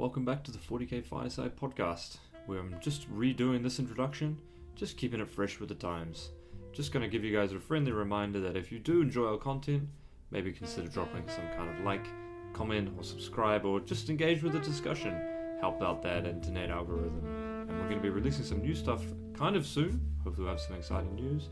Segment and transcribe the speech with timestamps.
[0.00, 2.16] Welcome back to the 40k Fireside podcast,
[2.46, 4.38] where I'm just redoing this introduction,
[4.74, 6.30] just keeping it fresh with the times.
[6.72, 9.36] Just going to give you guys a friendly reminder that if you do enjoy our
[9.36, 9.86] content,
[10.30, 12.06] maybe consider dropping some kind of like,
[12.54, 15.14] comment, or subscribe, or just engage with the discussion.
[15.60, 17.20] Help out that internet algorithm.
[17.68, 19.02] And we're going to be releasing some new stuff
[19.34, 20.00] kind of soon.
[20.24, 21.50] Hopefully, we'll have some exciting news.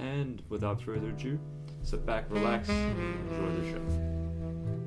[0.00, 1.36] And without further ado,
[1.82, 4.17] sit back, relax, and enjoy the show.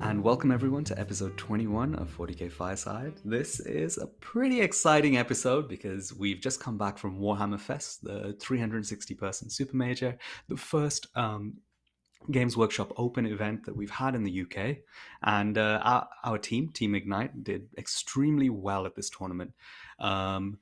[0.02, 3.14] And welcome everyone to episode 21 of 40k Fireside.
[3.24, 8.36] This is a pretty exciting episode because we've just come back from Warhammer Fest, the
[8.42, 10.18] 360 person super major,
[10.50, 11.54] the first um,
[12.32, 14.78] Games Workshop Open event that we've had in the UK.
[15.22, 19.54] And uh, our, our, team, Team Ignite, did extremely well at this tournament.
[20.00, 20.58] Um,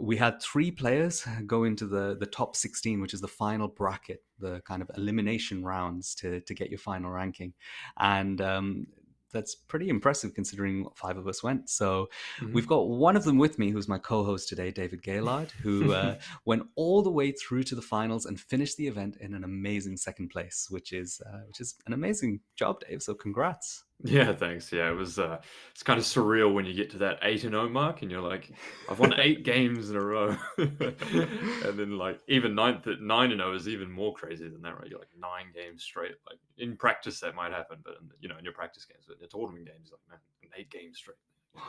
[0.00, 4.22] we had three players go into the the top 16 which is the final bracket
[4.38, 7.52] the kind of elimination rounds to to get your final ranking
[7.98, 8.86] and um,
[9.32, 11.68] that's pretty impressive considering five of us went.
[11.68, 12.08] So
[12.40, 12.52] mm-hmm.
[12.52, 16.16] we've got one of them with me, who's my co-host today, David Gaylard, who uh,
[16.44, 19.96] went all the way through to the finals and finished the event in an amazing
[19.96, 23.02] second place, which is uh, which is an amazing job, Dave.
[23.02, 23.84] So congrats.
[24.04, 24.72] Yeah, thanks.
[24.72, 25.18] Yeah, it was.
[25.18, 25.40] Uh,
[25.72, 28.10] it's kind of surreal when you get to that eight and zero oh mark, and
[28.10, 28.52] you're like,
[28.88, 33.40] I've won eight games in a row, and then like even ninth at nine and
[33.40, 34.88] zero oh is even more crazy than that, right?
[34.88, 36.14] You're like nine games straight.
[36.28, 39.14] Like in practice that might happen, but in, you know in your practice games, but
[39.14, 40.20] in the tournament games, like man,
[40.56, 41.16] eight games straight.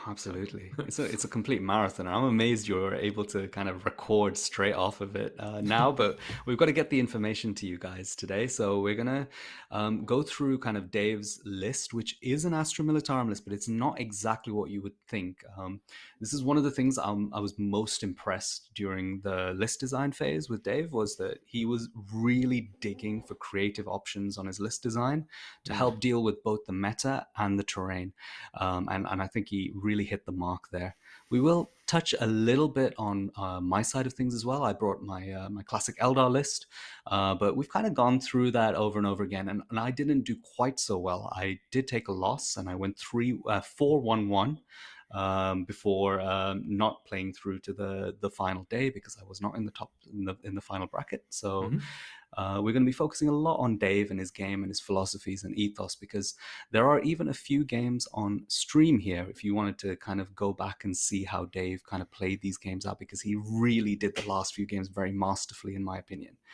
[0.06, 2.06] Absolutely, it's a it's a complete marathon.
[2.06, 6.18] I'm amazed you're able to kind of record straight off of it uh, now, but
[6.46, 8.46] we've got to get the information to you guys today.
[8.46, 9.28] So we're gonna
[9.70, 13.68] um, go through kind of Dave's list, which is an Astra Militarum list, but it's
[13.68, 15.44] not exactly what you would think.
[15.58, 15.80] Um,
[16.20, 20.12] this is one of the things um, I was most impressed during the list design
[20.12, 24.82] phase with Dave was that he was really digging for creative options on his list
[24.82, 25.26] design
[25.64, 26.00] to help mm.
[26.00, 28.12] deal with both the meta and the terrain,
[28.54, 30.96] um, and and I think he really hit the mark there.
[31.30, 34.62] We will touch a little bit on uh, my side of things as well.
[34.62, 36.66] I brought my uh, my classic Eldar list,
[37.06, 39.90] uh, but we've kind of gone through that over and over again, and, and, I
[39.90, 41.32] didn't do quite so well.
[41.34, 44.60] I did take a loss, and I went three uh, four one one
[45.12, 49.56] um, before um, not playing through to the the final day because I was not
[49.56, 51.24] in the top in the in the final bracket.
[51.28, 51.78] So mm-hmm.
[52.36, 54.80] Uh, we're going to be focusing a lot on Dave and his game and his
[54.80, 56.34] philosophies and ethos because
[56.70, 60.34] there are even a few games on stream here if you wanted to kind of
[60.34, 63.96] go back and see how Dave kind of played these games out because he really
[63.96, 66.36] did the last few games very masterfully, in my opinion.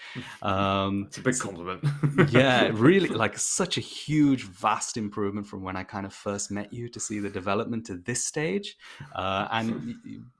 [0.43, 1.83] Um, it's a big compliment.
[2.31, 6.73] yeah, really, like such a huge, vast improvement from when I kind of first met
[6.73, 8.77] you to see the development to this stage.
[9.15, 9.97] Uh, and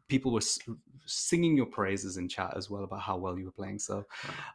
[0.09, 0.43] people were
[1.07, 3.79] singing your praises in chat as well about how well you were playing.
[3.79, 4.05] So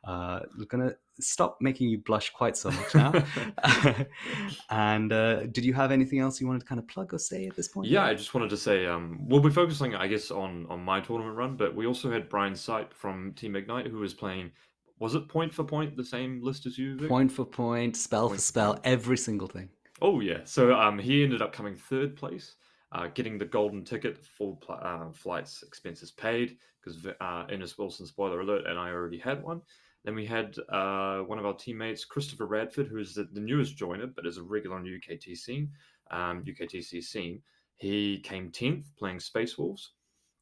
[0.06, 3.24] uh, we're gonna stop making you blush quite so much now.
[4.70, 7.48] and uh, did you have anything else you wanted to kind of plug or say
[7.48, 7.88] at this point?
[7.88, 11.02] Yeah, I just wanted to say um, we'll be focusing, I guess, on on my
[11.02, 14.52] tournament run, but we also had Brian Seipp from Team Ignite who was playing.
[15.00, 16.96] Was it point for point the same list as you?
[16.96, 17.10] Vik?
[17.10, 19.70] Point for point, spell point for spell, every single thing.
[20.02, 22.56] Oh yeah, so um, he ended up coming third place
[22.92, 28.06] uh, getting the golden ticket, full pl- uh, flights expenses paid, because uh, Innes Wilson,
[28.06, 29.62] spoiler alert, and I already had one.
[30.04, 33.78] Then we had uh, one of our teammates, Christopher Radford, who is the, the, newest
[33.78, 35.70] joiner, but is a regular on UKT scene,
[36.10, 37.42] um, UKTC scene.
[37.76, 39.92] He came 10th playing Space Wolves.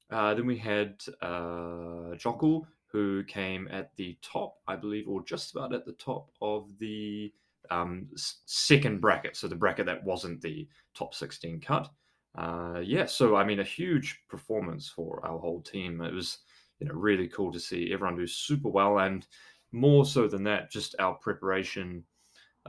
[0.10, 5.52] Uh, then we had uh, Jockle, who came at the top, I believe, or just
[5.52, 7.32] about at the top of the
[7.70, 9.36] um, second bracket.
[9.36, 11.90] So the bracket that wasn't the top 16 cut
[12.38, 16.02] uh, yeah, so I mean, a huge performance for our whole team.
[16.02, 16.40] It was,
[16.80, 19.26] you know, really cool to see everyone do super well, and
[19.72, 22.04] more so than that, just our preparation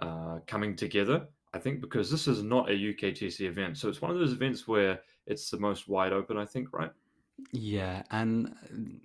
[0.00, 1.26] uh, coming together.
[1.52, 4.66] I think because this is not a UKTC event, so it's one of those events
[4.68, 6.36] where it's the most wide open.
[6.36, 6.92] I think, right?
[7.52, 8.54] Yeah, and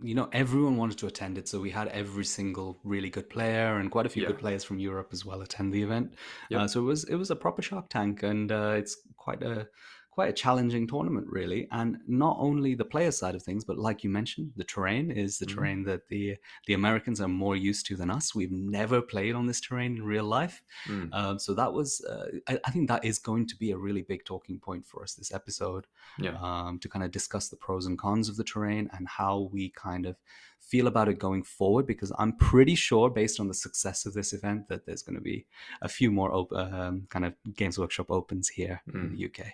[0.02, 3.78] you know everyone wanted to attend it, so we had every single really good player
[3.78, 4.30] and quite a few yeah.
[4.30, 6.14] good players from Europe as well attend the event.
[6.50, 6.62] Yep.
[6.62, 9.68] Uh, so it was it was a proper Shark Tank, and uh, it's quite a
[10.16, 11.68] quite a challenging tournament, really.
[11.72, 15.38] And not only the player side of things, but like you mentioned, the terrain is
[15.38, 15.60] the mm-hmm.
[15.60, 18.34] terrain that the the Americans are more used to than us.
[18.34, 21.10] We've never played on this terrain in real life, mm.
[21.12, 24.04] um, so that was uh, I, I, think that is going to be a really
[24.04, 25.86] big talking point for us this episode.
[26.18, 29.50] Yeah, um, to kind of discuss the pros and cons of the terrain and how
[29.52, 30.16] we kind of
[30.62, 34.32] feel about it going forward because I'm pretty sure, based on the success of this
[34.32, 35.46] event, that there's going to be
[35.82, 38.96] a few more op- um, kind of Games Workshop opens here mm.
[38.96, 39.48] in the UK.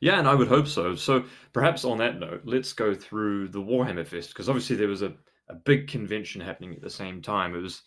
[0.00, 0.94] Yeah, and I would hope so.
[0.94, 5.02] So perhaps on that note, let's go through the Warhammer Fest because obviously there was
[5.02, 5.14] a,
[5.48, 7.54] a big convention happening at the same time.
[7.54, 7.82] It was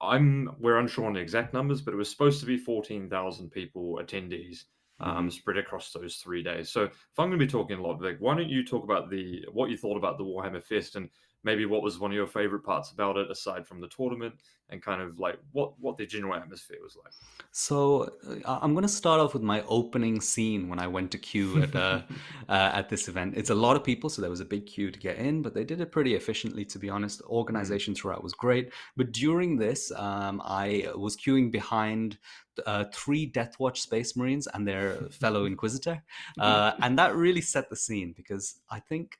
[0.00, 3.50] I'm we're unsure on the exact numbers, but it was supposed to be fourteen thousand
[3.50, 4.64] people attendees.
[5.00, 6.70] um, spread across those three days.
[6.70, 9.10] So if I'm going to be talking a lot, Vik, why don't you talk about
[9.10, 11.10] the what you thought about the Warhammer Fest and
[11.46, 14.34] maybe what was one of your favorite parts about it aside from the tournament
[14.68, 17.12] and kind of like what what the general atmosphere was like
[17.52, 18.10] so
[18.44, 21.62] uh, i'm going to start off with my opening scene when i went to queue
[21.62, 22.02] at uh,
[22.48, 24.90] uh, at this event it's a lot of people so there was a big queue
[24.90, 27.32] to get in but they did it pretty efficiently to be honest mm-hmm.
[27.32, 32.18] organization throughout was great but during this um, i was queuing behind
[32.64, 36.02] uh, three Deathwatch Space Marines and their fellow Inquisitor.
[36.38, 39.18] Uh, and that really set the scene because I think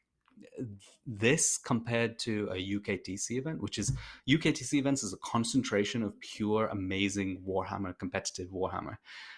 [1.06, 3.92] this compared to a UKTC event, which is
[4.28, 8.96] UKTC events is a concentration of pure amazing Warhammer, competitive Warhammer.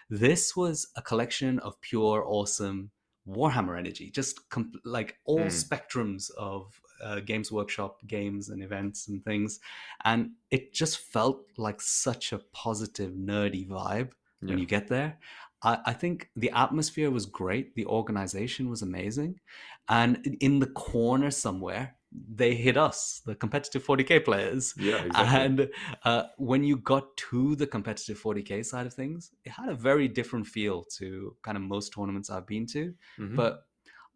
[0.08, 2.90] This was a collection of pure awesome
[3.28, 5.46] Warhammer energy, just comp- like all mm.
[5.46, 9.60] spectrums of uh, Games Workshop games and events and things.
[10.04, 14.10] And it just felt like such a positive, nerdy vibe
[14.40, 14.48] yeah.
[14.48, 15.18] when you get there.
[15.62, 17.74] I, I think the atmosphere was great.
[17.74, 19.40] The organization was amazing.
[19.88, 24.74] And in the corner somewhere, they hit us, the competitive 40k players.
[24.78, 25.38] Yeah, exactly.
[25.38, 25.70] And
[26.04, 30.08] uh, when you got to the competitive 40k side of things, it had a very
[30.08, 32.94] different feel to kind of most tournaments I've been to.
[33.18, 33.36] Mm-hmm.
[33.36, 33.64] But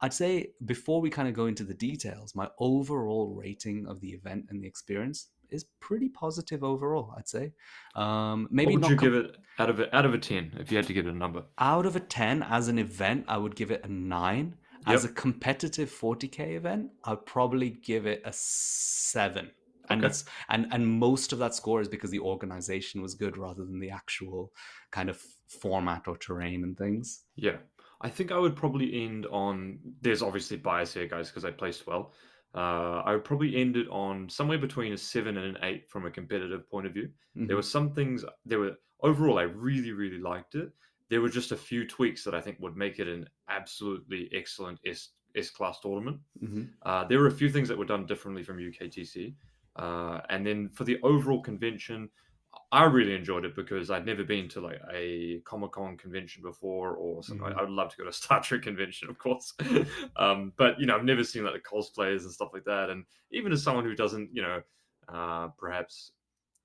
[0.01, 4.09] I'd say before we kind of go into the details, my overall rating of the
[4.09, 7.15] event and the experience is pretty positive overall.
[7.17, 7.53] I'd say.
[7.95, 10.57] Um, maybe what would you com- give it out of a, out of a ten
[10.59, 11.45] if you had to give it a number?
[11.59, 14.57] Out of a ten, as an event, I would give it a nine.
[14.87, 14.95] Yep.
[14.95, 19.51] As a competitive 40k event, I'd probably give it a seven.
[19.91, 20.09] And okay.
[20.09, 23.81] that's and and most of that score is because the organization was good rather than
[23.81, 24.53] the actual
[24.91, 27.25] kind of format or terrain and things.
[27.37, 27.57] Yeah.
[28.01, 31.87] I think I would probably end on there's obviously bias here, guys, because I placed
[31.87, 32.13] well.
[32.55, 36.05] Uh, I would probably end it on somewhere between a seven and an eight from
[36.07, 37.09] a competitive point of view.
[37.37, 37.47] Mm-hmm.
[37.47, 40.71] There were some things there were overall I really really liked it.
[41.13, 44.79] There were just a few tweaks that I think would make it an absolutely excellent
[44.87, 46.21] S S class tournament.
[46.43, 46.63] Mm-hmm.
[46.81, 49.35] Uh, there were a few things that were done differently from UKTC,
[49.77, 52.09] uh, and then for the overall convention,
[52.71, 56.97] I really enjoyed it because I'd never been to like a Comic Con convention before,
[56.97, 57.47] or something.
[57.47, 57.59] Mm-hmm.
[57.59, 59.53] I would love to go to a Star Trek convention, of course.
[60.17, 62.89] um, but you know, I've never seen like the cosplayers and stuff like that.
[62.89, 64.63] And even as someone who doesn't, you know,
[65.13, 66.13] uh, perhaps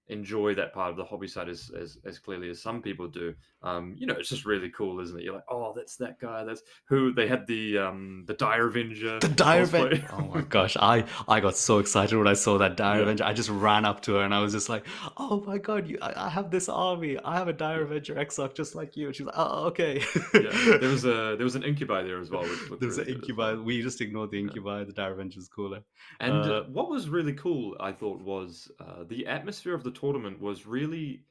[0.09, 3.33] enjoy that part of the hobby side as, as, as clearly as some people do.
[3.67, 5.23] Um, you know, it's just really cool, isn't it?
[5.23, 6.43] You're like, oh, that's that guy.
[6.45, 9.19] That's who they had the um the Dire Avenger.
[9.19, 10.07] The Dire Avenger.
[10.13, 13.01] Oh my gosh, I I got so excited when I saw that Dire yeah.
[13.03, 13.23] Avenger.
[13.25, 14.85] I just ran up to her and I was just like,
[15.17, 17.17] oh my god, you, I, I have this army.
[17.23, 19.07] I have a Dire Avenger Exarch just like you.
[19.07, 20.01] And she's like, oh okay.
[20.33, 22.43] yeah, there was a there was an incubi there as well.
[22.79, 23.53] There's really an incubi.
[23.53, 23.63] Well.
[23.63, 24.79] We just ignored the incubi.
[24.79, 24.83] Yeah.
[24.85, 25.81] The Dire Avenger is cooler.
[26.21, 30.39] And uh, what was really cool, I thought, was uh, the atmosphere of the tournament
[30.39, 31.23] was really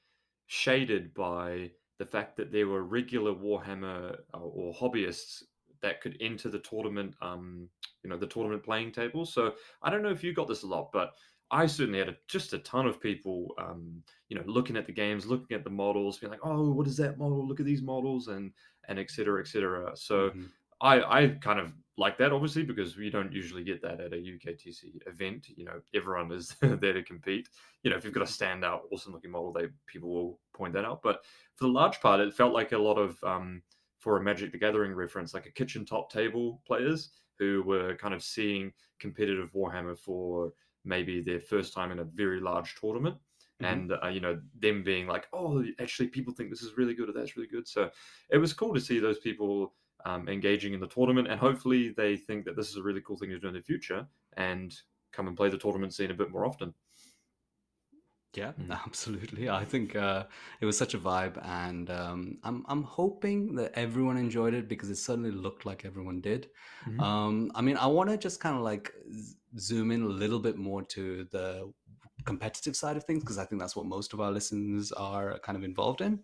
[0.46, 5.42] shaded by the fact that there were regular Warhammer uh, or hobbyists
[5.82, 7.68] that could enter the tournament, um,
[8.02, 9.24] you know, the tournament playing table.
[9.24, 11.12] So I don't know if you got this a lot, but
[11.50, 14.92] I certainly had a, just a ton of people, um, you know, looking at the
[14.92, 17.46] games, looking at the models, being like, "Oh, what is that model?
[17.46, 18.52] Look at these models," and
[18.88, 19.96] and et cetera, et cetera.
[19.96, 20.44] So mm-hmm.
[20.80, 24.16] I I kind of like that, obviously, because you don't usually get that at a
[24.16, 25.48] UKTC event.
[25.48, 27.48] You know, everyone is there to compete.
[27.82, 30.84] You know, if you've got a standout, awesome looking model, they people will point that
[30.84, 31.02] out.
[31.02, 31.24] But
[31.56, 33.62] for the large part, it felt like a lot of um,
[33.98, 38.14] for a Magic the Gathering reference, like a kitchen top table players who were kind
[38.14, 40.52] of seeing competitive Warhammer for
[40.84, 43.16] maybe their first time in a very large tournament.
[43.62, 43.72] Mm-hmm.
[43.72, 47.08] And uh, you know them being like, oh, actually, people think this is really good
[47.08, 47.66] or that's really good.
[47.66, 47.88] So
[48.28, 49.72] it was cool to see those people
[50.04, 53.16] um, engaging in the tournament, and hopefully they think that this is a really cool
[53.16, 54.74] thing to do in the future and
[55.12, 56.74] come and play the tournament scene a bit more often.
[58.34, 58.70] Yeah, mm.
[58.86, 59.48] absolutely.
[59.48, 60.24] I think uh,
[60.60, 64.90] it was such a vibe, and um, I'm I'm hoping that everyone enjoyed it because
[64.90, 66.48] it certainly looked like everyone did.
[66.86, 67.00] Mm-hmm.
[67.00, 68.92] Um, I mean, I want to just kind of like
[69.58, 71.72] zoom in a little bit more to the
[72.26, 75.56] competitive side of things because I think that's what most of our listeners are kind
[75.56, 76.20] of involved in,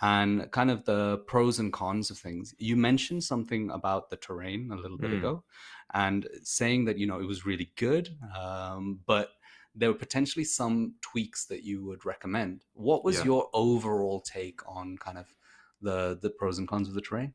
[0.00, 2.54] and kind of the pros and cons of things.
[2.58, 5.18] You mentioned something about the terrain a little bit mm.
[5.18, 5.44] ago,
[5.92, 9.30] and saying that you know it was really good, um, but
[9.74, 12.64] there were potentially some tweaks that you would recommend.
[12.72, 13.24] What was yeah.
[13.24, 15.26] your overall take on kind of
[15.82, 17.34] the the pros and cons of the terrain?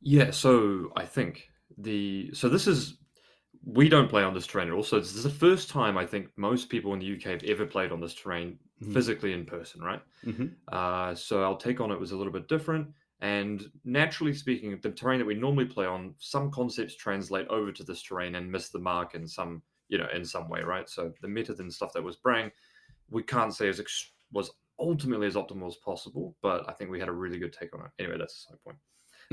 [0.00, 1.48] Yeah, so I think
[1.78, 2.98] the so this is
[3.66, 4.84] we don't play on this terrain at all.
[4.84, 7.66] So this is the first time I think most people in the UK have ever
[7.66, 8.94] played on this terrain mm-hmm.
[8.94, 10.00] physically in person, right?
[10.24, 10.46] Mm-hmm.
[10.68, 12.86] Uh, so our take on it was a little bit different.
[13.20, 17.82] And naturally speaking, the terrain that we normally play on, some concepts translate over to
[17.82, 20.88] this terrain and miss the mark in some, you know, in some way, right?
[20.88, 22.52] So the method and stuff that was bring,
[23.10, 27.00] we can't say as ex- was ultimately as optimal as possible, but I think we
[27.00, 27.90] had a really good take on it.
[27.98, 28.78] Anyway, that's the point.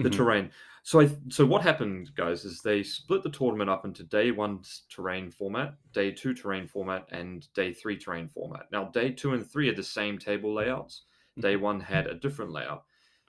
[0.01, 0.09] The Mhm.
[0.09, 0.51] terrain.
[0.83, 4.63] So I so what happened, guys, is they split the tournament up into day one
[4.89, 8.71] terrain format, day two terrain format, and day three terrain format.
[8.71, 11.05] Now, day two and three are the same table layouts.
[11.39, 12.85] Day one had a different layout.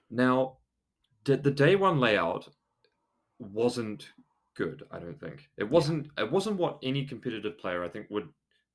[0.09, 0.59] Now,
[1.25, 2.49] the, the day one layout
[3.39, 4.13] wasn't
[4.55, 4.83] good.
[4.91, 6.09] I don't think it wasn't.
[6.17, 8.33] It wasn't what any competitive player I think would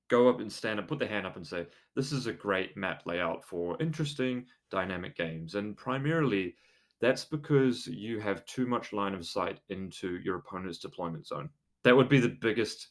[0.08, 2.76] go up and stand and put their hand up and say, "This is a great
[2.76, 6.56] map layout for interesting, dynamic games." And primarily,
[7.00, 11.50] that's because you have too much line of sight into your opponent's deployment zone.
[11.84, 12.88] That would be the biggest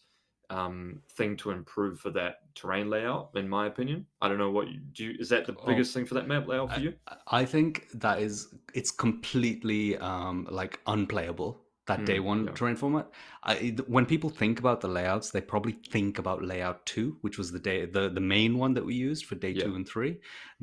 [0.49, 4.07] um, thing to improve for that terrain layout, in my opinion.
[4.19, 5.05] I don't know what you do.
[5.05, 6.93] You, is that the Oh, biggest thing for that map layout for you?
[7.27, 12.53] I think that is it's completely um, like unplayable that day Mm, one yeah.
[12.53, 13.07] terrain format.
[13.43, 17.51] I, when people think about the layouts, they probably think about layout two, which was
[17.51, 19.63] the day the the main one that we used for day Yeah.
[19.65, 20.19] two and three.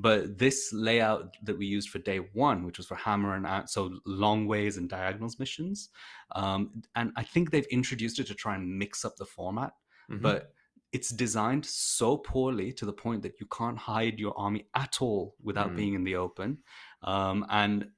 [0.07, 3.69] But this layout that we used for day one, which was for hammer and anvil,
[3.69, 5.91] so long ways and diagonals missions,
[6.35, 9.73] um, and I think they've introduced it to try and mix up the format
[10.09, 10.23] Mhm.
[10.23, 10.53] but
[10.93, 15.35] it's designed so poorly to the point that you can't hide your army at all
[15.43, 15.77] without Mm.
[15.77, 16.59] being in the open.
[17.03, 17.91] Um, and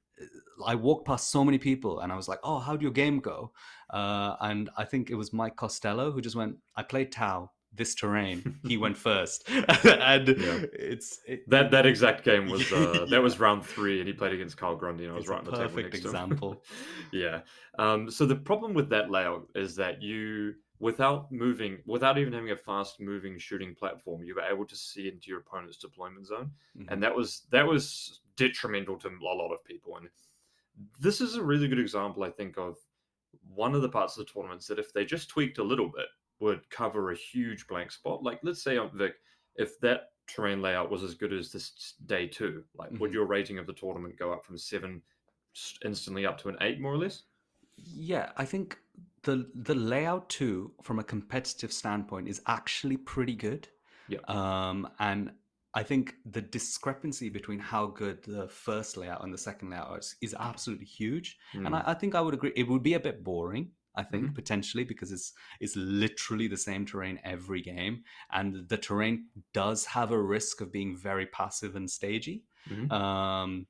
[0.65, 3.51] I walked past so many people and I was like, oh, how'd your game go?
[3.89, 7.93] Uh, and I think it was Mike Costello who just went, I played Tau, this
[7.95, 8.59] terrain.
[8.67, 9.47] He went first.
[9.49, 10.63] and Yeah.
[10.73, 14.33] it's it, That that exact game was uh, that was round three, and he played
[14.33, 16.15] against Carl Grundy, and I was It's right on the table perfect next to him.
[16.15, 16.63] example.
[17.11, 17.41] yeah.
[17.77, 22.51] Um, so the problem with that layout is that you, without moving, without even having
[22.51, 26.51] a fast moving shooting platform, you were able to see into your opponent's deployment zone,
[26.77, 26.85] Mhm.
[26.89, 29.95] and that was that was detrimental to a lot of people.
[29.97, 30.09] And
[30.99, 32.77] this is a really good example, I think, of
[33.53, 36.07] one of the parts of the tournaments that if they just tweaked a little bit
[36.39, 38.23] would cover a huge blank spot.
[38.23, 39.15] Like let's say on Vik,
[39.55, 43.13] if that terrain layout was as good as this day two, like would Mhm.
[43.13, 45.03] your rating of the tournament go up from seven
[45.83, 47.23] instantly up to an eight, more or less?
[47.75, 48.77] Yeah, I think
[49.23, 53.67] the the layout too, from a competitive standpoint, is actually pretty good.
[54.07, 54.19] Yeah.
[54.27, 55.33] Um, and
[55.73, 60.15] I think the discrepancy between how good the first layout and the second layout is,
[60.21, 61.37] is absolutely huge.
[61.63, 62.53] And Mm, I, I think I would agree.
[62.55, 64.35] It would be a bit boring, I think, Mhm.
[64.35, 70.11] potentially, because it's it's literally the same terrain every game, and the terrain does have
[70.11, 72.45] a risk of being very passive and stagey.
[72.65, 72.89] mhm.
[72.89, 73.67] Um,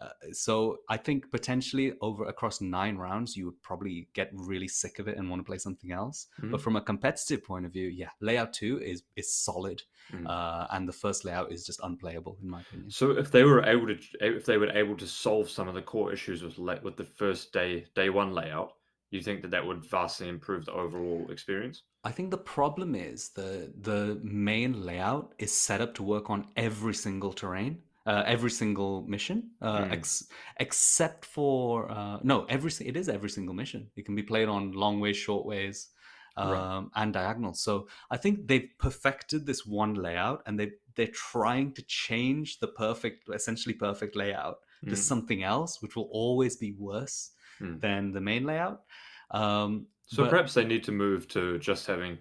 [0.00, 4.98] uh, so I think potentially over across nine rounds, you would probably get really sick
[4.98, 6.26] of it and want to play something else.
[6.38, 6.62] But Mhm.
[6.62, 10.26] from a competitive point of view, yeah, layout two is is solid, Mm.
[10.26, 12.90] uh, and the first layout is just unplayable in my opinion.
[12.90, 15.82] So if they were able to, if they were able to solve some of the
[15.82, 18.72] core issues with la- with the first day day one layout,
[19.10, 21.82] you think that that would vastly improve the overall experience?
[22.04, 26.46] I think the problem is the the main layout is set up to work on
[26.56, 29.92] every single terrain, uh, every single mission, uh, Mm.
[29.92, 30.28] ex-
[30.58, 33.90] except for uh, no, every it is every single mission.
[33.96, 35.88] It can be played on long ways, short ways,
[36.36, 36.56] Right.
[36.56, 37.60] um, and diagonals.
[37.60, 42.68] So I think they've perfected this one layout, and they they're trying to change the
[42.68, 44.96] perfect, essentially perfect layout to Mm.
[44.96, 47.80] something else, which will always be worse Mm.
[47.80, 48.82] than the main layout.
[49.30, 52.18] Um, So but- perhaps they need to move to just having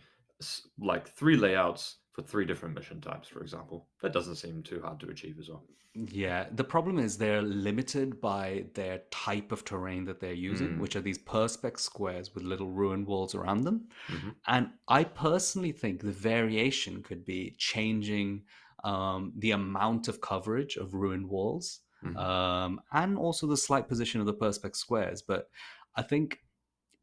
[0.78, 3.88] like three layouts for three different mission types, for example.
[4.02, 5.64] That doesn't seem too hard to achieve as well.
[5.94, 10.80] Yeah, the problem is they're limited by their type of terrain that they're using, Mm.
[10.80, 13.88] which are these perspex squares with little ruined walls around them.
[14.08, 14.36] Mhm.
[14.48, 18.46] And I personally think the variation could be changing
[18.86, 22.16] um, the amount of coverage of ruined walls Mhm.
[22.16, 25.22] um, and also the slight position of the perspex squares.
[25.22, 25.50] But
[25.96, 26.40] I think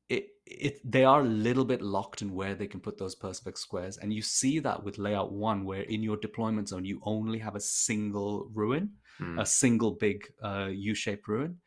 [0.08, 3.58] it, it they are a little bit locked in where they can put those perspex
[3.58, 7.38] squares, and you see that with layout one, where in your deployment zone you only
[7.38, 9.40] have a single ruin, Mm.
[9.40, 11.58] a single big uh, U-shaped ruin,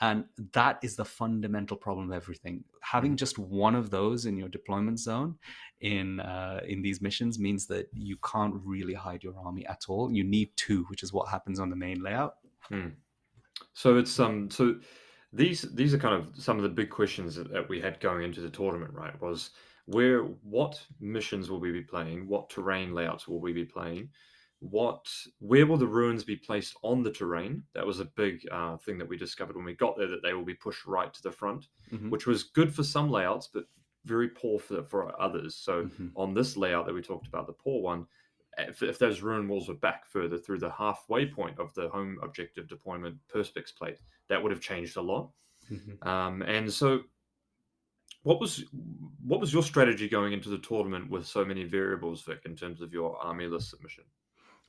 [0.00, 2.64] and that is the fundamental problem of everything.
[2.80, 3.18] Having Mhm.
[3.18, 5.38] just one of those in your deployment zone
[5.80, 10.12] in uh, in these missions means that you can't really hide your army at all.
[10.12, 12.34] You need two, which is what happens on the main layout.
[13.74, 14.80] So it's um so
[15.32, 18.22] these these are kind of some of the big questions that, that we had going
[18.24, 19.18] into the tournament, right?
[19.20, 19.50] Was
[19.86, 22.28] where what missions will we be playing?
[22.28, 24.10] What terrain layouts will we be playing?
[24.60, 25.06] What
[25.38, 27.64] where will the ruins be placed on the terrain?
[27.74, 30.34] That was a big uh, thing that we discovered when we got there that they
[30.34, 32.10] will be pushed right to the front, Mhm.
[32.10, 33.64] which was good for some layouts, but
[34.04, 35.56] very poor for for others.
[35.56, 36.12] So Mhm.
[36.14, 38.06] on this layout that we talked about, the poor one,
[38.58, 42.18] if, if those ruin walls were back further through the halfway point of the home
[42.22, 43.98] objective deployment perspex plate,
[44.32, 45.30] that would have changed a lot.
[45.70, 46.06] Mhm.
[46.06, 47.02] Um, and so,
[48.22, 48.64] what was
[49.24, 52.80] what was your strategy going into the tournament with so many variables, Vik, in terms
[52.80, 54.04] of your army list submission?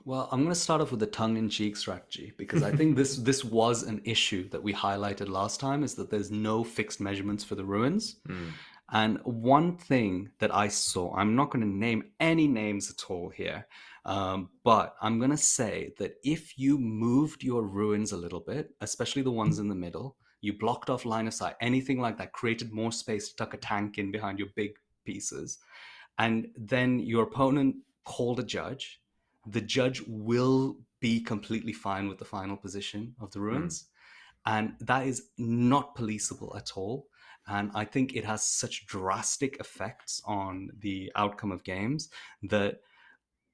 [0.05, 3.43] Well, I'm going to start off with the tongue-in-cheek strategy because I think this this
[3.43, 7.55] was an issue that we highlighted last time is that there's no fixed measurements for
[7.55, 8.17] the ruins.
[8.27, 8.51] Mm.
[8.91, 13.29] And one thing that I saw, I'm not going to name any names at all
[13.29, 13.65] here,
[14.05, 18.72] um, but I'm going to say that if you moved your ruins a little bit,
[18.81, 22.33] especially the ones in the middle, you blocked off line of sight, anything like that,
[22.33, 24.72] created more space to tuck a tank in behind your big
[25.05, 25.60] pieces,
[26.19, 29.01] and then your opponent called a judge,
[29.48, 33.88] the judge will be completely fine with the final position of the ruins.
[34.45, 37.07] And that is not policeable at all.
[37.48, 42.10] And I think it has such drastic effects on the outcome of games
[42.43, 42.79] that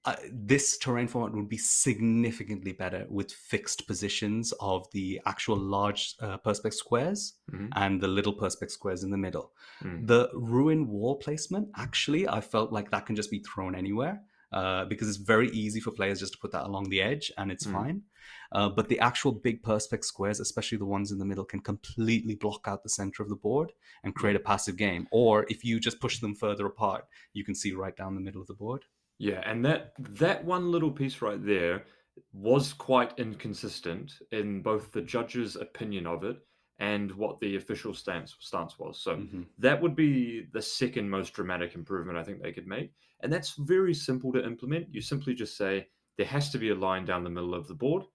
[0.06, 6.16] uh, this terrain format would be significantly better with fixed positions of the actual large
[6.22, 7.70] uh, perspex squares Mhm.
[7.76, 9.52] and the little perspex squares in the middle.
[9.84, 10.08] Mm.
[10.08, 14.86] The ruin wall placement, actually, I felt like that can just be thrown anywhere uh,
[14.86, 17.68] because it's very easy for players just to put that along the edge and it's
[17.68, 17.72] Mm.
[17.74, 18.02] fine.
[18.52, 22.36] Uh, but the actual big perspex squares, especially the ones in the middle, can completely
[22.36, 25.08] block out the center of the board and create a passive game.
[25.12, 28.42] Or if you just push them further apart, you can see right down the middle
[28.42, 28.86] of the board.
[29.20, 31.86] Yeah, and that that one little piece right there
[32.34, 36.38] was quite inconsistent in both the judge's opinion of it
[36.80, 39.02] and what the official stance stance was.
[39.02, 39.48] So Mhm.
[39.58, 42.94] that would be the second most dramatic improvement I think they could make.
[43.20, 44.94] And that's very simple to implement.
[44.94, 47.76] You simply just say there has to be a line down the middle of the
[47.76, 48.06] board,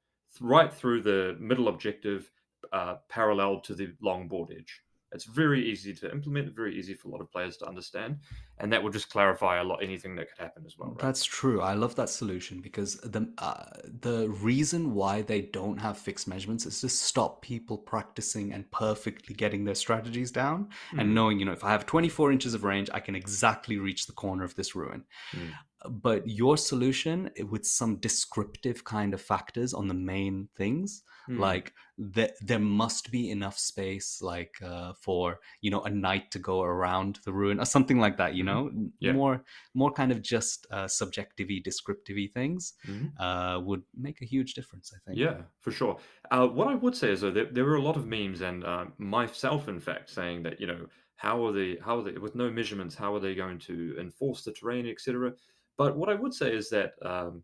[0.40, 2.30] right through the middle objective,
[2.72, 4.80] uh, parallel to the long board edge.
[5.14, 8.18] It's very easy to implement, very easy for a lot of players to understand,
[8.58, 10.90] and that will just clarify a lot anything that could happen as well.
[10.90, 10.98] Right?
[10.98, 11.60] That's true.
[11.60, 13.64] I love that solution because the uh,
[14.00, 19.34] the reason why they don't have fixed measurements is to stop people practicing and perfectly
[19.34, 21.00] getting their strategies down Mhm.
[21.00, 24.06] and knowing, you know, if I have 24 inches of range, I can exactly reach
[24.06, 25.04] the corner of this ruin.
[25.32, 25.52] Mm.
[25.90, 31.36] But your solution eh, with some descriptive kind of factors on the main things, Hmm.
[31.36, 36.38] like that there must be enough space like uh, for you know a knight to
[36.38, 38.44] go around the ruin or something like that you Mhm.
[38.44, 39.12] know Yeah.
[39.12, 43.18] more more kind of just uh, subjective descriptive things Mhm.
[43.18, 45.98] uh, would make a huge difference i think Yeah, for sure.
[46.30, 48.64] Uh, what I would say is though there, there were a lot of memes and
[48.64, 52.34] uh, myself, in fact, saying that you know how are they how are they with
[52.34, 55.34] no measurements how are they going to enforce the terrain, etc.
[55.76, 57.42] But what I would say is that um,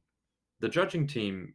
[0.61, 1.55] the judging team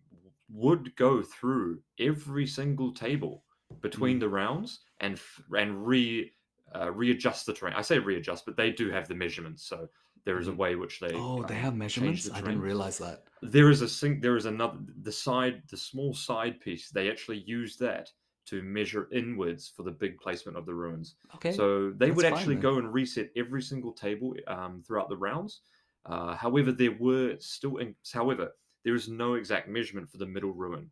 [0.50, 3.46] would go through every single table
[3.82, 4.20] between Mm.
[4.22, 5.20] the rounds and
[5.58, 6.32] and re
[6.76, 7.74] uh, readjust the terrain.
[7.76, 9.88] I say readjust, but they do have the measurements, so
[10.26, 10.58] there is a Mhm.
[10.58, 13.82] way which they oh they um, have measurements the i didn't realize that There is
[13.82, 14.22] a sink.
[14.22, 14.80] There is another.
[15.04, 16.90] The side, the small side piece.
[16.90, 18.12] They actually use that
[18.46, 21.16] to measure inwards for the big placement of the ruins.
[21.36, 22.62] okay So they that's would actually then.
[22.70, 25.62] go and reset every single table um, throughout the rounds.
[26.06, 27.78] Uh, however, there were still.
[27.78, 28.52] In, however,
[28.84, 30.90] there is no exact measurement for the middle ruin.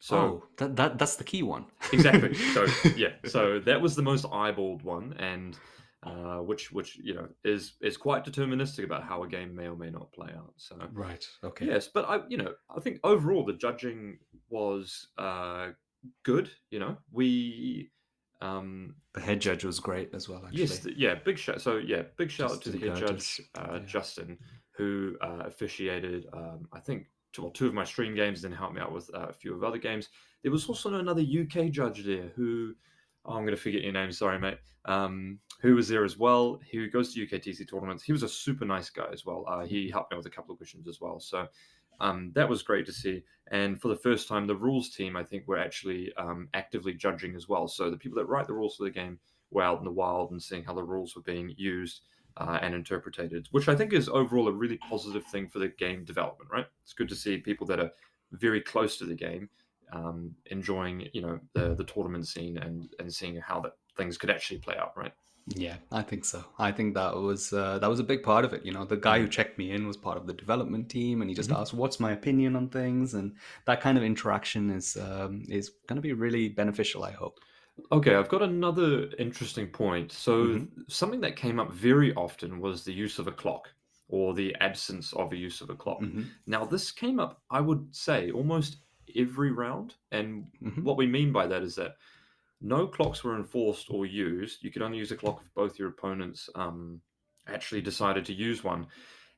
[0.00, 2.34] So oh that, that that's the key one exactly.
[2.34, 3.12] So yeah.
[3.24, 5.56] So that was the most eyeballed one, and
[6.02, 9.76] uh, which which you know is is quite deterministic about how a game may or
[9.76, 10.52] may not play out.
[10.56, 14.18] So right okay Yes, but I, you know, I think overall the judging
[14.50, 15.68] was uh,
[16.22, 16.50] good.
[16.70, 17.90] You know, we,
[18.44, 21.60] um, the head judge was great as well actually yes, yeah, big shout.
[21.60, 23.78] So yeah, big shout out to the Justin head judge, uh, yeah.
[23.86, 24.38] Justin,
[24.72, 26.26] who uh, officiated.
[26.32, 29.10] Um, I think two, well, two of my stream games, then helped me out with
[29.14, 30.08] uh, a few of other games.
[30.42, 32.74] There was also another UK judge there who.
[33.26, 34.12] Oh, I'm going to forget your name.
[34.12, 34.58] Sorry, mate.
[34.84, 36.60] Um, who was there as well?
[36.72, 38.04] Who goes to UKTC tournaments?
[38.04, 39.46] He was a super nice guy as well.
[39.48, 41.18] Uh, he helped me with a couple of questions as well.
[41.18, 41.46] So
[42.00, 43.24] um, that was great to see.
[43.48, 47.34] And for the first time, the rules team, I think, were actually um, actively judging
[47.36, 47.68] as well.
[47.68, 49.18] So the people that write the rules for the game
[49.50, 52.00] were out in the wild and seeing how the rules were being used
[52.36, 56.04] uh, and interpreted, which I think is overall a really positive thing for the game
[56.04, 56.50] development.
[56.50, 56.66] Right?
[56.82, 57.90] It's good to see people that are
[58.32, 59.48] very close to the game
[59.92, 64.30] um, enjoying, you know, the the tournament scene and and seeing how that things could
[64.30, 64.96] actually play out.
[64.96, 65.12] Right?
[65.46, 66.42] Yeah, I think so.
[66.58, 68.64] I think that was uh, that was a big part of it.
[68.64, 71.28] You know, the guy who checked me in was part of the development team, and
[71.28, 71.52] he just Mhm.
[71.52, 75.96] asked, "What's my opinion on things?" And that kind of interaction is um, is going
[75.96, 77.04] to be really beneficial.
[77.04, 77.40] I hope.
[77.92, 80.12] Okay, I've got another interesting point.
[80.12, 80.68] So, Mhm.
[80.88, 83.72] something that came up very often was the use of a clock
[84.08, 86.06] or the absence of a use of a clock.
[86.06, 88.78] Mhm, Now, this came up, I would say, almost
[89.16, 89.96] every round.
[90.12, 90.84] And mhm.
[90.84, 91.96] what we mean by that is that
[92.64, 94.64] no clocks were enforced or used.
[94.64, 97.00] You could only use a clock if both your opponents um,
[97.46, 98.86] actually decided to use one.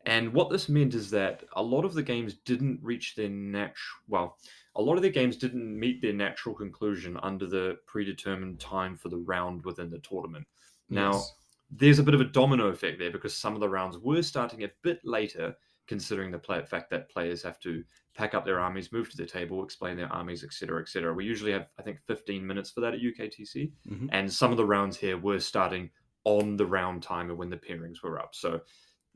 [0.06, 4.00] And what this meant is that a lot of the games didn't reach their natural,
[4.06, 4.38] well,
[4.76, 9.08] a lot of the games didn't meet their natural conclusion under the predetermined time for
[9.08, 10.46] the round within the tournament.
[10.88, 11.34] Now, Yes.
[11.68, 14.62] there's a bit of a domino effect there because some of the rounds were starting
[14.62, 15.56] a bit later
[15.86, 19.26] considering the play, fact that players have to pack up their armies, move to the
[19.26, 21.12] table, explain their armies, etc., etc.
[21.14, 24.08] We usually have, I think, 15 minutes for that at UKTC, Mhm.
[24.12, 25.90] and some of the rounds here were starting
[26.24, 28.34] on the round timer when the pairings were up.
[28.34, 28.60] So,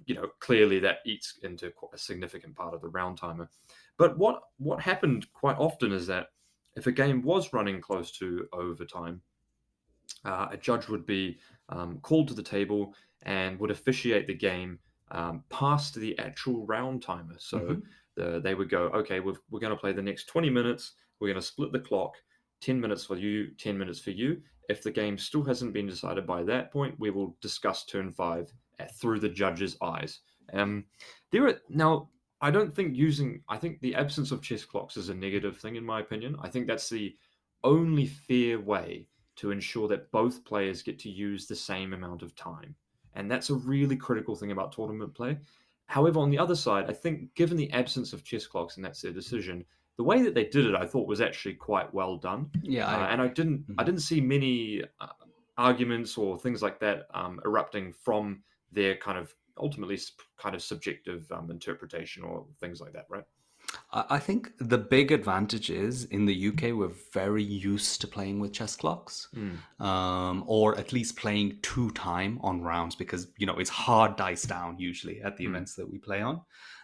[0.07, 3.51] you know, clearly that eats into quite a significant part of the round timer.
[3.97, 6.29] But what what happened quite often is that
[6.77, 9.21] if a game was running close to overtime,
[10.25, 14.79] uh, a judge would be um, called to the table and would officiate the game
[15.11, 17.37] um, past the actual round timer.
[17.39, 17.83] So Mhm.
[18.17, 20.93] the, they would go, okay, we've, we're going to play the next 20 minutes.
[21.19, 22.15] We're going to split the clock,
[22.61, 24.43] 10 minutes for you, 10 minutes for you.
[24.69, 28.53] If the game still hasn't been decided by that point, we will discuss turn five
[28.79, 30.21] at, through the judge's eyes.
[30.53, 30.85] Um,
[31.31, 32.09] there are now.
[32.41, 33.43] I don't think using.
[33.49, 36.37] I think the absence of chess clocks is a negative thing, in my opinion.
[36.41, 37.15] I think that's the
[37.65, 42.35] only fair way to ensure that both players get to use the same amount of
[42.35, 42.75] time.
[43.15, 45.39] And that's a really critical thing about tournament play.
[45.87, 49.01] However, on the other side, I think given the absence of chess clocks and that's
[49.03, 49.65] their decision,
[49.97, 52.53] the way that they did it, I thought was actually quite well done.
[52.63, 53.85] Yeah, Uh, and I didn't, I Mhm.
[53.85, 55.09] didn't see many uh,
[55.57, 59.99] arguments or things like that um, erupting from their kind of ultimately
[60.37, 63.25] kind of subjective um, interpretation or things like that, right?
[63.93, 68.53] I think the big advantage is in the UK we're very used to playing with
[68.53, 69.29] chess clocks,
[69.81, 74.45] um, or at least playing two time on rounds because you know it's hard dice
[74.45, 75.51] down usually at the Mm.
[75.51, 76.41] events that we play on.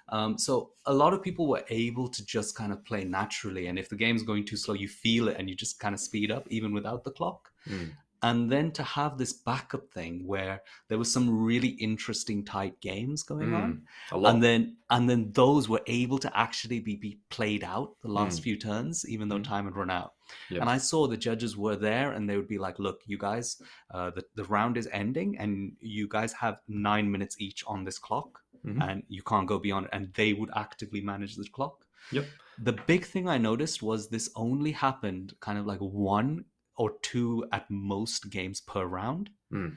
[0.08, 3.78] Um, so a lot of people were able to just kind of play naturally, and
[3.78, 6.30] if the game's going too slow, you feel it and you just kind of speed
[6.30, 7.50] up even without the clock.
[7.68, 7.90] Mm.
[8.22, 13.22] And then to have this backup thing where there was some really interesting tight games
[13.22, 14.20] going on Mm.
[14.22, 14.34] Lot.
[14.34, 18.40] and then and then those were able to actually be, be played out the last
[18.40, 18.42] Mm.
[18.44, 19.44] few turns even though Mhm.
[19.44, 20.14] time had run out
[20.50, 20.60] Yep.
[20.62, 23.60] and i saw the judges were there and they would be like look you guys
[23.94, 27.98] uh, the, the round is ending and you guys have nine minutes each on this
[27.98, 28.82] clock Mhm.
[28.88, 32.26] and you can't go beyond it and they would actively manage the clock Yep.
[32.58, 36.44] the big thing i noticed was this only happened kind of like one
[36.76, 39.76] or two at most games per round Mm.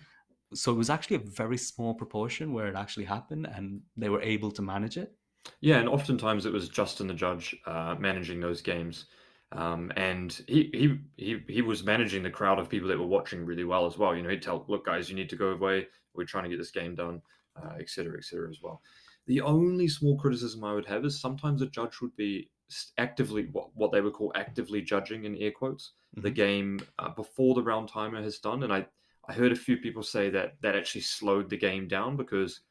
[0.54, 4.22] so it was actually a very small proportion where it actually happened and they were
[4.22, 5.16] able to manage it
[5.62, 9.06] Yeah, and oftentimes it was Justin the judge uh, managing those games,
[9.52, 10.86] um, and he, he
[11.26, 14.14] he he was managing the crowd of people that were watching really well as well.
[14.16, 15.88] You know, he'd tell, "Look, guys, you need to go away.
[16.14, 17.22] We're trying to get this game done,
[17.56, 18.82] uh, et cetera, et cetera, as well."
[19.28, 22.50] The only small criticism I would have is sometimes a judge would be
[22.98, 26.36] actively what what they would call actively judging in air quotes the Mhm.
[26.36, 28.88] game uh, before the round timer has done, and I
[29.28, 32.62] I heard a few people say that that actually slowed the game down because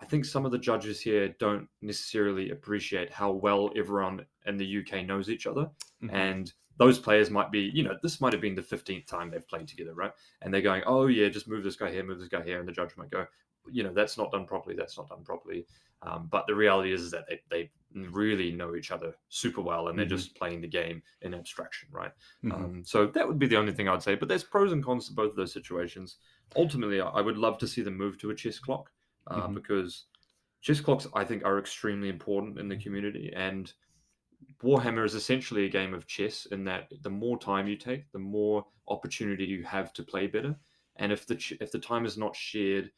[0.00, 4.66] I think some of the judges here don't necessarily appreciate how well everyone in the
[4.66, 5.70] UK knows each other.
[6.02, 6.10] Mhm.
[6.12, 9.46] And those players might be, you know, this might have been the 15th time they've
[9.46, 10.12] played together, right?
[10.40, 12.58] And they're going, oh, yeah, just move this guy here, move this guy here.
[12.58, 13.26] And the judge might go,
[13.70, 15.66] you know, that's not done properly, that's not done properly.
[16.02, 19.98] Um, but the reality is that they, they really know each other super well and
[19.98, 20.08] they're Mhm.
[20.08, 22.12] just playing the game in abstraction, right?
[22.44, 22.52] Mhm.
[22.52, 24.16] Um, so that would be the only thing I'd say.
[24.16, 26.18] But there's pros and cons to both of those situations.
[26.56, 28.90] Ultimately, I would love to see them move to a chess clock
[29.28, 29.54] uh, Mhm.
[29.54, 30.06] because
[30.60, 33.32] chess clocks, I think, are extremely important in the community.
[33.34, 33.72] And
[34.62, 38.18] Warhammer is essentially a game of chess in that the more time you take, the
[38.18, 40.58] more opportunity you have to play better.
[40.96, 42.92] And if the ch- if the time is not shared,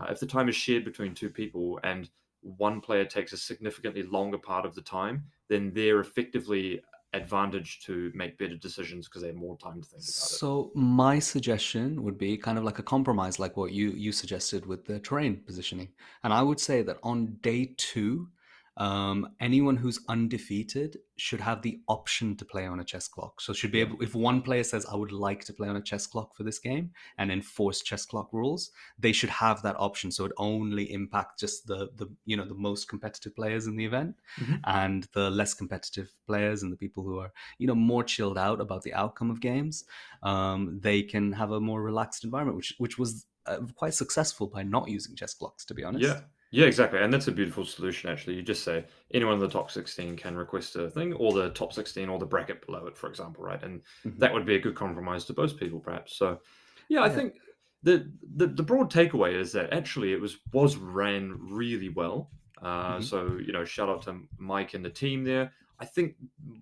[0.00, 2.10] uh, if the time is shared between two people and
[2.42, 6.80] one player takes a significantly longer part of the time, then they're effectively
[7.12, 10.12] advantaged to make better decisions because they have more time to think about it.
[10.12, 14.64] So my suggestion would be kind of like a compromise, like what you you suggested
[14.64, 15.88] with the terrain positioning.
[16.22, 18.28] And I would say that on day two,
[18.76, 23.40] um, anyone who's undefeated should have the option to play on a chess clock.
[23.40, 25.82] So should be able, if one player says, "I would like to play on a
[25.82, 30.10] chess clock for this game," and enforce chess clock rules, they should have that option.
[30.10, 33.84] So it only impact just the the you know the most competitive players in the
[33.84, 34.60] event, Mhm.
[34.64, 38.60] and the less competitive players and the people who are you know more chilled out
[38.60, 39.84] about the outcome of games
[40.22, 44.62] um, they can have a more relaxed environment which which was uh, quite successful by
[44.62, 46.20] not using chess clocks to be honest Yeah,
[46.50, 48.10] yeah, exactly, and that's a beautiful solution.
[48.10, 51.50] Actually, you just say anyone in the top sixteen can request a thing, or the
[51.50, 53.62] top sixteen, or the bracket below it, for example, right?
[53.62, 54.18] And Mhm.
[54.18, 56.16] that would be a good compromise to most people, perhaps.
[56.16, 56.40] So,
[56.88, 57.14] yeah, I Yeah.
[57.14, 57.34] think
[57.82, 62.32] the, the the broad takeaway is that actually it was was ran really well.
[62.60, 63.00] Uh, Mhm.
[63.00, 65.52] So you know, shout out to Mike and the team there.
[65.78, 66.16] I think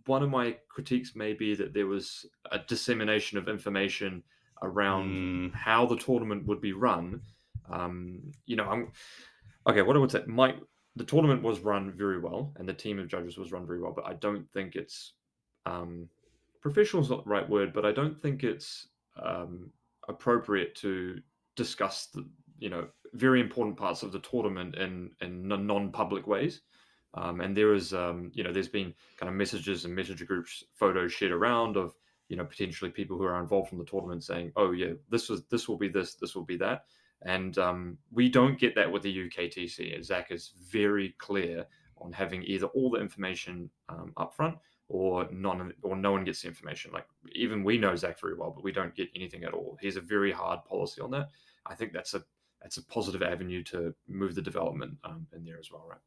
[0.06, 4.22] one of my critiques may be that there was a dissemination of information
[4.62, 5.52] around Mm.
[5.54, 7.22] how the tournament would be run.
[7.68, 8.92] Um, you know, I'm
[9.68, 9.82] okay.
[9.82, 10.56] What I would say, Mike,
[10.96, 13.92] the tournament was run very well, and the team of judges was run very well.
[13.94, 15.14] But I don't think it's
[15.66, 16.08] um,
[16.60, 18.88] professional is not the right word, but I don't think it's
[19.22, 19.70] um,
[20.08, 21.20] appropriate to
[21.56, 22.26] discuss the
[22.58, 26.62] you know very important parts of the tournament in in non public ways.
[27.14, 30.62] Um, and there is, um, you know, there's been kind of messages and messenger groups,
[30.74, 31.94] photos shared around of,
[32.28, 35.44] you know, potentially people who are involved from the tournament saying, "Oh yeah, this was
[35.46, 36.84] this will be this, this will be that,"
[37.22, 40.02] and um, we don't get that with the UKTC.
[40.04, 41.66] Zach is very clear
[42.00, 44.56] on having either all the information um, up front
[44.88, 46.92] or none or no one gets the information.
[46.92, 49.76] Like even we know Zach very well, but we don't get anything at all.
[49.80, 51.28] He's a very hard policy on that.
[51.66, 52.22] I think that's a
[52.62, 56.00] that's a positive avenue to move the development um, in there as well, right?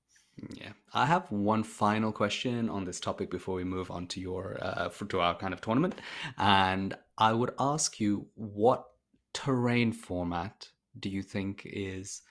[0.53, 4.57] Yeah, I have one final question on this topic before we move on to your
[4.61, 5.95] uh, for, to our kind of tournament,
[6.37, 8.85] and I would ask you what
[9.33, 12.21] terrain format do you think is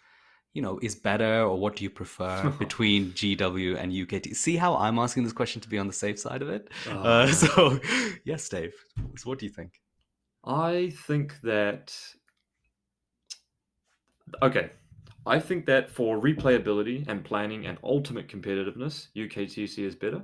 [0.52, 4.98] you know is better or what do you prefer between gw and UKTC how i'm
[4.98, 6.98] asking this question to be on the safe side of it oh.
[6.98, 7.80] uh, so
[8.24, 8.74] yes dave
[9.16, 9.80] so what do you think
[10.44, 11.96] i think that
[14.42, 14.70] okay
[15.26, 20.22] I think that for replayability and planning and ultimate competitiveness, UKTC is better.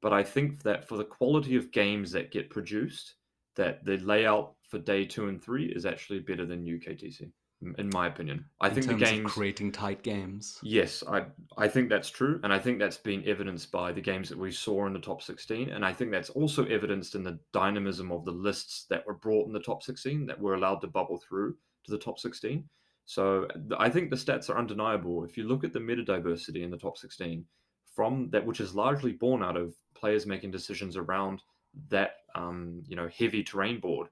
[0.00, 3.14] But I think that for the quality of games that get produced,
[3.56, 8.06] that the layout for day two and three is actually better than UKTC, in my
[8.06, 8.44] opinion.
[8.60, 10.58] I in think the games creating tight games.
[10.62, 14.28] Yes, I I think that's true, and I think that's been evidenced by the games
[14.28, 17.38] that we saw in the top sixteen, and I think that's also evidenced in the
[17.52, 20.86] dynamism of the lists that were brought in the top sixteen that were allowed to
[20.86, 22.68] bubble through to the top sixteen.
[23.08, 25.24] So I think the stats are undeniable.
[25.24, 27.42] If you look at the meta diversity in the top 16,
[27.96, 31.40] from that, which is largely born out of players making decisions around
[31.88, 34.08] that, um, you know, heavy terrain board,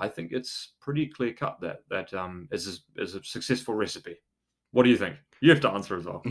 [0.00, 4.16] I think it's pretty clear cut that that um, is a, is a successful recipe.
[4.72, 5.16] What do you think?
[5.40, 6.22] You have to answer as well.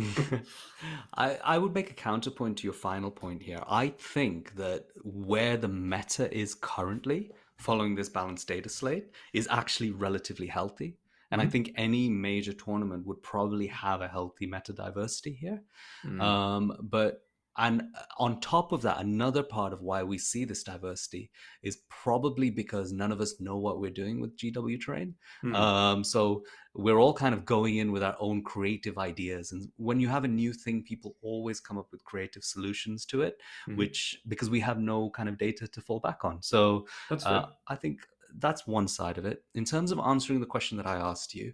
[1.15, 3.61] I, I would make a counterpoint to your final point here.
[3.67, 9.91] I think that where the meta is currently, following this balanced data slate, is actually
[9.91, 10.97] relatively healthy.
[11.31, 11.47] And mm-hmm.
[11.47, 15.61] I think any major tournament would probably have a healthy meta diversity here.
[16.05, 16.21] Mm.
[16.21, 17.23] Um, but
[17.59, 21.29] and uh, on top of that, another part of why we see this diversity
[21.61, 25.15] is probably because none of us know what we're doing with GW Terrain.
[25.43, 25.55] Mm.
[25.55, 26.43] Um, so
[26.73, 29.51] we're all kind of going in with our own creative ideas.
[29.51, 33.21] And when you have a new thing, people always come up with creative solutions to
[33.23, 33.37] it,
[33.69, 33.75] mm.
[33.75, 36.41] which because we have no kind of data to fall back on.
[36.41, 37.99] So uh, I think
[38.37, 39.43] that's one side of it.
[39.53, 41.53] In terms of answering the question that I asked you,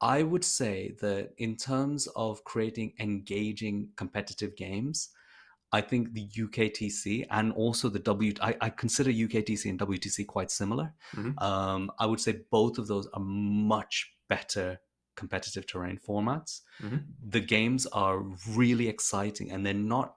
[0.00, 5.10] I would say that in terms of creating engaging competitive games,
[5.72, 10.50] I think the UKTC and also the W, I, I consider UKTC and WTC quite
[10.50, 10.92] similar.
[11.16, 11.38] Mm-hmm.
[11.42, 14.80] Um, I would say both of those are much better
[15.16, 16.60] competitive terrain formats.
[16.82, 16.96] Mm-hmm.
[17.28, 20.16] The games are really exciting and they're not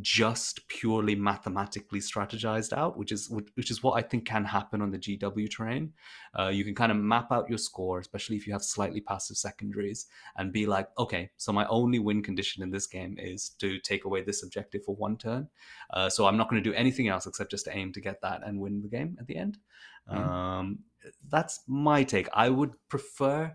[0.00, 4.90] just purely mathematically strategized out, which is which is what I think can happen on
[4.90, 5.92] the GW terrain.
[6.38, 9.36] Uh, you can kind of map out your score, especially if you have slightly passive
[9.36, 13.78] secondaries, and be like, okay, so my only win condition in this game is to
[13.80, 15.48] take away this objective for one turn.
[15.92, 18.40] Uh, so I'm not going to do anything else except just aim to get that
[18.44, 19.58] and win the game at the end.
[20.10, 20.16] Mm.
[20.16, 20.78] Um,
[21.28, 22.28] that's my take.
[22.32, 23.54] I would prefer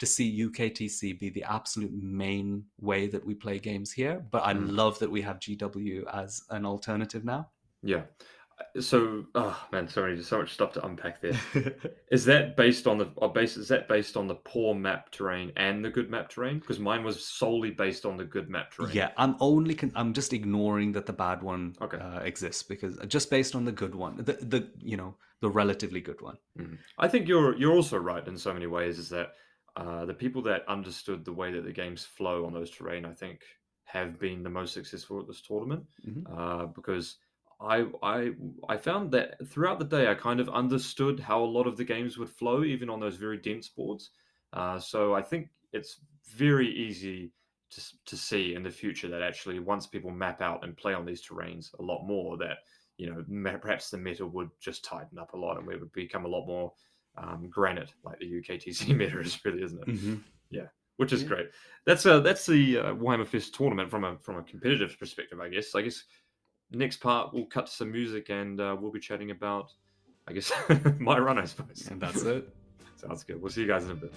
[0.00, 4.24] to see UKTC be the absolute main way that we play games here.
[4.30, 4.72] But I mm.
[4.72, 7.48] love that we have GW as an alternative now.
[7.82, 8.02] Yeah.
[8.78, 11.38] So, oh man, sorry, there's so much stuff to unpack there.
[12.10, 13.56] is that based on the or base?
[13.56, 16.58] Is that based on the poor map terrain and the good map terrain?
[16.58, 18.92] Because mine was solely based on the good map terrain.
[18.92, 21.96] Yeah, I'm only con- I'm just ignoring that the bad one okay.
[21.96, 26.02] uh, exists because just based on the good one, the the you know the relatively
[26.02, 26.36] good one.
[26.58, 26.76] Mm.
[26.98, 28.98] I think you're you're also right in so many ways.
[28.98, 29.32] Is that
[29.76, 33.12] uh, the people that understood the way that the games flow on those terrain, I
[33.12, 33.40] think,
[33.84, 36.32] have been the most successful at this tournament mm-hmm.
[36.32, 37.16] uh, because
[37.60, 38.30] I I
[38.68, 41.84] I found that throughout the day I kind of understood how a lot of the
[41.84, 44.10] games would flow, even on those very dense boards.
[44.52, 47.32] Uh, so I think it's very easy
[47.70, 51.04] to to see in the future that actually once people map out and play on
[51.04, 52.58] these terrains a lot more, that
[52.96, 53.24] you know
[53.58, 56.46] perhaps the meta would just tighten up a lot and we would become a lot
[56.46, 56.72] more
[57.22, 59.88] um, granite like the UKTC meta is really, isn't it?
[59.88, 60.16] Mm-hmm.
[60.50, 61.28] Yeah, which is yeah.
[61.28, 61.46] great.
[61.86, 65.48] That's uh that's the uh, Warhammer Fest tournament from a from a competitive perspective, I
[65.48, 65.74] guess.
[65.74, 66.04] I guess
[66.72, 69.72] next part we'll cut to some music and uh, we'll be chatting about,
[70.28, 70.52] I guess,
[70.98, 71.88] my run, I suppose.
[71.90, 72.48] And that's it.
[72.96, 73.40] Sounds good.
[73.40, 74.12] We'll see you guys in a bit.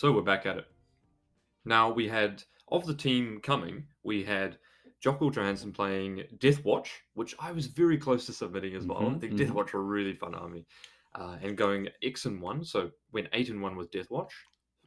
[0.00, 0.64] So we're back at it.
[1.66, 4.56] Now we had of the team coming, we had
[5.04, 9.00] Jockel Johansson playing Death Watch, which I was very close to submitting as well.
[9.02, 9.56] I Mhm, think Death mhm.
[9.56, 10.64] Watch are a really fun army.
[11.16, 14.32] Uh, and going X and one, so went eight and one with Death Watch,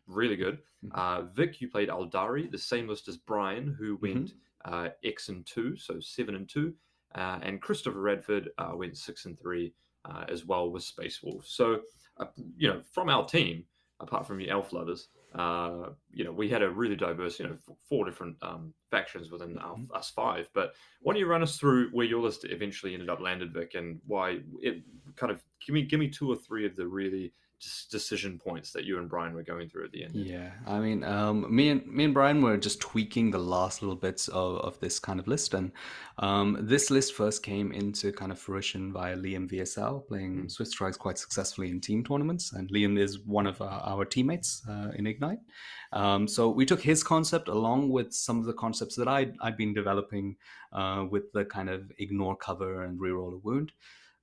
[0.07, 0.63] really good.
[0.83, 0.91] Mhm.
[0.95, 4.13] Uh, Vik, you played Aeldari, the same list as Brian, who Mm-hmm.
[4.17, 4.33] went
[4.65, 6.73] uh, X and two, so seven and two.
[7.13, 11.45] Uh, and Christopher Radford uh, went six and three uh, as well with Space Wolf.
[11.45, 11.83] So,
[12.17, 12.25] uh,
[12.57, 13.67] you know, from our team,
[14.03, 17.57] apart from the Elf Lovers, uh, you know, we had a really diverse, you know,
[17.89, 19.89] four different um, factions within our, Mhm.
[19.95, 20.47] us five.
[20.53, 23.73] But why don't you run us through where your list eventually ended up landed, Vik,
[23.73, 24.83] and why it
[25.15, 27.33] kind of give me give me two or three of the really
[27.89, 30.15] decision points that you and Brian were going through at the end.
[30.15, 33.95] Yeah, I mean, um, me and me and Brian were just tweaking the last little
[33.95, 35.71] bits of, of this kind of list, and
[36.17, 40.51] um, this list first came into kind of fruition via Liam VSL playing Mm.
[40.51, 44.61] Swift Strikes quite successfully in team tournaments, and Liam is one of our, our teammates
[44.69, 45.39] uh, in Ignite.
[45.91, 49.57] Um, so we took his concept along with some of the concepts that I'd, I'd
[49.57, 50.37] been developing
[50.71, 53.71] uh, with the kind of ignore cover and reroll a wound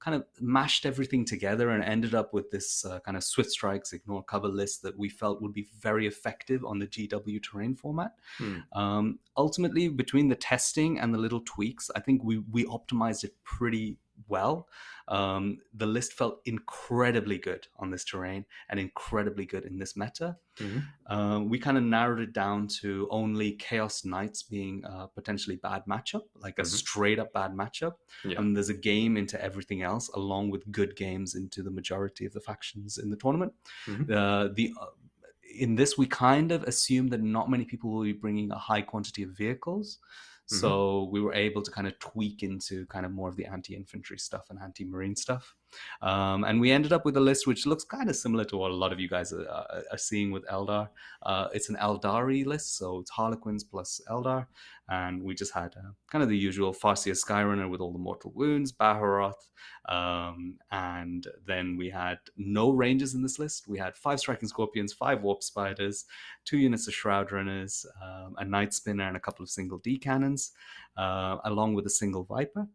[0.00, 3.92] kind of mashed everything together and ended up with this uh, kind of swift strikes
[3.92, 8.14] ignore cover list that we felt would be very effective on the GW terrain format.
[8.38, 8.58] Hmm.
[8.72, 13.34] Um, ultimately, between the testing and the little tweaks, I think we we optimized it
[13.44, 14.68] pretty well.
[15.08, 20.36] Um, the list felt incredibly good on this terrain and incredibly good in this meta.
[20.56, 20.82] Mhm.
[21.06, 25.84] Uh, we kind of narrowed it down to only Chaos Knights being a potentially bad
[25.86, 26.66] matchup, like a Mhm.
[26.66, 27.94] straight up bad matchup.
[28.24, 28.38] Yeah.
[28.40, 32.32] And there's a game into everything else, along with good games into the majority of
[32.32, 33.54] the factions in the tournament.
[33.86, 34.10] Mhm.
[34.10, 34.86] Uh, the uh,
[35.58, 38.82] in this, we kind of assume that not many people will be bringing a high
[38.82, 39.98] quantity of vehicles.
[40.50, 40.60] Mm-hmm.
[40.60, 44.18] So we were able to kind of tweak into kind of more of the anti-infantry
[44.18, 45.54] stuff and anti-marine stuff,
[46.02, 48.70] um, and we ended up with a list which looks kind of similar to what
[48.70, 50.88] a lot of you guys are, are- seeing with Eldar.
[51.22, 54.46] Uh, it's an Aeldari list, so it's Harlequins plus Eldar,
[54.88, 58.32] and we just had uh, kind of the usual Farseer Skyrunner with all the mortal
[58.34, 59.48] wounds, Baharroth,
[59.88, 63.68] um, and then we had no rangers in this list.
[63.68, 66.04] We had five striking scorpions, five warp spiders,
[66.44, 69.98] two units of shroud runners, um, a night spinner, and a couple of single D
[69.98, 70.52] cannons,
[70.96, 72.66] uh, along with a single viper.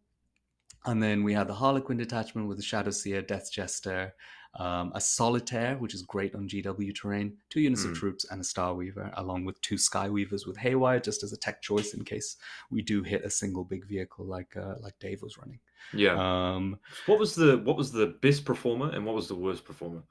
[0.86, 4.13] And then we had the Harlequin detachment with the Shadow Seer, Death Jester,
[4.60, 7.91] um, a Solitaire, which is great on GW terrain, two units Mm.
[7.91, 11.34] of troops, and a Star Weaver, along with two Sky Weavers with Haywire, just as
[11.34, 12.38] a tech choice in case
[12.69, 15.60] we do hit a single big vehicle like uh, like Dave was running.
[15.93, 16.15] Yeah.
[16.17, 20.04] Um, what was the what was the best performer and what was the worst performer?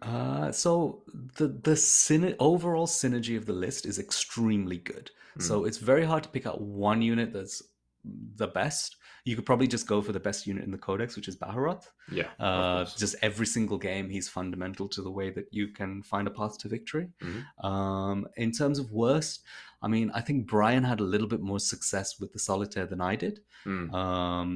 [0.00, 1.02] Uh, so
[1.36, 5.10] the the syner- overall synergy of the list is extremely good.
[5.40, 7.62] So it's very hard to pick out one unit that's
[8.36, 8.96] the best.
[9.28, 11.86] You could probably just go for the best unit in the codex, which is Baharroth.
[12.10, 12.28] Yeah.
[12.46, 16.30] Uh, just every single game, he's fundamental to the way that you can find a
[16.30, 17.06] path to victory.
[17.20, 17.40] Mhm.
[17.70, 19.36] Um, in terms of worst,
[19.82, 23.02] I mean, I think Brian had a little bit more success with the solitaire than
[23.12, 23.40] I did.
[23.66, 23.92] Mm.
[23.92, 24.50] Um,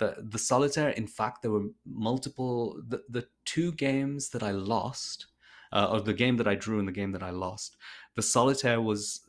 [0.00, 2.82] the the solitaire, in fact, there were multiple.
[2.88, 5.26] The, the two games that I lost,
[5.70, 7.76] uh, or the game that I drew and the game that I lost,
[8.16, 9.20] the solitaire was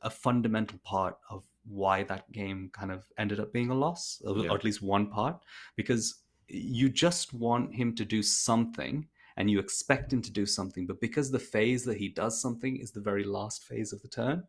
[0.00, 4.38] a fundamental part of why that game kind of ended up being a loss, or,
[4.38, 4.50] Yeah.
[4.50, 5.42] or at least one part,
[5.76, 10.86] because you just want him to do something and you expect him to do something,
[10.86, 14.08] but because the phase that he does something is the very last phase of the
[14.08, 14.44] turn,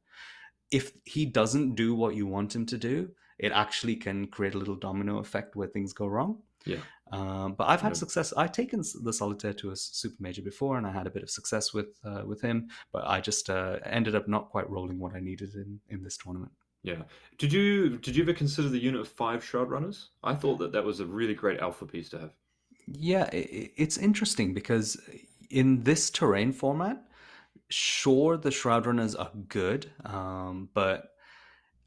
[0.71, 4.57] if he doesn't do what you want him to do, it actually can create a
[4.57, 6.41] little domino effect where things go wrong.
[6.65, 6.81] Yeah.
[7.11, 7.99] Um, but I've had Yeah.
[7.99, 8.33] success.
[8.33, 11.29] I've taken the solitaire to a super major before, and I had a bit of
[11.29, 12.69] success with uh, with him.
[12.91, 16.17] But I just uh, ended up not quite rolling what I needed in in this
[16.17, 16.51] tournament.
[16.85, 17.01] Yeah.
[17.37, 20.09] Did you did you ever consider the unit of five shroud runners?
[20.23, 22.33] I thought that that was a really great alpha piece to have.
[22.87, 24.97] Yeah, it's interesting because
[25.49, 27.01] in this terrain format,
[27.69, 31.09] sure the shroud runners are good, um, but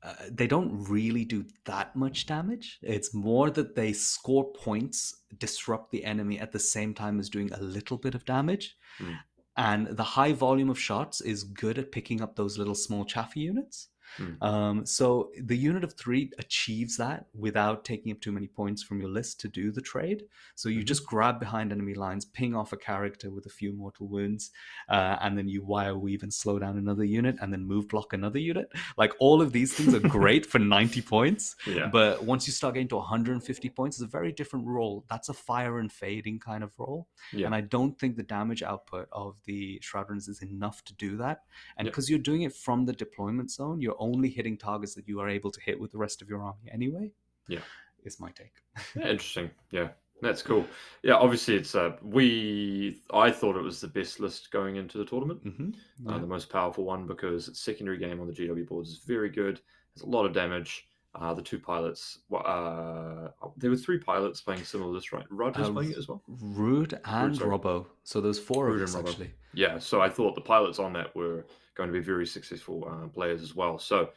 [0.02, 2.80] uh, they don't really do that much damage.
[2.82, 7.52] It's more that they score points, disrupt the enemy at the same time as doing
[7.52, 8.76] a little bit of damage.
[8.98, 9.12] Hmm.
[9.56, 13.40] And the high volume of shots is good at picking up those little small chaffy
[13.40, 13.88] units.
[14.16, 14.42] Hmm.
[14.42, 19.00] Um, so the unit of three achieves that without taking up too many points from
[19.00, 20.24] your list to do the trade.
[20.54, 20.86] So you Mhm.
[20.86, 24.50] just grab behind enemy lines, ping off a character with a few mortal wounds,
[24.88, 28.12] uh, and then you wire weave and slow down another unit, and then move block
[28.12, 28.72] another unit.
[28.96, 31.88] Like all of these things are great for 90 points, Yeah.
[31.88, 35.04] but once you start getting to 150 points, it's a very different role.
[35.08, 37.46] That's a fire and fading kind of role, Yeah.
[37.46, 41.44] And I don't think the damage output of the Shroudrunners is enough to do that.
[41.76, 45.20] And because you're doing it from the deployment zone, you're only hitting targets that you
[45.20, 47.10] are able to hit with the rest of your army anyway.
[47.48, 47.60] Yeah.
[48.04, 48.54] Is my take.
[48.96, 49.50] Yeah, interesting.
[49.70, 49.88] Yeah.
[50.20, 50.66] That's cool.
[51.02, 55.04] Yeah, obviously it's uh we I thought it was the best list going into the
[55.04, 55.70] tournament, hmm
[56.08, 59.28] uh, the most powerful one because its secondary game on the GW boards is very
[59.30, 59.60] good.
[59.94, 60.86] Has a lot of damage.
[61.14, 65.24] Uh, the two pilots, uh, there were three pilots playing similar list, right?
[65.30, 66.22] Rudd was Uh, playing it as well.
[66.28, 67.34] Rude and.
[67.40, 67.86] Robbo.
[68.04, 69.32] So there's four Rude of us actually.
[69.54, 71.46] Yeah, so I thought the pilots on that were
[71.78, 73.78] going to be very successful uh, players as well.
[73.78, 74.10] So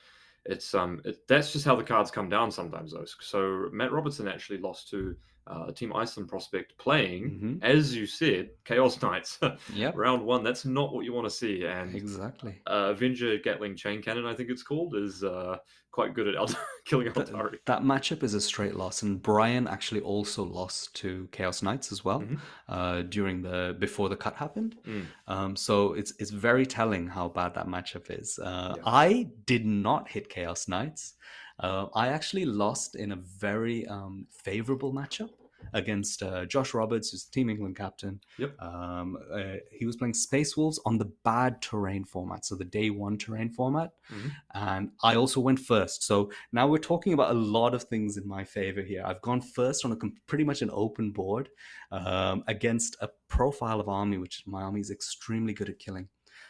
[0.45, 3.05] it's um it, that's just how the cards come down sometimes though.
[3.19, 5.15] So Matt Robertson actually lost to
[5.47, 9.39] uh, a Team Iceland prospect playing, hmm as you said, Chaos Knights.
[9.73, 9.91] yeah.
[9.95, 11.65] Round one, that's not what you want to see.
[11.65, 12.61] And Exactly.
[12.67, 15.57] uh, Avenger Gatling Chain Cannon, I think it's called, is uh,
[15.91, 17.57] quite good at Eld- killing Aeldari.
[17.65, 22.05] that matchup is a straight loss, and Brian actually also lost to Chaos Knights as
[22.05, 22.39] well Mhm.
[22.69, 24.77] uh, during the before the cut happened.
[24.87, 25.05] Mm.
[25.27, 28.39] Um, so it's it's very telling how bad that matchup is.
[28.39, 28.83] Uh, Yeah.
[28.85, 31.15] I did not hit Chaos Knights.
[31.61, 35.29] Uh, I actually lost in a very um, favorable matchup
[35.73, 38.19] against uh, Josh Roberts, who's the Team England captain.
[38.39, 38.59] Yep.
[38.61, 42.89] Um, uh, he was playing Space Wolves on the bad terrain format, so the day
[42.89, 43.91] one terrain format.
[44.11, 44.31] Mhm.
[44.53, 46.03] And I also went first.
[46.03, 49.03] So now we're talking about a lot of things in my favor here.
[49.05, 51.49] I've gone first on a pretty much an open board
[51.91, 56.09] um, against a profile of army, which my army is extremely good at killing.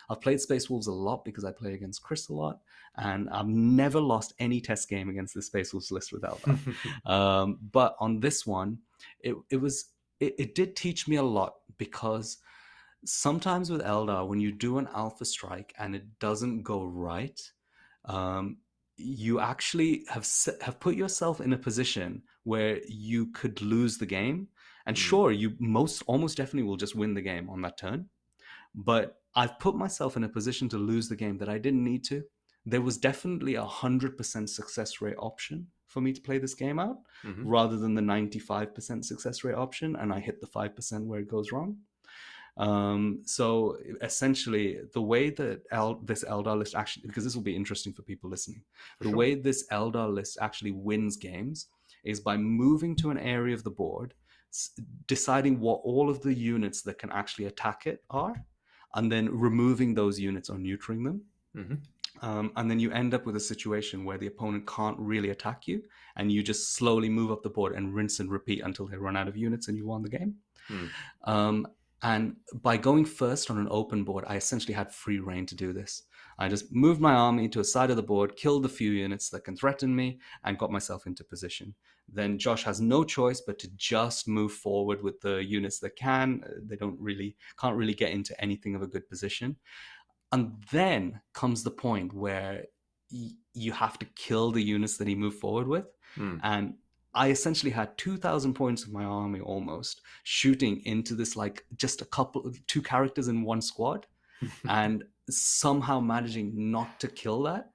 [0.10, 2.60] I've played Space Wolves a lot because I play against Chris a lot,
[2.98, 6.60] and I've never lost any test game against the Space Wolves list without that.
[7.12, 8.80] um, but on this one,
[9.22, 12.38] it, it was it, it did teach me a lot because
[13.06, 17.40] sometimes with Eldar, when you do an alpha strike and it doesn't go right,
[18.06, 18.58] um,
[18.98, 20.28] you actually have
[20.62, 24.48] have put yourself in a position where you could lose the game.
[24.86, 25.00] And Mm.
[25.00, 28.10] sure, you most almost definitely will just win the game on that turn.
[28.76, 32.04] But I've put myself in a position to lose the game that I didn't need
[32.06, 32.24] to.
[32.66, 36.80] There was definitely a hundred percent success rate option for me to play this game
[36.80, 37.42] out Mhm.
[37.46, 41.52] rather than the 95% success rate option and i hit the 5% where it goes
[41.52, 41.78] wrong
[42.58, 47.56] um, so essentially the way that El- this eldar list actually because this will be
[47.56, 48.64] interesting for people listening
[48.98, 49.18] For the sure.
[49.18, 51.68] way this eldar list actually wins games
[52.04, 54.14] is by moving to an area of the board
[54.52, 54.72] s-
[55.08, 58.36] deciding what all of the units that can actually attack it are
[58.96, 61.22] and then removing those units or neutering them
[61.56, 61.80] Mhm.
[62.22, 65.68] Um, and then you end up with a situation where the opponent can't really attack
[65.68, 65.82] you,
[66.16, 69.18] and you just slowly move up the board and rinse and repeat until they run
[69.18, 70.36] out of units and you won the game.
[70.68, 70.86] Hmm.
[71.24, 71.68] Um,
[72.04, 75.72] and by going first on an open board, I essentially had free reign to do
[75.72, 76.04] this.
[76.40, 79.30] I just moved my army to a side of the board, killed a few units
[79.30, 81.76] that can threaten me, and got myself into position.
[82.12, 86.44] Then Josh has no choice but to just move forward with the units that can.
[86.44, 89.58] Uh, They don't really can't really get into anything of a good position.
[90.32, 92.66] And then comes the point where
[93.12, 95.86] y- you have to kill the units that he moved forward with.
[96.16, 96.38] Hmm.
[96.44, 96.74] And
[97.14, 102.06] I essentially had 2,000 points of my army almost shooting into this, like just a
[102.06, 104.08] couple, two characters in one squad,
[104.70, 107.72] and somehow managing not to kill that.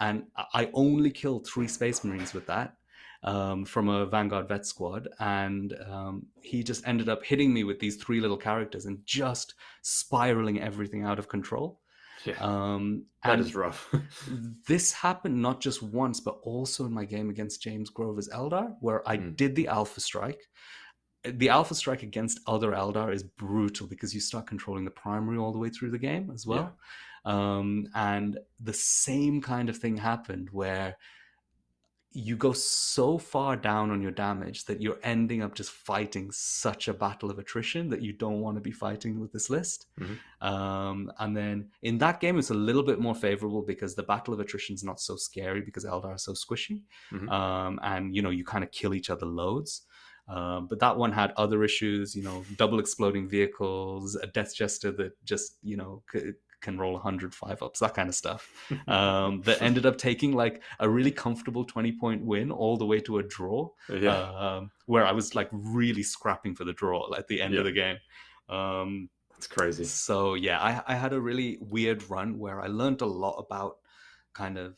[0.00, 2.74] And I- I only killed three Space Marines with that
[3.22, 5.06] um, from a Vanguard Vet squad.
[5.20, 9.54] And um, he just ended up hitting me with these three little characters and just
[9.82, 11.78] spiraling everything out of control.
[12.24, 13.92] Yeah, Um, that is rough.
[14.66, 19.06] this happened not just once, but also in my game against James Grover's Eldar, where
[19.08, 19.36] I Mm.
[19.36, 20.48] did the Alpha Strike.
[21.24, 25.52] The Alpha Strike against other Eldar is brutal because you start controlling the primary all
[25.52, 26.76] the way through the game as well.
[27.26, 30.96] Um, and the same kind of thing happened where
[32.12, 36.88] you go so far down on your damage that you're ending up just fighting such
[36.88, 39.86] a battle of attrition that you don't want to be fighting with this list.
[39.98, 40.18] Mhm.
[40.44, 44.34] Um, and then in that game, it's a little bit more favorable because the battle
[44.34, 46.82] of attrition is not so scary because Eldar are so squishy,
[47.12, 47.30] Mhm.
[47.30, 49.82] um, and you know you kind of kill each other loads.
[50.28, 54.90] Um, but that one had other issues, you know, double exploding vehicles, a death jester
[54.92, 58.52] that just you know c- can roll 105 ups, that kind of stuff
[58.88, 63.00] um, that ended up taking like a really comfortable 20 point win all the way
[63.00, 67.28] to a draw, yeah, um, where I was like really scrapping for the draw at
[67.28, 67.60] the end Yeah.
[67.60, 67.96] of the game.
[68.48, 69.84] Um, that's crazy.
[69.84, 73.76] so yeah, I, I had a really weird run where I learned a lot about
[74.34, 74.76] kind of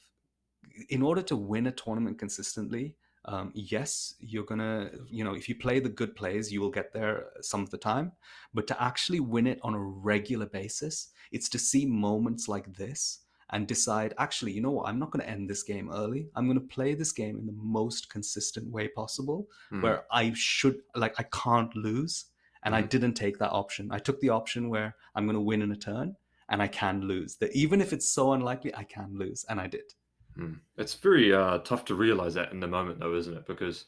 [0.88, 2.96] in order to win a tournament consistently.
[3.24, 6.92] Um, yes, you're gonna, you know, if you play the good plays, you will get
[6.92, 8.12] there some of the time.
[8.52, 13.20] But to actually win it on a regular basis, it's to see moments like this
[13.50, 16.30] and decide, actually, you know what, I'm not to end this game early.
[16.34, 19.82] I'm to play this game in the most consistent way possible, Hmm.
[19.82, 22.26] where I should, like, I can't lose.
[22.64, 22.88] And I Mhm.
[22.88, 23.90] didn't take that option.
[23.92, 26.16] I took the option where I'm to win in a turn
[26.48, 27.36] and I can lose.
[27.36, 29.94] That even if it's so unlikely, I can lose, and I did.
[30.34, 30.54] Hmm.
[30.76, 33.46] It's very uh, tough to realize that in the moment, though, isn't it?
[33.46, 33.86] Because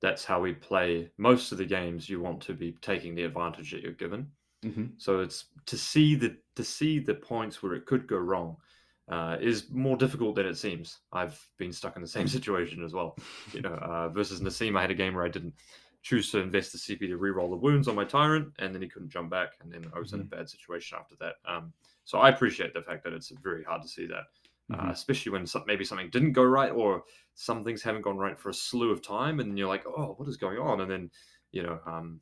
[0.00, 2.08] that's how we play most of the games.
[2.08, 4.28] You want to be taking the advantage that you're given.
[4.64, 4.86] Mm-hmm.
[4.98, 8.56] So it's to see the to see the points where it could go wrong
[9.08, 10.98] uh, is more difficult than it seems.
[11.12, 13.16] I've been stuck in the same situation as well.
[13.52, 15.54] You know, uh, versus Nassim, I had a game where I didn't
[16.02, 18.88] choose to invest the CP to re-roll the wounds on my tyrant, and then he
[18.88, 20.20] couldn't jump back, and then I was mm-hmm.
[20.20, 21.36] in a bad situation after that.
[21.46, 21.72] Um,
[22.04, 24.24] so I appreciate the fact that it's very hard to see that,
[24.70, 24.88] mm-hmm.
[24.88, 27.04] uh, especially when some, maybe something didn't go right or
[27.34, 30.28] some things haven't gone right for a slew of time, and you're like, oh, what
[30.28, 30.80] is going on?
[30.80, 31.10] And then,
[31.52, 32.20] you know, um,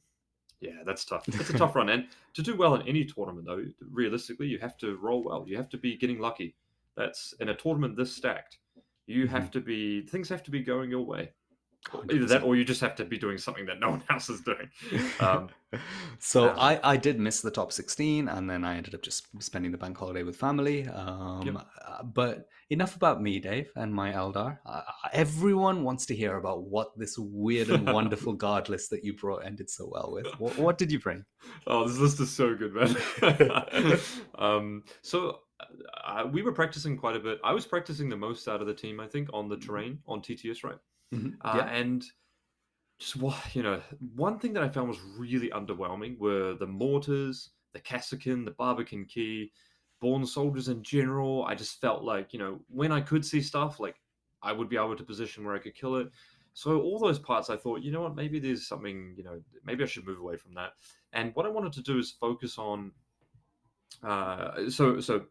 [0.61, 1.27] yeah, that's tough.
[1.29, 4.77] It's a tough run, and to do well in any tournament, though, realistically, you have
[4.79, 5.45] to roll well.
[5.47, 6.55] You have to be getting lucky.
[6.97, 8.59] That's in a tournament this stacked.
[9.07, 9.35] You mm-hmm.
[9.35, 11.33] have to be things have to be going your way.
[11.91, 12.15] 100%.
[12.15, 14.41] Either that, or you just have to be doing something that no one else is
[14.41, 14.71] doing.
[15.21, 15.49] Um,
[16.19, 19.27] so um, I, I did miss the top 16, and then I ended up just
[19.43, 20.89] spending the bank holiday with family.
[20.89, 21.67] Um, yep.
[21.87, 24.59] Uh, but enough about me, Dave, and my Eldar.
[24.65, 29.15] Uh, everyone wants to hear about what this weird and wonderful guard list that you
[29.15, 30.27] brought ended so well with.
[30.39, 31.25] What, what did you bring?
[31.67, 33.99] Oh, this list is so good, man.
[34.37, 35.41] um, so
[36.05, 37.41] uh, we were practicing quite a bit.
[37.45, 39.67] I was practicing the most out of the team, I think, on the mm-hmm.
[39.67, 40.79] terrain on TTS, right?
[41.13, 41.29] Mm-hmm.
[41.41, 41.63] Uh.
[41.71, 42.05] And
[42.99, 43.81] just what you know,
[44.15, 49.05] one thing that I found was really underwhelming were the mortars, the Kasrkin, the Barbican
[49.07, 49.53] key,
[50.01, 51.45] born soldiers in general.
[51.45, 53.97] I just felt like you know when I could see stuff, like
[54.43, 56.11] I would be able to position where I could kill it.
[56.55, 59.83] So all those parts, I thought, you know what, maybe there's something, you know, maybe
[59.83, 60.73] I should move away from that.
[61.15, 62.93] And what I wanted to do is focus on.
[64.03, 65.25] Uh, so so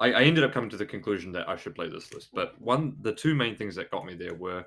[0.00, 2.28] I, I, ended up coming to the conclusion that I should play this list.
[2.32, 4.64] But one, the two main things that got me there were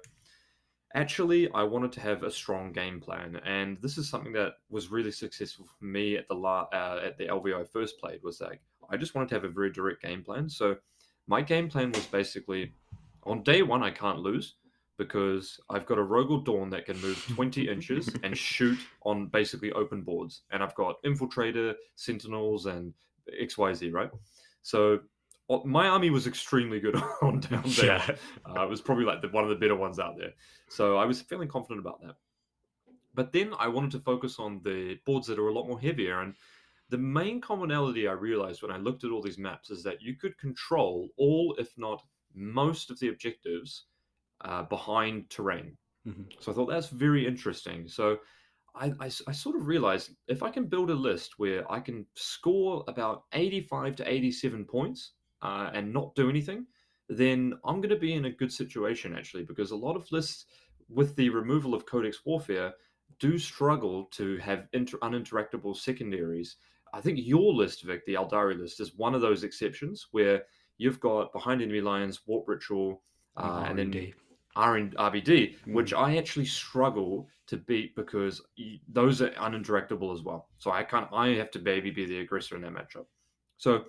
[0.94, 4.92] actually I wanted to have a strong game plan, and this is something that was
[4.92, 8.22] really successful for me at the la- uh, at the LVO I first played.
[8.24, 10.50] Was like I just wanted to have a very direct game plan.
[10.50, 10.76] So
[11.28, 12.74] my game plan was basically
[13.24, 14.56] on day one I can't lose
[14.98, 19.72] because I've got a Rogal Dorn that can move 20 inches and shoot on basically
[19.72, 22.94] open boards, and I've got Infiltrator, Sentinels, and
[23.42, 24.12] XYZ, right?
[24.62, 25.00] So
[25.66, 27.86] my army was extremely good on down there.
[27.86, 28.16] Yeah.
[28.46, 30.32] Uh, it was probably like the, one of the better ones out there.
[30.70, 32.16] So I was feeling confident about that.
[33.14, 36.22] But then I wanted to focus on the boards that are a lot more heavier.
[36.22, 36.36] And
[36.90, 40.16] the main commonality I realized when I looked at all these maps is that you
[40.16, 42.02] could control all, if not
[42.34, 43.86] most, of the objectives
[44.46, 45.78] uh, behind terrain.
[46.08, 46.24] Mm-hmm.
[46.40, 47.88] So I thought that's very interesting.
[47.88, 48.18] So
[48.74, 52.06] I, I, I, sort of realized if I can build a list where I can
[52.16, 55.12] score about 85 to 87 points
[55.42, 56.66] uh, and not do anything,
[57.10, 60.46] then I'm going to be in a good situation actually, because a lot of lists
[60.90, 62.74] with the removal of Codex Warfare
[63.20, 66.58] do struggle to have inter- uninteractable secondaries.
[66.94, 70.44] I think your list, Vik, the Aeldari list, is one of those exceptions where
[70.78, 73.02] you've got behind enemy lines, warp ritual,
[73.38, 74.14] uh, and then
[74.56, 75.74] R and RBD, mm.
[75.74, 78.42] which I actually struggle to beat because
[78.92, 80.50] those are uninteractable as well.
[80.58, 81.08] So I can't.
[81.14, 83.06] I have to maybe be the aggressor in that matchup.
[83.58, 83.86] So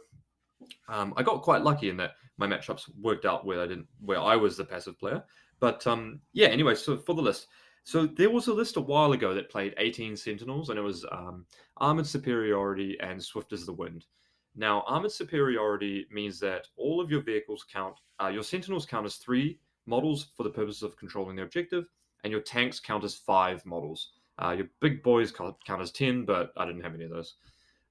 [0.89, 4.21] um, I got quite lucky in that my matchups worked out where I didn't, where
[4.21, 5.23] I was the passive player.
[5.61, 7.47] But um, yeah, anyway, so for the list,
[7.85, 11.05] so there was a list a while ago that played 18 Sentinels, and it was
[11.11, 11.47] um,
[11.79, 14.07] Armored Superiority and Swift as the Wind.
[14.55, 19.17] Now, Armored Superiority means that all of your vehicles count, uh, your Sentinels count as
[19.17, 21.87] three models for the purpose of controlling the objective,
[22.23, 24.11] and your tanks count as five models.
[24.39, 27.35] Uh, your big boys count as 10, but I didn't have any of those.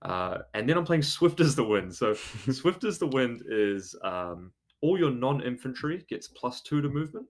[0.01, 1.93] Uh, and then I'm playing Swift as the Wind.
[1.93, 2.13] So
[2.51, 7.27] Swift as the Wind is um, all your non-infantry gets plus two to movement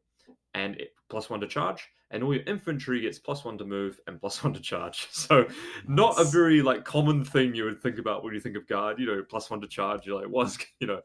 [0.54, 4.20] and plus one to charge, and all your infantry gets plus one to move and
[4.20, 5.08] plus one to charge.
[5.12, 5.48] So
[5.88, 9.00] not a very like common thing you would think about when you think of guard.
[9.00, 10.06] You know, plus one to charge.
[10.06, 11.02] You're like, what's you know,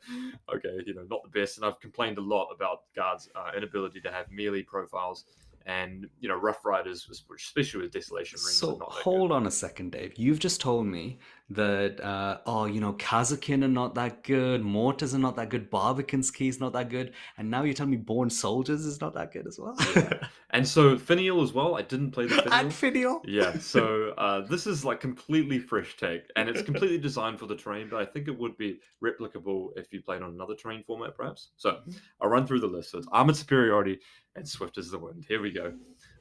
[0.54, 1.58] okay, you know, not the best.
[1.58, 5.24] And I've complained a lot about guards' uh, inability to have melee profiles
[5.66, 10.12] and you know rough riders especially with desolation rings so hold on a second dave
[10.16, 11.18] you've just told me
[11.48, 15.70] that uh, oh you know Kasrkin are not that good mortars are not that good
[15.70, 19.32] barbican's keys not that good and now you're telling me born soldiers is not that
[19.32, 19.76] good as well?
[19.94, 20.26] Yeah.
[20.50, 22.52] and so finial as well i didn't play the finial.
[22.52, 23.20] And finial?
[23.24, 27.54] Yeah so uh, this is like completely fresh take and it's completely designed for the
[27.54, 31.16] terrain but i think it would be replicable if you played on another terrain format
[31.16, 31.50] perhaps.
[31.56, 31.92] So mm-hmm.
[32.20, 32.90] i'll run through the list.
[32.90, 34.00] So it's armored superiority
[34.34, 35.24] and swift as the wind.
[35.28, 35.72] Here we go.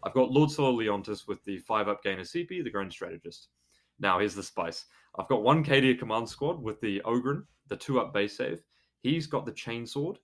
[0.03, 3.47] I've got lord Sol Leontis with the five up gainer cp the grand strategist.
[3.99, 4.85] Now here's the spice
[5.17, 8.61] I've got one Cadia command squad with the Ogryn, the two up base save.
[8.99, 10.17] He's got the chainsword,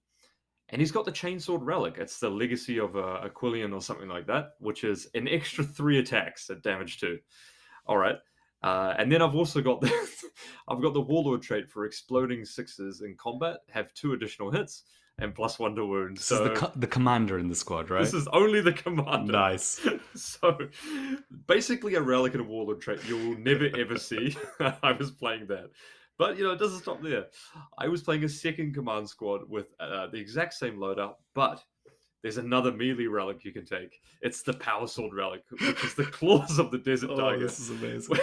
[0.69, 1.95] and he's got the chainsword relic.
[1.97, 5.99] It's the legacy of uh, Aquilian or something like that, which is an extra three
[5.99, 7.19] attacks at damage two.
[7.85, 8.15] All right.
[8.63, 9.91] Uh, and then I've also got the
[10.67, 14.83] I've got the warlord trait for exploding sixes in combat, have two additional hits,
[15.21, 16.17] and plus one to wound.
[16.17, 18.03] This so is the, co- the commander in the squad, right?
[18.03, 19.31] this is only the commander.
[19.31, 19.79] nice.
[20.15, 20.57] so
[21.47, 24.35] basically a relic and a warlord trait you will never ever see.
[24.59, 25.69] I was playing that.
[26.17, 27.27] But you know, it doesn't stop there.
[27.77, 31.63] I was playing a second command squad with uh, the exact same loadout, but
[32.23, 33.99] there's another melee relic you can take.
[34.21, 37.59] It's the power sword relic, which is the claws of the desert Oh, tiger, this
[37.59, 38.17] is amazing.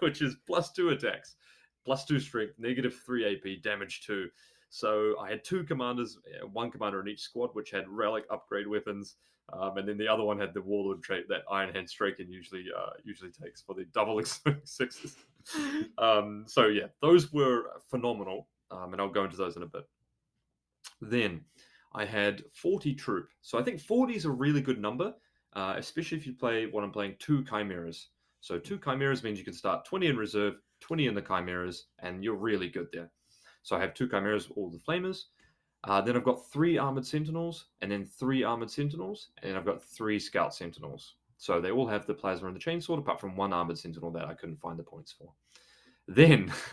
[0.00, 1.36] which is plus two attacks,
[1.84, 4.28] plus two strength, negative three AP, damage two.
[4.74, 8.66] So I had two commanders, uh, one commander in each squad, which had relic upgrade
[8.66, 9.16] weapons,
[9.52, 12.64] um, and then the other one had the warlord trait that Iron Hand Straken usually
[12.74, 14.18] uh, usually takes for the double
[14.64, 15.16] sixes.
[15.98, 19.86] um, so yeah, those were phenomenal, um, and I'll go into those in a bit.
[21.02, 21.42] Then
[21.92, 23.28] I had 40 troop.
[23.42, 25.12] So I think 40 is a really good number,
[25.52, 28.08] uh, especially if you play what I'm playing two chimeras.
[28.40, 32.24] So two chimeras means you can start 20 in reserve, 20 in the chimeras, and
[32.24, 33.10] you're really good there.
[33.62, 35.24] So I have two chimeras, all the flamers.
[35.84, 39.82] Uh, then I've got three armored sentinels, and then three armored sentinels, and I've got
[39.82, 41.14] three scout sentinels.
[41.38, 44.26] So they all have the plasma and the chainsword, apart from one armored sentinel that
[44.26, 45.32] I couldn't find the points for.
[46.06, 46.52] Then,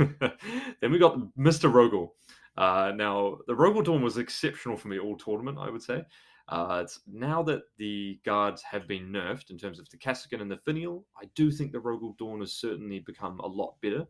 [0.80, 1.72] then we got Mr.
[1.72, 2.12] Rogal.
[2.56, 6.04] Uh, now, the Rogal Dorn was exceptional for me all tournament, I would say.
[6.50, 10.50] Uh, it's now that the guards have been nerfed in terms of the Kasrkin and
[10.50, 14.06] the Finial, I do think the Rogal Dorn has certainly become a lot better.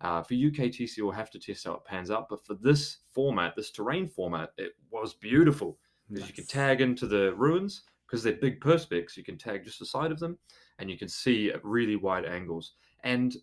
[0.00, 3.54] Uh, for UKTC, we'll have to test how it pans out, but for this format,
[3.56, 5.78] this terrain format, it was beautiful
[6.10, 9.16] because you can tag into the ruins because they're big perspex.
[9.16, 10.38] You can tag just the side of them,
[10.78, 12.74] and you can see at really wide angles.
[13.04, 13.34] And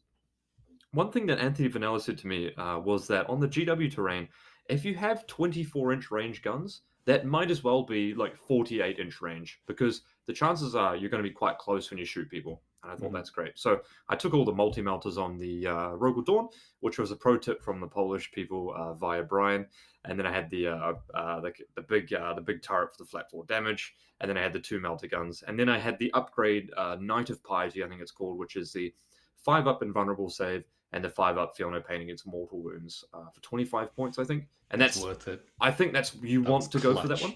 [0.92, 4.28] one thing that Anthony Vanella said to me uh, was that on the GW terrain,
[4.70, 9.22] if you have 24 inch range guns, that might as well be like 48 inch
[9.22, 12.62] range because the chances are you're going to be quite close when you shoot people.
[12.84, 13.14] And I thought Mhm.
[13.14, 13.58] that's great.
[13.58, 16.50] So I took all the multi melters on the uh, Rogal Dorn,
[16.82, 19.66] which was a pro tip from the Polish people uh, via Brian.
[20.06, 22.98] And then I had the uh, uh, the, the big uh, the big turret for
[23.04, 25.80] the flat floor damage, and then I had the two melter guns, and then I
[25.80, 28.94] had the upgrade uh, Knight of Piety, I think it's called, which is the
[29.38, 33.30] five up invulnerable save and the five up feel no pain against mortal wounds uh,
[33.34, 34.48] for 25 points, I think.
[34.72, 35.46] And that's worth it.
[35.60, 37.36] I think that's you That want to go for that one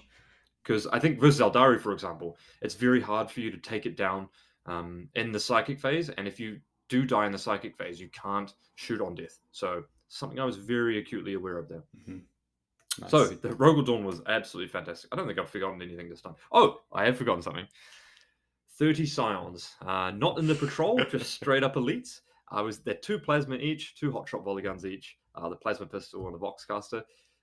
[0.62, 3.96] because I think versus Aeldari, for example, it's very hard for you to take it
[3.96, 4.28] down
[4.68, 8.08] um, in the psychic phase, and if you do die in the psychic phase, you
[8.10, 9.38] can't shoot on death.
[9.52, 11.84] So something I was very acutely aware of there.
[11.96, 12.22] Mhm.
[13.00, 13.10] Nice.
[13.10, 15.12] So the Rogal Dorn was absolutely fantastic.
[15.12, 16.34] I don't think I've forgotten anything this time.
[16.50, 17.66] Oh, I have forgotten something.
[18.78, 19.74] 30 Scions.
[19.84, 22.20] Uh, not in the patrol, just straight up elites.
[22.50, 25.86] I was they're two plasma each, two hot shot volley guns each, uh, the plasma
[25.86, 27.02] pistol and the Voxcaster.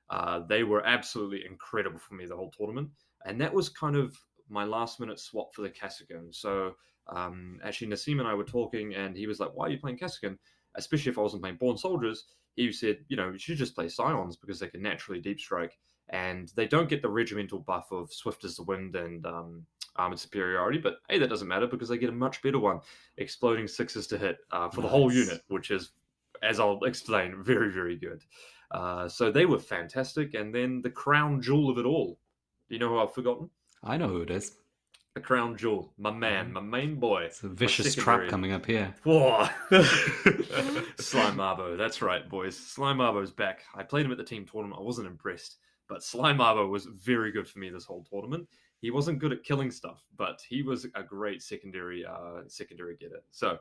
[0.10, 2.90] Uh, they were absolutely incredible for me the whole tournament.
[3.26, 4.18] And that was kind of
[4.50, 6.34] my last minute swap for the Kasrkin.
[6.34, 6.76] So
[7.08, 9.98] um, actually Nassim and I were talking and he was like, Why are you playing
[9.98, 10.38] Kasrkin?
[10.76, 12.26] Especially if I wasn't playing Born Soldiers.
[12.56, 15.78] He said, you know, you should just play Scions because they can naturally deep strike
[16.10, 20.20] and they don't get the regimental buff of swift as the wind and um, armored
[20.20, 20.78] superiority.
[20.78, 22.80] But hey, that doesn't matter because they get a much better one,
[23.18, 25.92] exploding sixes to hit uh, for the whole unit, which is,
[26.44, 28.24] as I'll explain, very very good.
[28.72, 32.20] Uh, so they were fantastic, and then the crown jewel of it all.
[32.68, 33.50] Do you know who I've forgotten?
[33.84, 34.56] I know who it is.
[35.16, 36.52] The crown jewel, my man, Mhm.
[36.52, 37.24] my main boy.
[37.24, 38.94] It's a vicious trap coming up here.
[39.04, 39.48] Whoa.
[41.00, 42.58] Sly Marbo, that's right, boys.
[42.58, 43.64] Sly Marbo's back.
[43.74, 44.78] I played him at the team tournament.
[44.78, 45.56] I wasn't impressed,
[45.88, 48.46] but Sly Marbo was very good for me this whole tournament.
[48.82, 53.24] He wasn't good at killing stuff, but he was a great secondary uh, secondary getter.
[53.32, 53.60] So,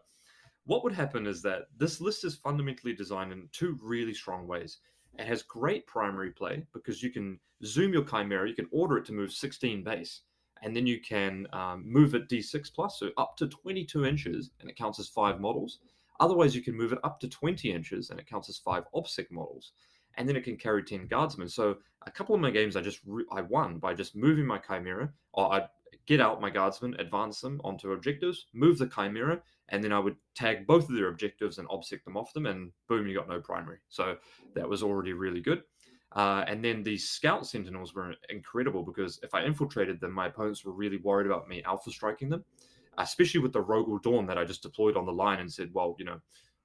[0.65, 4.79] what would happen is that this list is fundamentally designed in two really strong ways.
[5.21, 9.05] It has great primary play because you can zoom your Chimera, you can order it
[9.05, 10.23] to move 16 base,
[10.63, 14.71] and then you can um, move it d6 plus, so up to 22 inches, and
[14.71, 15.79] it counts as five models.
[16.21, 19.31] Otherwise, you can move it up to 20 inches, and it counts as five Obsec
[19.31, 19.73] models,
[20.17, 21.49] and then it can carry 10 guardsmen.
[21.49, 21.77] So
[22.07, 25.13] a couple of my games, I just re- I won by just moving my Chimera,
[25.33, 25.69] or I'd
[26.07, 29.41] get out my guardsmen, advance them onto objectives, move the Chimera,
[29.71, 32.73] and then I would tag both of their objectives and Obsec them off them, and
[32.89, 33.79] boom, you got no primary.
[33.89, 34.17] So
[34.55, 35.63] that was already really good.
[36.15, 40.65] Uh, and then the scout sentinels were incredible because if I infiltrated them, my opponents
[40.65, 42.45] were really worried about me alpha striking them,
[42.99, 45.97] especially with the Rogal Dorn that I just deployed on the line and said, well,
[45.99, 46.21] you know,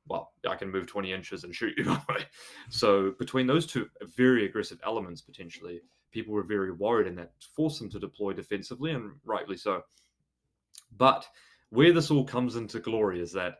[0.08, 1.98] well, I can move 20 inches and shoot you.
[2.70, 5.82] so between those two very aggressive elements, potentially,
[6.12, 9.84] people were very worried, and that forced them to deploy defensively, and rightly so.
[10.98, 11.28] But
[11.70, 13.58] where this all comes into glory is that,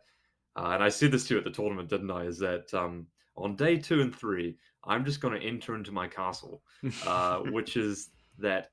[0.56, 2.24] uh, and I said this to you at the tournament, didn't I?
[2.24, 6.08] Is that um, on day two and three, I'm just going to enter into my
[6.08, 6.64] castle,
[7.06, 8.72] uh, which is that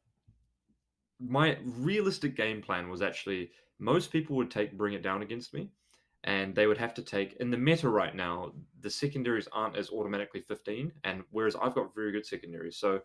[1.19, 5.71] my realistic game plan was actually most people would take bring it down against me
[6.25, 9.91] and they would have to take in the meta right now the secondaries aren't as
[9.91, 13.01] automatically 15 and whereas i've got very good secondaries so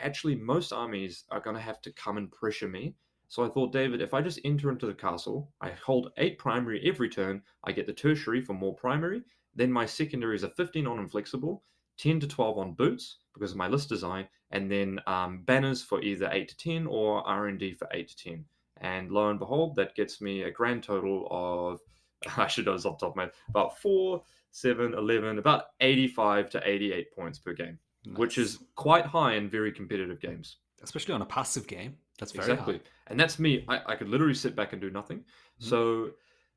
[0.00, 2.94] actually most armies are going to have to come and pressure me.
[3.28, 6.80] So I thought, David, if I just enter into the castle, I hold eight primary
[6.86, 9.22] every turn, I get the tertiary for more primary,
[9.54, 11.62] then my secondaries are 15 on inflexible,
[11.98, 16.00] 10 to 12 on boots because of my list design, and then um, banners for
[16.02, 18.44] either 8 to 10 or R&D for 8 to 10.
[18.80, 21.80] And lo and behold, that gets me a grand total of,
[22.36, 24.22] I should know this off the top of my head, about 4,
[24.52, 28.16] 7, 11, about 85 to 88 points per game, nice.
[28.16, 30.58] which is quite high in very competitive games.
[30.82, 31.96] Especially on a passive game.
[32.18, 32.74] That's very exactly.
[32.74, 32.82] High.
[33.08, 33.64] And that's me.
[33.68, 35.18] I, I could literally sit back and do nothing.
[35.18, 35.68] Mm-hmm.
[35.68, 36.10] So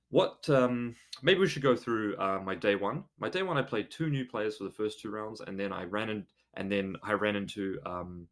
[0.10, 3.62] what um maybe we should go through uh, my day one my day one i
[3.62, 6.72] played two new players for the first two rounds and then i ran in and
[6.72, 8.28] then i ran into um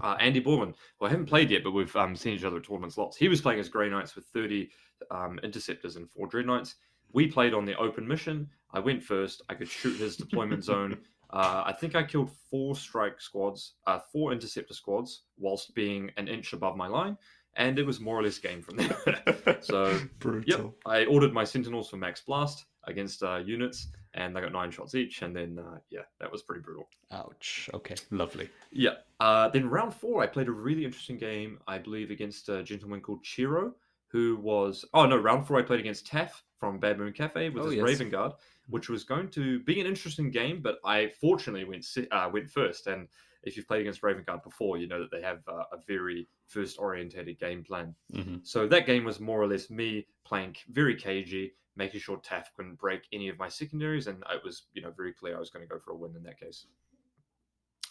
[0.00, 2.64] uh, Andy Borman, who I haven't played yet, but we've um, seen each other at
[2.64, 3.16] tournaments lots.
[3.16, 4.68] He was playing as Grey Knights with 30
[5.10, 6.76] um, interceptors and four Dread Knights.
[7.12, 8.48] We played on the open mission.
[8.72, 9.42] I went first.
[9.48, 10.98] I could shoot his deployment zone.
[11.30, 16.28] Uh, I think I killed four strike squads, uh, four interceptor squads, whilst being an
[16.28, 17.16] inch above my line
[17.56, 19.58] and it was more or less game from there.
[19.60, 20.42] so, Brutal.
[20.46, 24.70] yep, I ordered my Sentinels for max blast against uh, units, and they got nine
[24.70, 25.22] shots each.
[25.22, 26.88] And then, uh, yeah, that was pretty brutal.
[27.12, 27.70] Ouch.
[27.74, 28.48] Okay, lovely.
[28.72, 28.94] Yeah.
[29.20, 33.00] Uh, then round four, I played a really interesting game, I believe, against a gentleman
[33.00, 33.72] called Chiro,
[34.08, 34.84] who was.
[34.94, 37.76] Oh no, round four, I played against Taff from Bad Moon Cafe with oh, his
[37.76, 37.84] yes.
[37.84, 38.32] Raven Guard,
[38.68, 42.86] which was going to be an interesting game, but I fortunately went uh, went first
[42.86, 43.08] and
[43.44, 46.28] if you've played against Raven Guard before, you know that they have uh, a very
[46.46, 47.94] first orientated game plan.
[48.12, 48.36] Mm-hmm.
[48.42, 52.78] So that game was more or less me playing very cagey, making sure Taff couldn't
[52.78, 55.66] break any of my secondaries, and it was you know very clear I was going
[55.66, 56.66] to go for a win in that case.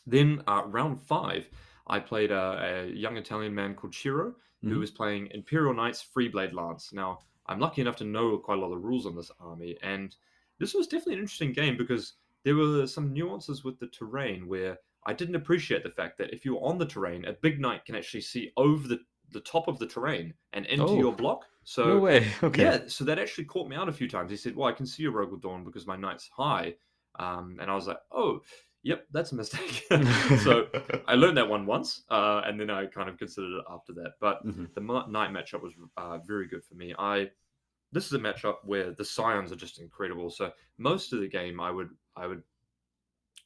[0.05, 1.49] Then uh, round five,
[1.87, 4.71] I played a, a, young Italian man called Chiro, mm-hmm.
[4.71, 6.91] who was playing Imperial Knights Freeblade Lance.
[6.93, 9.77] Now I'm lucky enough to know quite a lot of the rules on this army,
[9.83, 10.15] and
[10.59, 14.77] this was definitely an interesting game because there were some nuances with the terrain where
[15.05, 17.95] I didn't appreciate the fact that if you're on the terrain, a big knight can
[17.95, 18.99] actually see over the,
[19.31, 21.45] the top of the terrain and into oh, your block.
[21.63, 22.27] So no way.
[22.43, 22.61] Okay.
[22.63, 24.31] Yeah, so that actually caught me out a few times.
[24.31, 26.75] He said, "Well, I can see your Rogal Dorn because my knight's high,"
[27.19, 28.41] um, and I was like, "Oh,
[28.83, 29.85] yep, that's a mistake."
[30.43, 30.67] so
[31.07, 34.13] I learned that one once, uh, and then I kind of considered it after that.
[34.19, 34.65] But mm-hmm.
[34.75, 36.93] the knight matchup was uh, very good for me.
[36.99, 37.29] I
[37.93, 40.29] this is a matchup where the scions are just incredible.
[40.31, 42.43] So most of the game, I would I would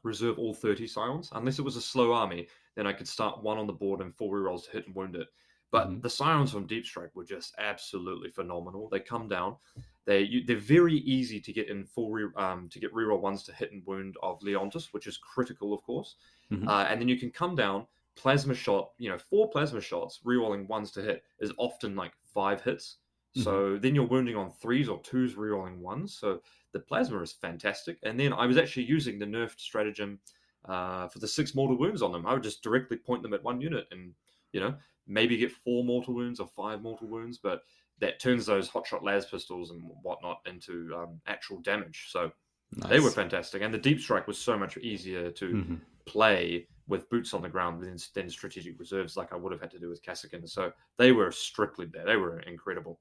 [0.04, 1.30] reserve all 30 Scions.
[1.34, 4.16] Unless it was a slow army, then I could start one on the board and
[4.16, 5.28] four rerolls to hit and wound it.
[5.72, 6.02] But mm-hmm.
[6.02, 8.88] the Scions from Deep Strike were just absolutely phenomenal.
[8.90, 9.58] They come down.
[10.06, 13.44] They you, they're very easy to get in full re, um, to get reroll ones
[13.44, 16.16] to hit and wound of Leontis, which is critical, of course.
[16.52, 16.68] Mm-hmm.
[16.68, 17.86] Uh, and then you can come down
[18.16, 18.92] plasma shot.
[18.98, 22.98] You know, four plasma shots rerolling ones to hit is often like five hits.
[23.36, 23.44] Mm-hmm.
[23.44, 26.18] So then you're wounding on threes or twos, rerolling ones.
[26.18, 26.42] So
[26.78, 27.98] the plasma is fantastic.
[28.04, 30.20] And then I was actually using the nerfed stratagem
[30.66, 32.28] uh, for the six mortal wounds on them.
[32.28, 34.14] I would just directly point them at one unit and,
[34.54, 34.76] you know,
[35.08, 37.62] maybe get four mortal wounds or five mortal wounds, but
[38.00, 42.10] that turns those hotshot las pistols and whatnot into um, actual damage.
[42.10, 42.32] So
[42.76, 42.90] nice.
[42.92, 43.64] they were fantastic.
[43.64, 45.76] And the deep strike was so much easier to mm-hmm.
[46.06, 49.72] play with boots on the ground than, than strategic reserves like I would have had
[49.72, 50.48] to do with Kasrkin.
[50.48, 52.06] So they were strictly there.
[52.06, 53.00] They were incredible.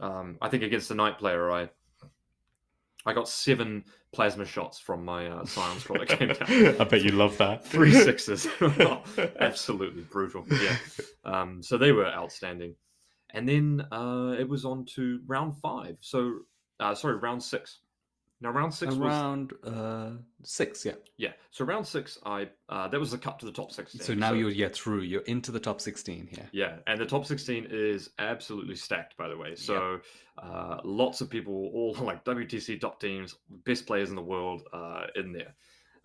[0.00, 1.70] Um, I think against the night player, I
[3.06, 6.76] I got seven plasma shots from my uh, Scion scroll that came down.
[6.80, 7.64] I bet you love that.
[7.64, 8.48] Three sixes.
[9.40, 10.44] absolutely brutal.
[10.50, 10.76] Yeah.
[11.24, 12.76] Um, so they were outstanding.
[13.30, 15.98] And then uh, it was on to round five.
[16.00, 16.34] So,
[16.78, 17.80] uh, sorry, round six.
[18.42, 20.10] Now round six around was uh,
[20.42, 21.32] six, yeah, yeah.
[21.50, 24.02] So round six, I uh, that was the cut to the top sixteen.
[24.02, 25.00] So now so, you're yeah through.
[25.00, 26.46] You're into the top sixteen here.
[26.52, 29.54] Yeah, and the top sixteen is absolutely stacked, by the way.
[29.54, 30.00] So
[30.36, 35.06] uh, lots of people, all like WTC top teams, best players in the world, uh,
[35.14, 35.54] in there.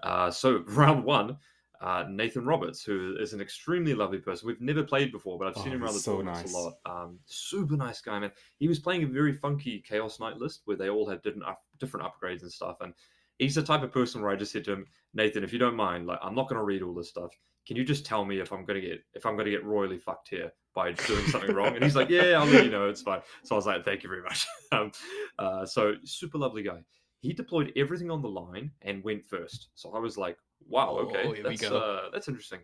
[0.02, 1.38] Uh, so round one,
[1.82, 4.48] uh, Nathan Roberts, who is an extremely lovely person.
[4.48, 6.54] We've never played before, but I've seen oh, him around the so nice.
[6.54, 6.74] a lot.
[6.86, 8.32] Um, super nice guy, man.
[8.58, 11.48] He was playing a very funky Chaos Knight list where they all had different
[11.82, 12.78] different upgrades and stuff.
[12.80, 12.94] And
[13.38, 15.76] he's the type of person where I just said to him, Nathan, if you don't
[15.76, 17.32] mind, like I'm not going to read all this stuff.
[17.68, 19.66] Can you just tell me if I'm going to get if I'm going to get
[19.66, 21.76] royally fucked here by doing something wrong?
[21.76, 22.88] And he's like, Yeah, I'll let you know.
[22.88, 23.22] It's fine.
[23.44, 24.48] So I was like, Thank you very much.
[24.72, 24.92] um,
[25.38, 26.84] uh, so super lovely guy.
[27.20, 29.70] He deployed everything on the line and went first.
[29.76, 30.98] So I was like, Wow.
[31.00, 31.24] Okay.
[31.26, 32.60] Oh, that's, uh, that's interesting.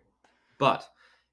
[0.57, 0.88] But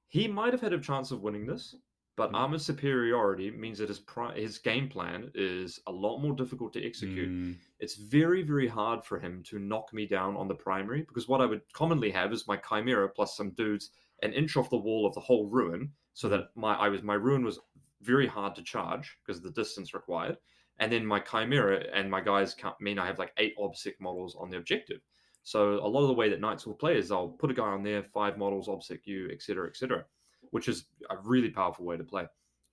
[0.08, 1.74] he might have had a chance of winning this.
[2.16, 2.36] But mm.
[2.36, 6.86] armor superiority means that his pri- his game plan is a lot more difficult to
[6.86, 7.28] execute.
[7.28, 7.56] Mm.
[7.80, 11.40] It's very very hard for him to knock me down on the primary because what
[11.40, 13.90] I would commonly have is my chimera plus some dudes
[14.22, 17.14] an inch off the wall of the whole ruin, so that my I was my
[17.14, 17.58] ruin was
[18.00, 20.36] very hard to charge because of the distance required,
[20.78, 24.36] and then my chimera and my guys can't mean I have like eight obsec models
[24.38, 25.00] on the objective.
[25.42, 27.64] So a lot of the way that knights will play is I'll put a guy
[27.64, 30.04] on there, five models, obsec you, etc., etc.,
[30.50, 32.26] which is a really powerful way to play.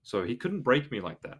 [0.04, 1.40] So he couldn't break me like that.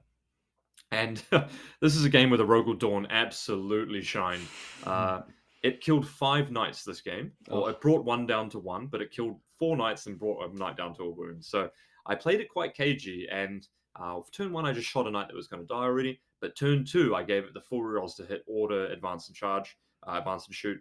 [0.92, 1.24] And
[1.82, 4.46] this is a game where the Rogal Dorn absolutely shined.
[4.86, 5.22] Uh,
[5.64, 7.68] it killed five knights this game, or Oh.
[7.68, 10.76] it brought one down to one, but it killed four knights and brought a knight
[10.76, 11.44] down to a wound.
[11.46, 11.70] So
[12.08, 15.36] I played it quite cagey, and uh, turn one I just shot a knight that
[15.36, 16.20] was going to die already.
[16.40, 19.78] But turn two I gave it the full rerolls to hit order, advance and charge,
[20.08, 20.80] uh, advance and shoot.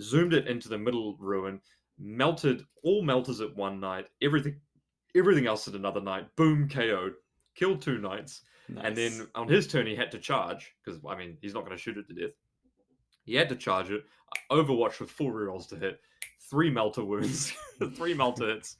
[0.00, 1.60] Zoomed it into the middle ruin,
[1.98, 4.60] melted all melters at one night, everything,
[5.16, 6.34] everything else at another night.
[6.36, 7.14] Boom, KO'd,
[7.54, 8.42] killed two knights.
[8.80, 11.76] And then on his turn, he had to charge because I mean he's not going
[11.76, 12.34] to shoot it to death.
[13.24, 14.04] He had to charge it.
[14.50, 16.00] Overwatch with four rerolls to hit,
[16.50, 17.52] three melter wounds,
[17.96, 18.76] three melter hits,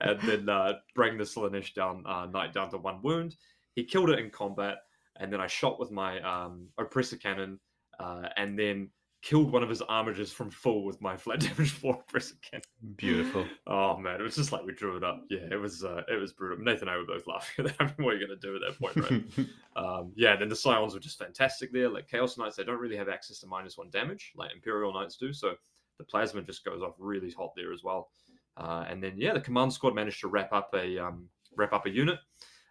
[0.00, 3.36] and then uh, bring the Slaanesh down, uh, knight down to one wound.
[3.74, 4.78] He killed it in combat,
[5.20, 7.60] and then I shot with my um, oppressor cannon,
[8.00, 8.90] uh, and then
[9.26, 12.62] killed one of his armigers from full with my flat damage four press again.
[12.94, 13.44] Beautiful.
[13.66, 15.24] Oh man, it was just like we drew it up.
[15.28, 16.64] Yeah, it was uh, it was brutal.
[16.64, 17.84] Nathan and I were both laughing at that.
[17.84, 19.46] I mean, what are you gonna do at that point, right?
[19.84, 21.88] um, yeah, and then the Scions were just fantastic there.
[21.88, 25.16] Like Chaos Knights, they don't really have access to minus one damage like Imperial Knights
[25.16, 25.32] do.
[25.32, 25.54] So
[25.98, 28.10] the plasma just goes off really hot there as well.
[28.56, 31.86] Uh, and then yeah, the command squad managed to wrap up a um, wrap up
[31.86, 32.20] a unit,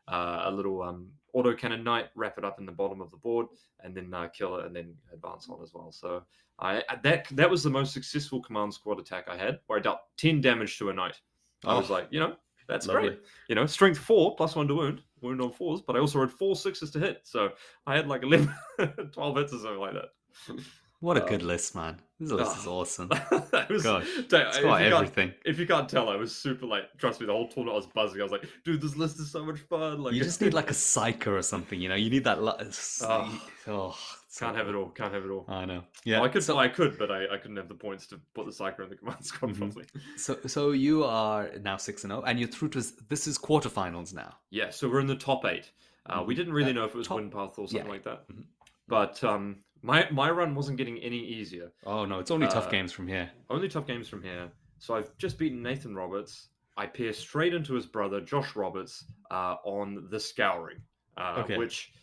[0.08, 3.17] uh, a little um, auto cannon knight, wrap it up in the bottom of the
[3.17, 3.47] board,
[3.83, 5.91] and then uh, kill it, and then advance on as well.
[5.91, 6.23] So
[6.59, 9.99] I that that was the most successful command squad attack I had, where I dealt
[10.17, 11.19] ten damage to a knight.
[11.65, 12.36] I was Oh, like, you know,
[12.67, 13.09] that's lovely.
[13.09, 13.19] great.
[13.49, 16.31] You know, strength four plus one to wound, wound on fours, but I also had
[16.31, 17.21] four sixes to hit.
[17.23, 17.49] So
[17.86, 18.53] I had like 11,
[19.11, 20.09] 12 hits or something like that.
[21.06, 22.01] What a Um, good list, man.
[22.20, 23.10] This list is awesome.
[23.53, 25.34] It was- Gosh, Dave, It's if, got you can't, everything.
[25.45, 27.88] if you can't tell, I was super like, trust me, the whole tournament I was
[27.88, 28.20] buzzing.
[28.22, 30.01] I was like, dude, this list is so much fun.
[30.01, 31.95] Like, You just need like a psyker or something, you know.
[31.95, 32.41] You need that.
[32.41, 33.47] Li- s- Ah.
[33.68, 33.95] oh,
[34.39, 34.89] can't have it all.
[34.89, 35.45] Can't have it all.
[35.47, 35.84] I know.
[36.06, 36.22] Yeah.
[36.24, 38.51] I could, So, I could, but I, I couldn't have the points to put the
[38.51, 39.58] psyker in the command squad Mhm.
[39.60, 39.86] properly.
[40.18, 44.12] so, so you are now six and zero, and you're through to this is quarterfinals
[44.14, 44.32] now.
[44.49, 45.72] Yeah, so we're in the top eight.
[46.08, 46.38] Uh, we Mhm.
[46.38, 47.91] didn't really Uh, know if it was top- win path or something yeah.
[47.95, 48.45] like that, Mhm.
[48.88, 51.71] but um, my my run wasn't getting any easier.
[51.86, 53.29] Oh no, it's only tough Uh, games from here.
[53.49, 54.51] Only tough games from here.
[54.79, 56.49] So I've just beaten Nathan Roberts.
[56.77, 60.81] I peer straight into his brother Josh Roberts uh, on the Scouring,
[61.15, 61.57] uh, Okay.
[61.57, 61.93] which,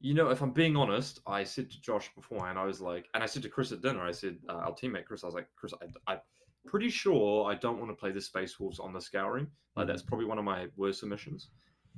[0.00, 3.22] you know, if I'm being honest, I said to Josh beforehand, I was like, and
[3.22, 5.46] I said to Chris at dinner, I said, uh, our teammate Chris, I was like,
[5.54, 6.18] Chris, I, I'm
[6.66, 9.46] pretty sure I don't want to play the Space Wolves on the Scouring.
[9.76, 11.50] Like that's probably one of my worst submissions.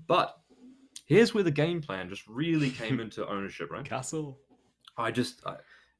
[0.06, 0.36] But
[1.06, 3.84] here's where the game plan just really came into ownership, right?
[3.84, 4.38] Castle.
[4.98, 5.56] I just I,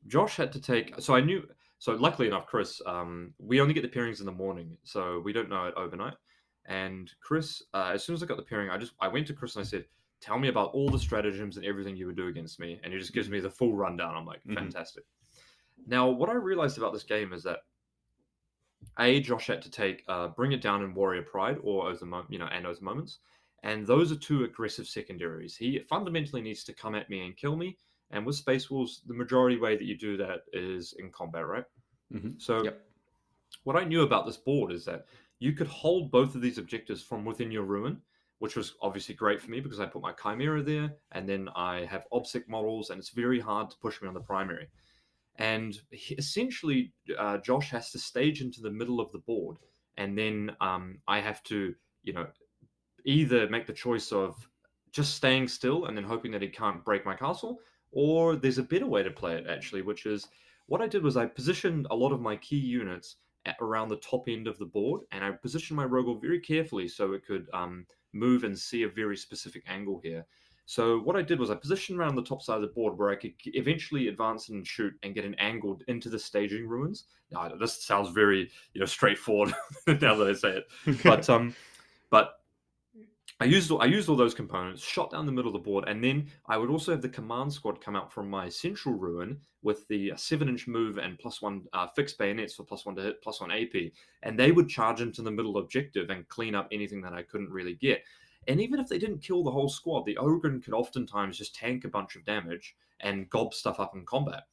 [0.07, 0.95] Josh had to take.
[1.01, 1.47] So I knew.
[1.81, 5.33] So luckily enough, Chris, um, we only get the pairings in the morning, so we
[5.33, 6.15] don't know it overnight.
[6.67, 9.33] And Chris, uh, as soon as I got the pairing, I just I went to
[9.33, 9.87] Chris and I said,
[10.21, 12.99] "Tell me about all the stratagems and everything you would do against me." And he
[12.99, 14.17] just gives me the full rundown.
[14.17, 14.55] I'm like, Mhm.
[14.55, 15.05] fantastic.
[15.87, 17.61] Now, what I realized about this game is that
[18.99, 22.39] a Josh had to take uh, bring it down in Warrior Pride or Mo- you
[22.39, 23.21] know and those Moments,
[23.63, 25.57] and those are two aggressive secondaries.
[25.57, 27.79] He fundamentally needs to come at me and kill me.
[28.11, 31.65] And with Space Wolves, the majority way that you do that is in combat, right?
[32.13, 32.41] Mhm.
[32.41, 32.89] So, Yep.
[33.65, 35.07] what I knew about this board is that
[35.39, 38.03] you could hold both of these objectives from within your ruin,
[38.39, 41.85] which was obviously great for me because I put my Chimera there, and then I
[41.85, 44.69] have Obsec models, and it's very hard to push me on the primary.
[45.37, 49.59] And he- essentially, uh, Josh has to stage into the middle of the board,
[49.97, 52.33] and then um, I have to, you know,
[53.05, 54.51] either make the choice of
[54.93, 57.61] just staying still and then hoping that he can't break my castle,
[57.93, 60.29] or there's a better way to play it actually, which is
[60.67, 63.17] what I did was I positioned a lot of my key units
[63.47, 66.89] at around the top end of the board, and I positioned my Rogal very carefully
[66.89, 70.27] so it could um, move and see a very specific angle here.
[70.67, 73.09] So what I did was I positioned around the top side of the board where
[73.09, 77.05] I could eventually advance and shoot and get an angle into the staging ruins.
[77.31, 79.55] Now this sounds very you know straightforward
[79.87, 81.55] now that I say it, but um,
[82.11, 82.41] but
[83.41, 85.85] I used all, I used all those components, shot down the middle of the board,
[85.87, 89.39] and then I would also have the command squad come out from my central ruin
[89.63, 93.03] with the seven inch move and plus one uh, fixed bayonets for plus one to
[93.03, 93.93] hit, plus one AP,
[94.25, 97.51] and they would charge into the middle objective and clean up anything that I couldn't
[97.51, 98.03] really get.
[98.49, 101.85] And even if they didn't kill the whole squad, the Ogryn could oftentimes just tank
[101.85, 104.45] a bunch of damage and gob stuff up in combat.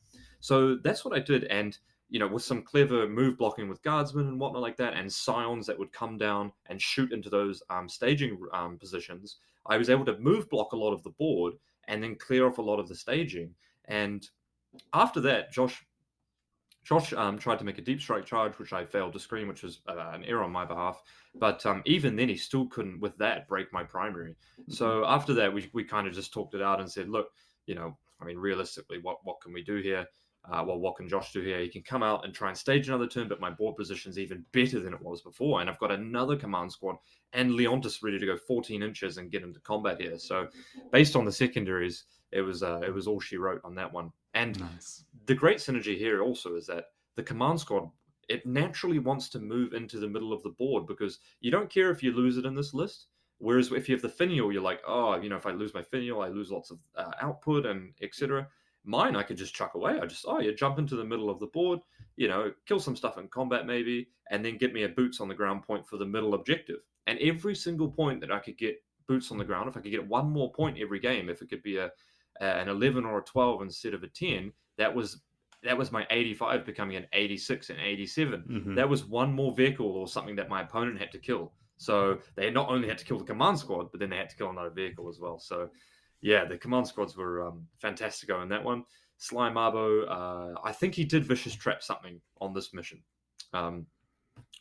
[0.42, 1.76] So that's what I did, and
[2.10, 5.66] you know, with some clever move blocking with guardsmen and whatnot like that, and scions
[5.68, 10.06] that would come down and shoot into those um, staging um, positions, I was able
[10.06, 11.54] to move block a lot of the board
[11.88, 13.54] and then clear off a lot of the staging.
[13.86, 14.28] And
[14.94, 15.84] after that, Josh
[16.84, 19.64] Josh um, tried to make a deep strike charge, which I failed to screen, which
[19.64, 21.02] was uh, an error on my behalf.
[21.34, 24.36] But um, even then, he still couldn't, with that, break my primary.
[24.70, 27.30] So after that, we, we kind of just talked it out and said, look,
[27.66, 30.06] you know, I mean, realistically, what, what can we do here?
[30.52, 31.60] Uh, well, what can Josh do here?
[31.60, 34.20] He can come out and try and stage another turn, but my board position is
[34.20, 35.62] even better than it was before.
[35.62, 36.98] And I've got another command squad
[37.34, 40.18] and Leontis ready to go 14 inches and get into combat here.
[40.18, 40.48] So,
[40.92, 44.12] based on the secondaries, it was uh, it was all she wrote on that one.
[44.34, 45.06] And nice.
[45.26, 46.86] the great synergy here also is that
[47.16, 47.90] the command squad
[48.28, 51.92] it naturally wants to move into the middle of the board because you don't care
[51.92, 53.08] if you lose it in this list.
[53.38, 55.84] Whereas if you have the finial, you're like, oh, you know, if I lose my
[55.84, 58.48] finial, I lose lots of uh, output and etc.
[58.86, 60.00] Mine, I could just chuck away.
[60.00, 61.80] I just, oh, you jump into the middle of the board,
[62.16, 65.28] you know, kill some stuff in combat maybe, and then get me a boots on
[65.28, 66.80] the ground point for the middle objective.
[67.08, 69.92] And every single point that I could get boots on the ground, if I could
[69.92, 71.92] get one more point every game, if it could be a,
[72.42, 75.22] an 11 or a 12 instead of a 10, that was
[75.64, 78.44] that was my 85 becoming an 86 and 87.
[78.48, 78.76] Mm-hmm.
[78.76, 81.54] That was one more vehicle or something that my opponent had to kill.
[81.78, 84.36] So they not only had to kill the command squad, but then they had to
[84.36, 85.40] kill another vehicle as well.
[85.40, 85.70] So
[86.22, 88.84] yeah, the command squads were um, fantastic in that one.
[89.18, 93.02] Sly Marbo, uh, I think he did vicious trap something on this mission.
[93.54, 93.86] Um,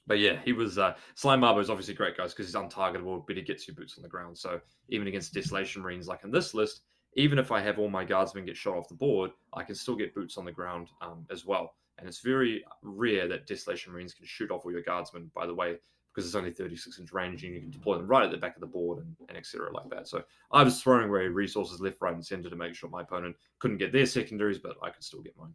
[0.07, 3.37] but yeah, he was uh, Sly Marbo is obviously great guys because he's untargetable, but
[3.37, 4.37] he gets you boots on the ground.
[4.37, 6.83] So even against Desolation Marines, like in this list,
[7.17, 9.97] even if I have all my guardsmen get shot off the board, I can still
[9.97, 11.75] get boots on the ground um, as well.
[11.99, 15.31] And it's very rare that Desolation Marines can shoot off all your guardsmen.
[15.35, 15.77] By the way,
[16.15, 18.55] because it's only 36 inch range and you can deploy them right at the back
[18.55, 19.73] of the board and, and etc.
[19.73, 20.07] like that.
[20.07, 23.37] So I was throwing away resources left, right, and center to make sure my opponent
[23.59, 25.53] couldn't get their secondaries, but I could still get mine.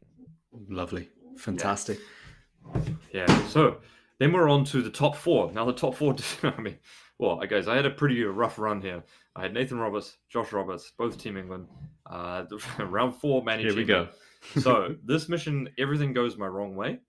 [0.68, 1.10] Lovely.
[1.38, 2.00] Fantastic.
[3.14, 3.26] Yeah.
[3.28, 3.48] yeah.
[3.48, 3.78] So
[4.20, 5.52] then we're on to the top four.
[5.54, 6.78] Now the top four, I mean,
[7.20, 9.04] well, guys, I had a pretty rough run here.
[9.36, 11.68] I had Nathan Roberts, Josh Roberts, both Team England.
[12.06, 12.44] Uh,
[12.80, 13.64] round four, Manny.
[13.64, 14.10] Here we go.
[14.60, 17.00] so this mission, everything goes my wrong way.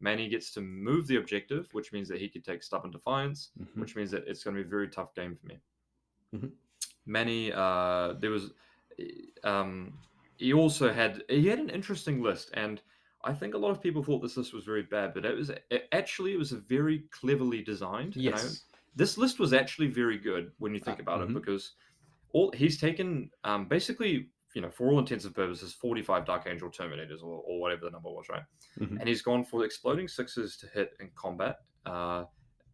[0.00, 3.80] Manny gets to move the objective, which means that he could take stubborn defiance, mm-hmm.
[3.80, 5.58] which means that it's going to be a very tough game for me.
[6.34, 6.48] Mm-hmm.
[7.06, 8.50] Manny, uh, there was,
[9.44, 9.94] um,
[10.36, 12.82] he also had he had an interesting list, and
[13.24, 15.50] I think a lot of people thought this list was very bad, but it was
[15.50, 18.16] it, actually it was a very cleverly designed.
[18.16, 18.42] Yes.
[18.42, 18.54] You know?
[18.96, 21.36] This list was actually very good when you think uh, about mm-hmm.
[21.36, 21.72] it because
[22.32, 26.70] all he's taken um, basically you know, for all intents and purposes, 45 Dark Angel
[26.70, 28.42] Terminators or, or whatever the number was, right?
[28.80, 28.96] Mm-hmm.
[28.96, 32.24] And he's gone for exploding sixes to hit in combat, uh,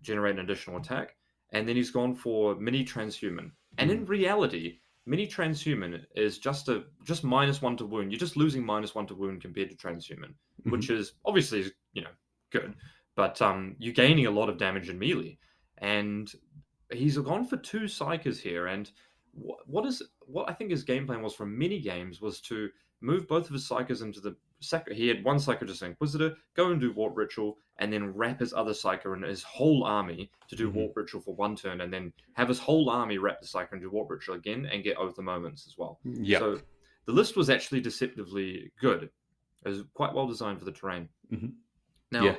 [0.00, 1.16] generate an additional attack,
[1.50, 3.50] and then he's gone for mini transhuman.
[3.78, 4.02] And mm-hmm.
[4.02, 8.12] in reality, mini transhuman is just a just minus one to wound.
[8.12, 10.70] You're just losing minus one to wound compared to transhuman, mm-hmm.
[10.70, 11.64] which is obviously
[11.94, 12.10] you know
[12.50, 12.76] good,
[13.16, 15.36] but um, you're gaining a lot of damage in melee.
[15.78, 16.30] And
[16.92, 18.88] he's gone for two psykers here, and
[19.34, 20.00] what is
[20.32, 22.70] what I think his game plan was from mini games was to
[23.00, 24.96] move both of his psykers into the second.
[24.96, 28.54] He had one psyker just Inquisitor, go and do Warp Ritual, and then wrap his
[28.54, 30.78] other psyker and his whole army to do mm-hmm.
[30.78, 33.82] Warp Ritual for one turn, and then have his whole army wrap the psyker and
[33.82, 35.98] do Warp Ritual again, and get Oath of Moments as well.
[36.04, 36.38] Yeah.
[36.38, 36.60] So
[37.06, 39.10] the list was actually deceptively good.
[39.64, 41.08] It was quite well designed for the terrain.
[41.32, 41.48] Mm-hmm.
[42.10, 42.24] Now.
[42.24, 42.36] Yeah.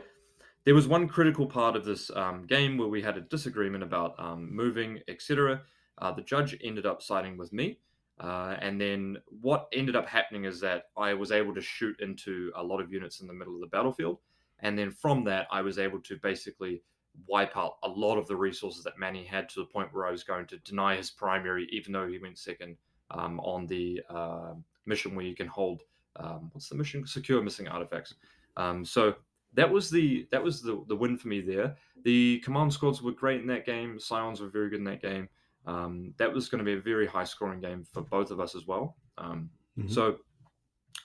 [0.65, 4.17] There was one critical part of this um, game where we had a disagreement about
[4.17, 5.61] um, moving, etc.
[5.99, 7.77] Uh, the judge ended up siding with me.
[8.19, 12.51] Uh, and then what ended up happening is that I was able to shoot into
[12.55, 14.19] a lot of units in the middle of the battlefield.
[14.59, 16.83] And then from that, I was able to basically
[17.27, 20.11] wipe out a lot of the resources that Manny had to the point where I
[20.11, 22.77] was going to deny his primary, even though he went second
[23.11, 24.53] um, on the uh,
[24.85, 25.83] mission where you can hold
[26.17, 27.05] um, what's the mission?
[27.07, 28.15] Secure missing artifacts.
[28.57, 29.15] Um, so
[29.53, 31.75] that was the that was the the win for me there.
[32.03, 33.99] The command squads were great in that game.
[33.99, 35.29] Scions were very good in that game.
[35.66, 38.55] Um, that was going to be a very high scoring game for both of us
[38.55, 38.97] as well.
[39.18, 39.89] Um, mm-hmm.
[39.89, 40.18] So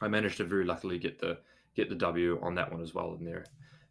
[0.00, 1.38] I managed to very luckily get the
[1.74, 3.44] get the W on that one as well in there.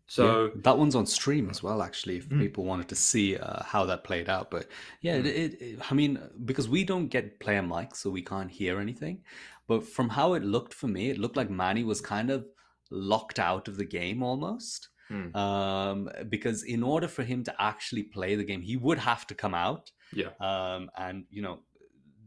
[0.08, 2.40] So yeah, that one's on stream as well, actually, if mm.
[2.40, 4.50] people wanted to see uh, how that played out.
[4.50, 4.68] But
[5.02, 5.26] yeah, mm.
[5.26, 9.24] it, it, I mean, because we don't get player mics, so we can't hear anything.
[9.68, 12.46] But from how it looked for me, it looked like Manny was kind of
[12.90, 14.90] locked out of the game almost.
[15.12, 15.36] Mm.
[15.36, 19.36] Um, because in order for him to actually play the game, he would have to
[19.36, 20.30] come out yeah.
[20.40, 21.60] Um, and you know,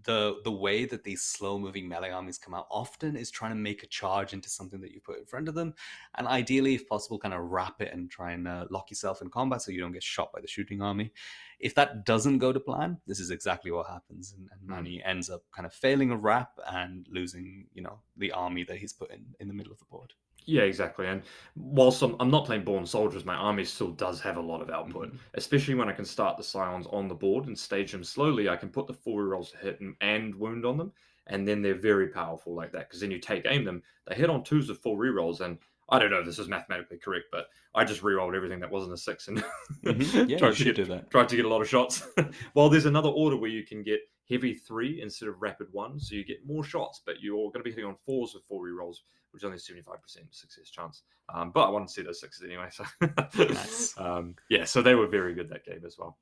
[0.05, 3.57] the the way that these slow moving melee armies come out often is trying to
[3.57, 5.75] make a charge into something that you put in front of them,
[6.17, 9.29] and ideally, if possible, kind of wrap it and try and uh, lock yourself in
[9.29, 11.13] combat so you don't get shot by the shooting army.
[11.59, 14.71] If that doesn't go to plan, this is exactly what happens, and, and hmm.
[14.71, 18.79] Manny ends up kind of failing a wrap and losing, you know, the army that
[18.79, 20.15] he's put in in the middle of the board.
[20.47, 21.07] Yeah, exactly.
[21.07, 21.23] And
[21.57, 24.71] whilst I'm, I'm not playing Born Soldiers, my army still does have a lot of
[24.71, 25.17] output, mm-hmm.
[25.35, 28.49] especially when I can start the Scions on the board and stage them slowly.
[28.49, 30.93] I can put the four rolls to hit and, and wound on them,
[31.27, 32.89] and then they're very powerful like that.
[32.89, 35.59] Because then you take aim them, they hit on twos with four rerolls, and
[35.91, 38.95] I don't know if this is mathematically correct, but I just rerolled everything that wasn't
[38.95, 39.43] a six and
[39.85, 40.29] mm-hmm.
[40.29, 42.07] yeah, tried, to get, tried to get a lot of shots.
[42.55, 46.15] well, there's another order where you can get heavy three instead of rapid one, so
[46.15, 48.97] you get more shots, but you're going to be hitting on fours with four rerolls,
[49.33, 51.03] which is only seventy five percent success chance.
[51.33, 52.85] Um, but I wanted to see those sixes anyway, so
[53.39, 53.95] Nice.
[53.99, 56.19] um, yeah, so they were very good that game as well.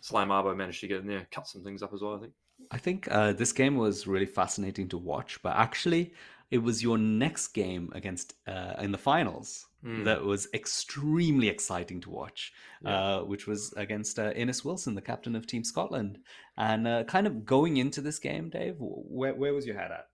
[0.00, 2.16] Sly Marbo managed to get in there, cut some things up as well.
[2.16, 2.32] I think.
[2.70, 6.14] I think uh, this game was really fascinating to watch, but actually,
[6.50, 10.04] it was your next game against uh, in the finals Mm.
[10.04, 12.52] that was extremely exciting to watch,
[12.82, 12.90] Yeah.
[13.16, 16.18] uh, which was against uh, Innes Wilson, the captain of Team Scotland.
[16.56, 20.06] And uh, kind of going into this game, Dave, where where was your head at?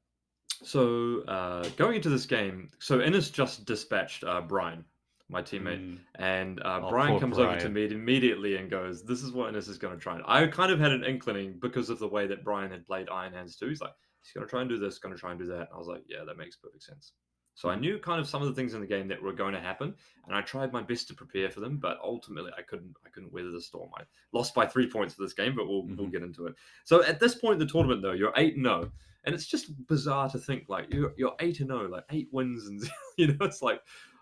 [0.64, 4.85] So uh, going into this game, so Innes just dispatched uh, Brian,
[5.29, 9.23] my teammate, Mm, and uh, Oh, Brian comes over to me immediately and goes, "This
[9.23, 11.91] is what Innes is going to try." And I kind of had an inkling because
[11.91, 13.69] of the way that Brian had played Iron Hands too.
[13.69, 13.93] He's like,
[14.23, 15.77] "He's going to try and do this, going to try and do that." And I
[15.79, 17.12] was like, "Yeah, that makes perfect sense."
[17.59, 17.81] So I Mm-hmm.
[17.81, 19.93] knew kind of some of the things in the game that were going to happen,
[20.29, 21.79] and I tried my best to prepare for them.
[21.79, 22.95] But ultimately, I couldn't.
[23.05, 23.91] I couldn't weather the storm.
[23.99, 26.13] I lost by three points for this game, but we'll we'll Mhm.
[26.13, 26.55] get into it.
[26.85, 28.93] So at this point in the tournament, though, you're eight and zero,
[29.25, 32.69] and it's just bizarre to think like you're you're eight and zero, like eight wins,
[32.69, 32.81] and
[33.17, 33.81] you know it's like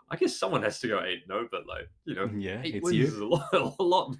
[0.09, 2.77] I guess someone has to go eight and zero, but like you know Yeah, eight
[2.77, 3.07] it's wins you.
[3.09, 4.17] is a lot, a lot.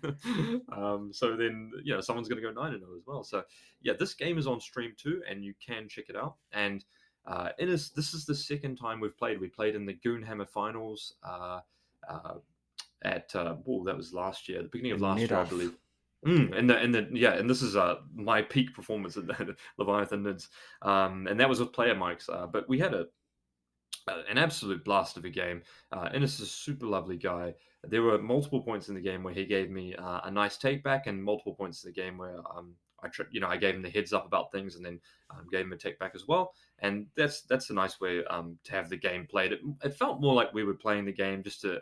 [0.73, 3.25] um, so then you know someone's going to go nine and zero as well.
[3.25, 3.45] So
[3.81, 6.37] yeah, this game is on stream too, and you can check it out.
[6.53, 6.85] And
[7.27, 9.41] uh, it is this is the second time we've played.
[9.41, 11.15] We played in the Goonhammer finals.
[11.23, 11.61] Uh,
[12.09, 12.35] uh,
[13.03, 15.75] at uh, well, that was last year, the beginning of last year, I believe.
[16.27, 19.57] Mm, and the and the yeah, and this is uh my peak performance at the
[19.79, 20.49] Leviathan Nids,
[20.83, 22.29] um, and that was with player mics.
[22.29, 23.07] Uh, but we had a
[24.29, 25.63] an absolute blast of a game.
[25.93, 27.55] Uh, Innes is a super lovely guy.
[27.85, 30.83] There were multiple points in the game where he gave me uh, a nice take
[30.83, 32.75] back, and multiple points in the game where um,
[33.07, 35.01] I, tr- you know, I gave him the heads up about things, and then
[35.31, 36.53] um, gave him a take back as well.
[36.81, 39.53] And that's that's a nice way um, to have the game played.
[39.53, 41.81] It, it felt more like we were playing the game just to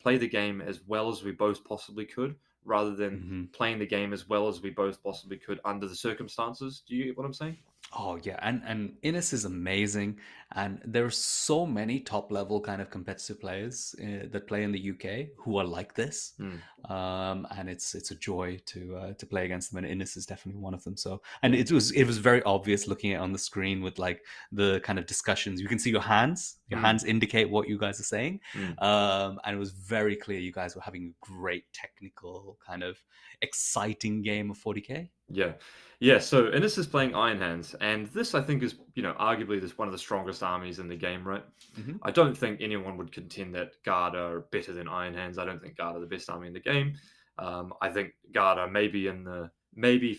[0.00, 3.52] play the game as well as we both possibly could, rather than Mhm.
[3.52, 6.82] playing the game as well as we both possibly could under the circumstances.
[6.86, 7.58] Do you get what I'm saying?
[7.92, 10.20] Oh yeah, and and Innes is amazing,
[10.52, 14.70] and there are so many top level kind of competitive players uh, that play in
[14.70, 16.60] the UK who are like this, Mm.
[16.88, 20.24] um, and it's it's a joy to uh, to play against them, and Innes is
[20.24, 20.96] definitely one of them.
[20.96, 24.22] So, and it was it was very obvious looking at on the screen with like
[24.52, 25.60] the kind of discussions.
[25.60, 26.82] You can see your hands, your Mm.
[26.84, 28.80] hands indicate what you guys are saying, Mm.
[28.80, 33.02] um, and it was very clear you guys were having a great technical kind of
[33.42, 35.10] exciting game of 40k.
[35.30, 35.52] Yeah,
[36.00, 36.18] yeah.
[36.18, 39.78] So Innes is playing Iron Hands, and this I think is you know arguably this
[39.78, 41.44] one of the strongest armies in the game, right?
[41.78, 41.98] Mhm.
[42.02, 45.38] I don't think anyone would contend that Garda are better than Iron Hands.
[45.38, 46.94] I don't think Garda are the best army in the game.
[47.38, 50.18] Um, I think Garda maybe in the maybe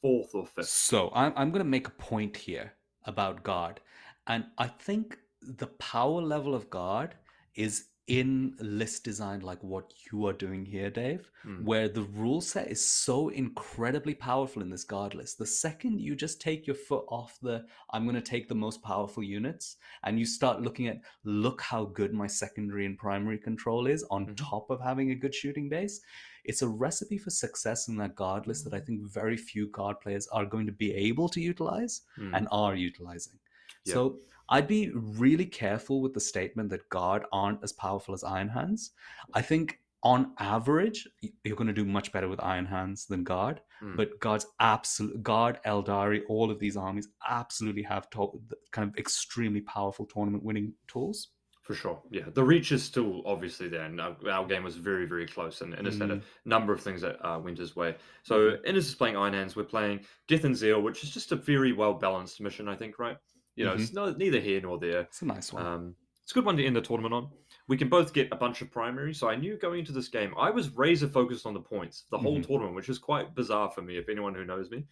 [0.00, 0.68] fourth or fifth.
[0.68, 2.72] So I'm I'm gonna make a point here
[3.04, 3.80] about guard,
[4.26, 7.16] and I think the power level of guard
[7.54, 11.64] is in list design like what you are doing here, Dave, Mm.
[11.64, 15.38] where the rule set is so incredibly powerful in this guard list.
[15.38, 19.22] The second you just take your foot off the I'm gonna take the most powerful
[19.22, 24.02] units, and you start looking at look how good my secondary and primary control is
[24.10, 24.36] on Mhm.
[24.36, 26.00] top of having a good shooting base
[26.42, 30.00] it's a recipe for success in that guard list that I think very few guard
[30.00, 32.34] players are going to be able to utilize Mm.
[32.36, 33.38] and are utilizing.
[33.84, 33.94] Yeah.
[33.94, 34.20] So
[34.50, 38.90] I'd be really careful with the statement that guard aren't as powerful as iron hands.
[39.32, 41.06] I think on average,
[41.44, 43.60] you're going to do much better with iron hands than guard.
[43.82, 43.96] Mm.
[43.96, 48.40] But guard's absolute guard, Aeldari, all of these armies absolutely have to-
[48.72, 51.28] kind of extremely powerful tournament winning tools.
[51.62, 52.24] For sure, yeah.
[52.32, 55.74] The reach is still obviously there, and our, our game was very, very close, and
[55.74, 57.94] Innes had a number of things that uh, went his way.
[58.24, 59.54] So Innes is playing Iron Hands.
[59.54, 62.98] We're playing Death and Zeal, which is just a very well balanced mission, I think,
[62.98, 63.18] right?
[63.60, 65.00] You know, it's no, neither here nor there.
[65.00, 65.66] It's a nice one.
[65.66, 67.30] Um, it's a good one to end the tournament on.
[67.68, 69.12] We can both get a bunch of primary.
[69.12, 72.16] So I knew going into this game, I was razor focused on the points the
[72.18, 72.46] whole Mhm.
[72.46, 73.98] tournament, which is quite bizarre for me.
[73.98, 74.86] If anyone who knows me,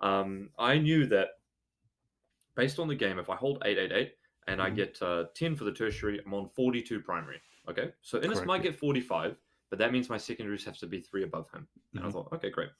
[0.00, 1.40] um, I knew that
[2.54, 4.76] based on the game, if I hold eight eight eight and I Mhm.
[4.76, 7.42] get uh, ten for the tertiary, I'm on forty two primary.
[7.68, 9.36] Okay, so Innes Correct, might get forty five,
[9.68, 11.68] but that means my secondaries have to be three above him.
[11.94, 12.12] And I Mhm.
[12.12, 12.70] thought, okay, great.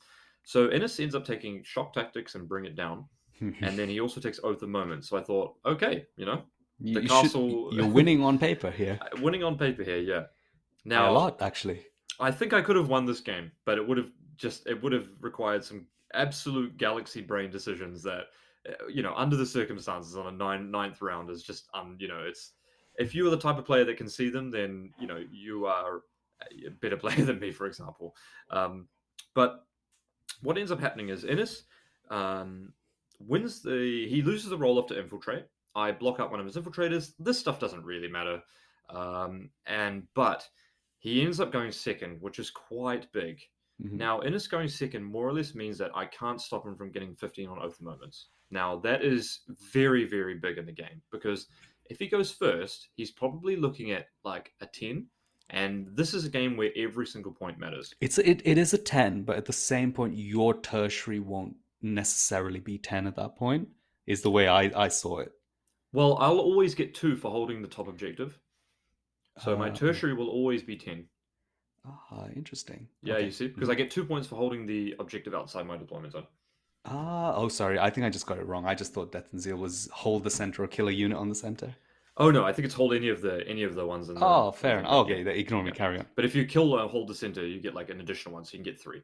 [0.45, 3.09] So Innes ends up taking shock tactics and bring it down,
[3.41, 5.05] and then he also takes oath of moment.
[5.05, 6.43] So I thought, okay, you know,
[6.81, 8.99] You- the you should- castle- you're winning on paper here.
[9.21, 10.25] winning on paper here, yeah.
[10.85, 11.87] Now, Now a lot, actually.
[12.21, 14.93] I think I could have won this game, but it would have just it would
[14.93, 18.25] have required some absolute galaxy brain decisions that
[18.69, 22.07] uh, you know under the circumstances on a nine ninth round is just um you
[22.09, 22.53] know it's
[22.99, 25.67] if you are the type of player that can see them then you know you
[25.67, 26.03] are
[26.67, 28.15] a better player than me for example
[28.51, 28.87] um
[29.35, 29.67] but
[30.43, 31.65] what ends up happening is Innes
[32.11, 32.73] um
[33.27, 36.57] wins the he loses the roll off to infiltrate I block out one of his
[36.57, 38.43] infiltrators this stuff doesn't really matter
[38.91, 40.49] um and but
[41.05, 43.39] he ends up going second, which is quite big.
[43.83, 43.93] Mhm.
[43.93, 47.15] Now, Innes going second more or less means that I can't stop him from getting
[47.15, 48.29] 15 on Oath moments.
[48.51, 49.41] Now, that is
[49.71, 51.49] very, very big in the game because
[51.91, 55.07] if he goes first, he's probably looking at like a 10.
[55.51, 57.95] And this is a game where every single point matters.
[58.01, 61.55] It's it, it is a 10, but at the same point, your tertiary won't
[61.85, 63.69] necessarily be 10 at that point,
[64.07, 65.31] is the way I, I saw it.
[65.93, 68.39] Well, I'll always get two for holding the top objective.
[69.39, 71.05] So my Ah, tertiary will always be 10.
[71.87, 72.89] Ah, interesting.
[73.03, 73.27] Yeah, Okay.
[73.27, 73.49] you see?
[73.49, 76.27] Because I get two points for holding the objective outside my deployment zone.
[76.87, 77.79] Ah, oh, sorry.
[77.79, 78.65] I think I just got it wrong.
[78.67, 81.29] I just thought Death and Zeal was hold the center or kill a unit on
[81.29, 81.75] the center.
[82.17, 84.25] Oh no, I think it's hold any of the any of the ones in the
[84.25, 84.91] Oh, fair enough.
[84.91, 85.25] the- Okay, yeah.
[85.25, 85.71] then ignore me.
[85.71, 85.75] Yeah.
[85.77, 86.07] Carry on.
[86.15, 88.53] But if you kill or hold the center, you get like an additional one, so
[88.57, 89.03] you can get three.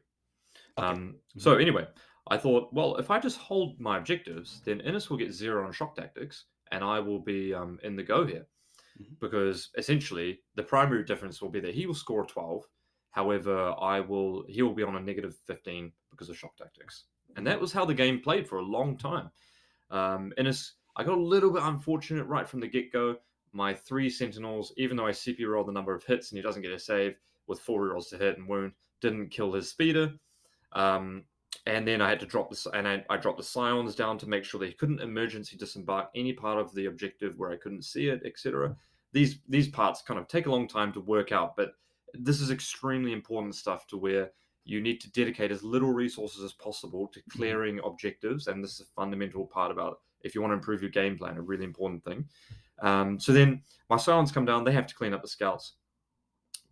[0.77, 0.87] Okay.
[0.87, 1.87] Um, so anyway,
[2.27, 5.71] I thought, well, if I just hold my objectives, then Innes will get zero on
[5.73, 8.47] shock tactics, and I will be um, in the go here,
[8.99, 9.19] Mhm.
[9.19, 12.67] because essentially the primary difference will be that he will score twelve.
[13.09, 17.45] However, I will he will be on a negative fifteen because of shock tactics, and
[17.47, 19.31] that was how the game played for a long time.
[19.89, 20.33] Um,
[20.95, 23.17] I got a little bit unfortunate right from the get go.
[23.53, 26.61] My three sentinels, even though I CP rolled the number of hits and he doesn't
[26.61, 27.15] get a save
[27.47, 30.13] with four rolls to hit and wound, didn't kill his speeder.
[30.73, 31.25] Um,
[31.67, 34.29] and then I had to drop this, and I, I dropped the scions down to
[34.29, 38.07] make sure they couldn't emergency disembark any part of the objective where I couldn't see
[38.07, 38.75] it, etc.
[39.13, 41.73] These these parts kind of take a long time to work out, but
[42.13, 44.31] this is extremely important stuff to where
[44.63, 48.81] you need to dedicate as little resources as possible to clearing objectives, and this is
[48.81, 52.03] a fundamental part about if you want to improve your game plan, a really important
[52.03, 52.25] thing.
[52.81, 55.73] Um, so then my scions come down; they have to clean up the scouts.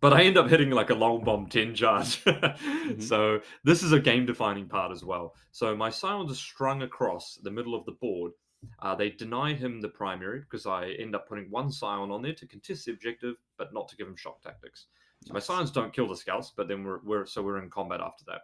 [0.00, 2.24] But I end up hitting like a long bomb 10 charge.
[2.98, 5.34] So this is a game defining part as well.
[5.52, 8.32] So my scions are strung across the middle of the board.
[8.80, 12.34] Uh, they deny him the primary because I end up putting one scion on there
[12.34, 14.86] to contest the objective, but not to give him shock tactics.
[15.26, 18.00] So my scions don't kill the scouts, but then we're, we're so we're in combat
[18.00, 18.42] after that.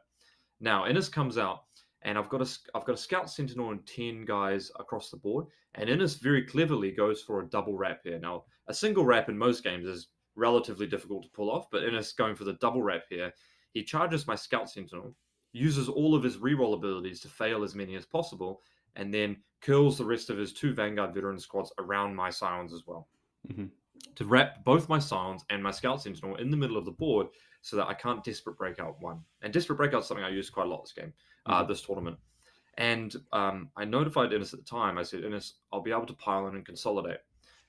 [0.60, 1.64] Now Innes comes out,
[2.02, 5.46] and I've got a I've got a scout sentinel and ten guys across the board,
[5.74, 8.18] and Innes very cleverly goes for a double wrap here.
[8.18, 12.12] Now a single wrap in most games is relatively difficult to pull off, but Innes
[12.12, 13.32] going for the double wrap here,
[13.72, 15.14] he charges my scout sentinel,
[15.52, 18.62] uses all of his reroll abilities to fail as many as possible,
[18.94, 22.86] and then curls the rest of his two Vanguard veteran squads around my scions as
[22.86, 23.08] well.
[23.48, 23.70] Mhm.
[24.14, 27.28] To wrap both my scions and my scout sentinel in the middle of the board
[27.62, 29.24] so that I can't desperate breakout one.
[29.42, 31.12] And desperate breakout is something I use quite a lot this game,
[31.46, 31.68] uh, Mhm.
[31.68, 32.18] this tournament.
[32.78, 34.98] And um, I notified Innes at the time.
[34.98, 37.20] I said, Innes, I'll be able to pile in and consolidate.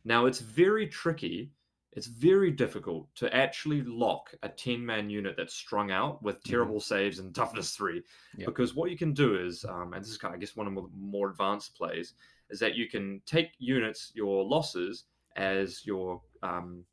[0.03, 1.52] Now it's very tricky.
[1.93, 6.80] It's very difficult to actually lock a 10 man unit that's strung out with terrible
[6.80, 8.03] saves and toughness three.
[8.38, 8.45] Yeah.
[8.45, 10.68] Because what you can do is, um, and this is kind of, I guess, one
[10.68, 12.14] of the more advanced plays,
[12.49, 15.05] is that you can take units, your losses,
[15.38, 16.84] as your um,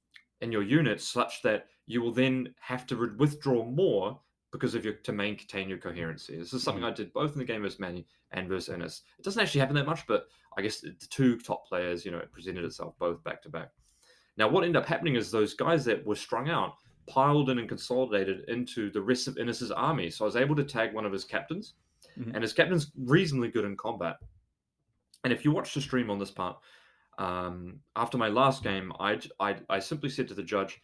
[0.41, 4.21] in your units, such that you will then have to re- withdraw more
[4.53, 6.39] because of your to maintain your coherency.
[6.39, 9.03] This is something I did both in the game versus Manny and versus Innes.
[9.19, 12.19] It doesn't actually happen that much, but I guess the two top players, you know,
[12.19, 13.71] it presented itself both back to back.
[14.37, 16.75] Now, what ended up happening is those guys that were strung out
[17.07, 20.11] piled in and consolidated into the rest of Innes's army.
[20.11, 21.75] So I was able to tag one of his captains,
[22.19, 22.33] Mhm.
[22.35, 24.17] and his captain's reasonably good in combat.
[25.23, 26.59] And if you watch the stream on this part,
[27.19, 30.81] um, after my last game, I, I I simply said to the judge,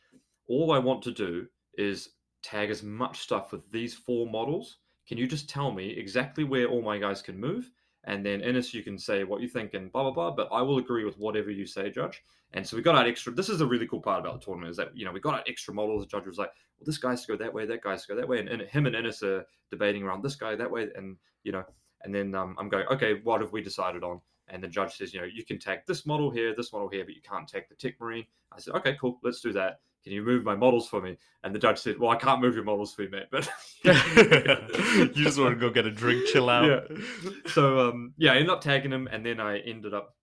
[0.47, 2.11] all I want to do is
[2.43, 4.79] tag as much stuff with these four models.
[5.07, 7.71] Can you just tell me exactly where all my guys can move?
[8.05, 10.31] And then Innes, you can say what you think and blah blah blah.
[10.31, 12.23] But I will agree with whatever you say, Judge.
[12.53, 13.33] And so we got our extra.
[13.33, 15.35] This is a really cool part about the tournament is that you know we got
[15.35, 16.03] our extra models.
[16.03, 18.17] The judge was like, well, this guy's to go that way, that guy's to go
[18.17, 21.17] that way, and, and him and Innes are debating around this guy that way, and
[21.45, 21.65] you know,
[22.03, 24.21] and then um, I'm going, okay, what have we decided on?
[24.49, 27.05] And the judge says, you know, you can tag this model here, this model here,
[27.05, 28.25] but you can't tag the Tech Marine.
[28.53, 29.81] I said, okay, cool, let's do that.
[30.03, 31.17] Can you move my models for me?
[31.45, 33.27] And the judge said, well, I can't move your models for you, mate.
[33.31, 33.49] But
[33.85, 36.67] you just want to go get a drink, chill out.
[36.67, 36.99] Yeah.
[37.47, 40.17] So um, yeah, I ended up tagging him, and then I ended up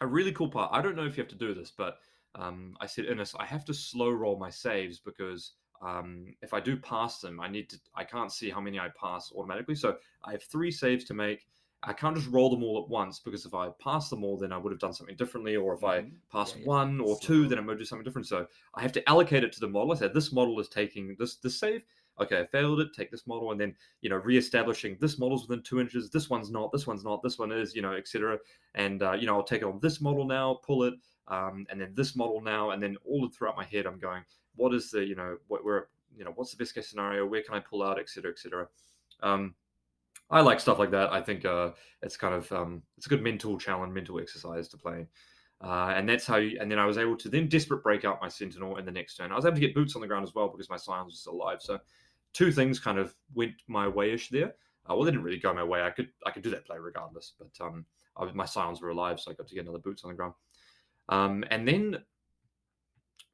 [0.00, 0.70] a really cool part.
[0.72, 1.98] I don't know if you have to do this, but
[2.34, 5.52] um, I said, Innes, I have to slow roll my saves because
[5.82, 7.78] um, if I do pass them, I need to.
[7.94, 9.74] I can't see how many I pass automatically.
[9.74, 11.46] So I have three saves to make.
[11.84, 14.52] I can't just roll them all at once because if I pass them all, then
[14.52, 15.56] I would have done something differently.
[15.56, 16.12] Or if I Mhm.
[16.30, 16.66] pass Yeah, yeah.
[16.68, 18.28] one or So- two, then I'm going to do something different.
[18.28, 19.92] So I have to allocate it to the model.
[19.92, 21.84] I said this model is taking this this save.
[22.20, 22.92] Okay, I failed it.
[22.92, 26.10] Take this model, and then you know reestablishing this model's within two inches.
[26.10, 26.70] This one's not.
[26.70, 27.22] This one's not.
[27.22, 27.74] This one is.
[27.74, 28.38] You know, etc.
[28.74, 30.54] And uh, you know, I'll take it on this model now.
[30.62, 30.94] Pull it,
[31.28, 34.24] um, and then this model now, and then all throughout my head, I'm going,
[34.56, 37.26] what is the you know what where you know what's the best case scenario?
[37.26, 38.30] Where can I pull out, etc.
[38.30, 38.68] etc.
[39.20, 39.54] Um,
[40.32, 41.12] I like stuff like that.
[41.12, 44.78] I think uh, it's kind of um, it's a good mental challenge, mental exercise to
[44.78, 45.06] play.
[45.60, 48.20] Uh, and that's how you, and then I was able to then desperate break out
[48.20, 49.30] my sentinel in the next turn.
[49.30, 51.16] I was able to get boots on the ground as well because my scions were
[51.16, 51.58] still alive.
[51.60, 51.78] So
[52.32, 54.54] two things kind of went my wayish there.
[54.88, 55.82] Uh, well, they didn't really go my way.
[55.82, 57.84] I could I could do that play regardless, but um,
[58.16, 60.34] I, my scions were alive, so I got to get another boots on the ground.
[61.08, 61.98] Um, and then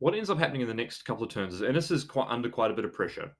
[0.01, 2.51] what ends up happening in the next couple of turns is Innes is quite under
[2.51, 3.33] quite a bit of pressure.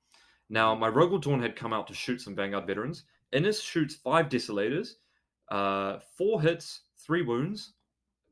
[0.49, 3.03] Now, my Rogal Dorn had come out to shoot some Vanguard veterans.
[3.31, 4.93] Innes shoots five Desolators,
[5.49, 7.73] uh, four hits, three wounds.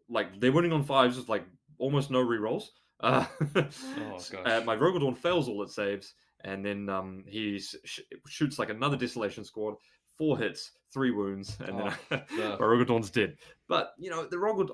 [0.09, 1.45] Like they're winning on fives with like
[1.77, 2.63] almost no rerolls.
[2.99, 3.25] Uh,
[3.55, 6.13] oh, uh, my Rogal fails all its saves,
[6.43, 9.75] and then um, he sh- shoots like another Desolation squad,
[10.17, 12.55] four hits, three wounds, and oh, then yeah.
[12.59, 13.35] my Rogal dead.
[13.67, 14.69] But you know, the Rogal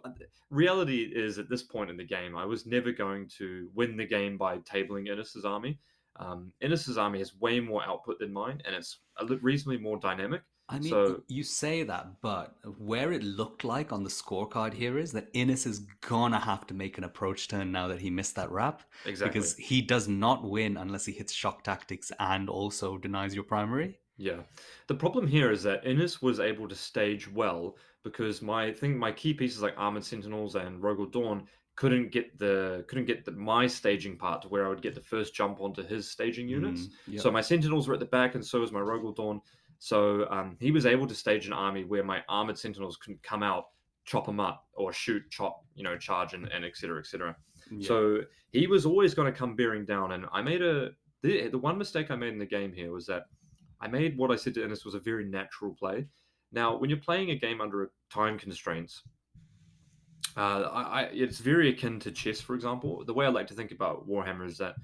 [0.50, 4.06] reality is at this point in the game, I was never going to win the
[4.06, 5.80] game by tabling Innes's army.
[6.18, 10.42] Um, Innes's army has way more output than mine, and it's a reasonably more dynamic.
[10.70, 14.98] I mean, so, you say that, but where it looked like on the scorecard here
[14.98, 18.36] is that Innes is gonna have to make an approach turn now that he missed
[18.36, 18.84] that wrap.
[19.06, 19.40] Exactly.
[19.40, 24.00] Because he does not win unless he hits shock tactics and also denies your primary.
[24.18, 24.42] Yeah.
[24.88, 29.12] The problem here is that Innes was able to stage well because my thing my
[29.12, 33.68] key pieces like Armored Sentinels and Rogal Dorn couldn't get the couldn't get the, my
[33.68, 36.82] staging part to where I would get the first jump onto his staging units.
[36.82, 37.22] Mm, yep.
[37.22, 39.42] So my Sentinels were at the back, and so was my Rogal Dorn.
[39.80, 43.44] So um, he was able to stage an army where my armored Sentinels couldn't come
[43.44, 43.66] out,
[44.06, 47.36] chop them up, or shoot, chop, you know, charge, and, and et cetera, et cetera.
[47.72, 47.88] Yeah.
[47.88, 48.20] So
[48.52, 50.14] he was always going to come bearing down.
[50.14, 50.92] And I made a
[51.22, 53.24] the, the one mistake I made in the game here was that
[53.82, 56.08] I made what I said to Innes was a very natural play.
[56.52, 59.02] Now, when you're playing a game under time constraints,
[60.36, 63.04] uh, I, I, it's very akin to chess, for example.
[63.06, 64.76] The way I like to think about Warhammer is that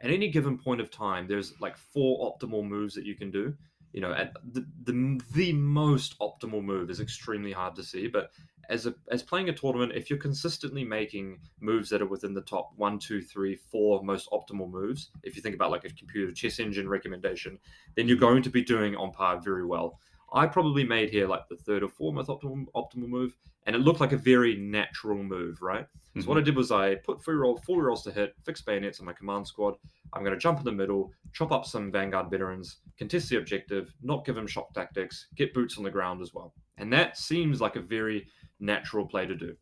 [0.00, 3.54] at any given point of time, there's like four optimal moves that you can do.
[3.92, 8.30] You know, at the, the the most optimal move is extremely hard to see, but
[8.68, 12.42] as a as playing a tournament, if you're consistently making moves that are within the
[12.42, 16.32] top one, two, three, four most optimal moves, if you think about like a computer
[16.32, 17.58] chess engine recommendation,
[17.94, 19.98] then you're going to be doing on par very well.
[20.32, 23.36] I probably made here like the third or fourth most optimal optimal move,
[23.66, 25.84] and it looked like a very natural move, right?
[25.84, 26.20] Mm-hmm.
[26.20, 26.46] So what I mm-hmm.
[26.46, 29.46] did was I put four roll, four rolls to hit, fix bayonets on my command
[29.46, 29.74] squad.
[30.12, 33.92] I'm going to jump in the middle, chop up some Vanguard veterans, contest the objective,
[34.02, 37.60] not give them shock tactics, get boots on the ground as well, and that seems
[37.60, 38.26] like a very
[38.58, 39.54] natural play to do.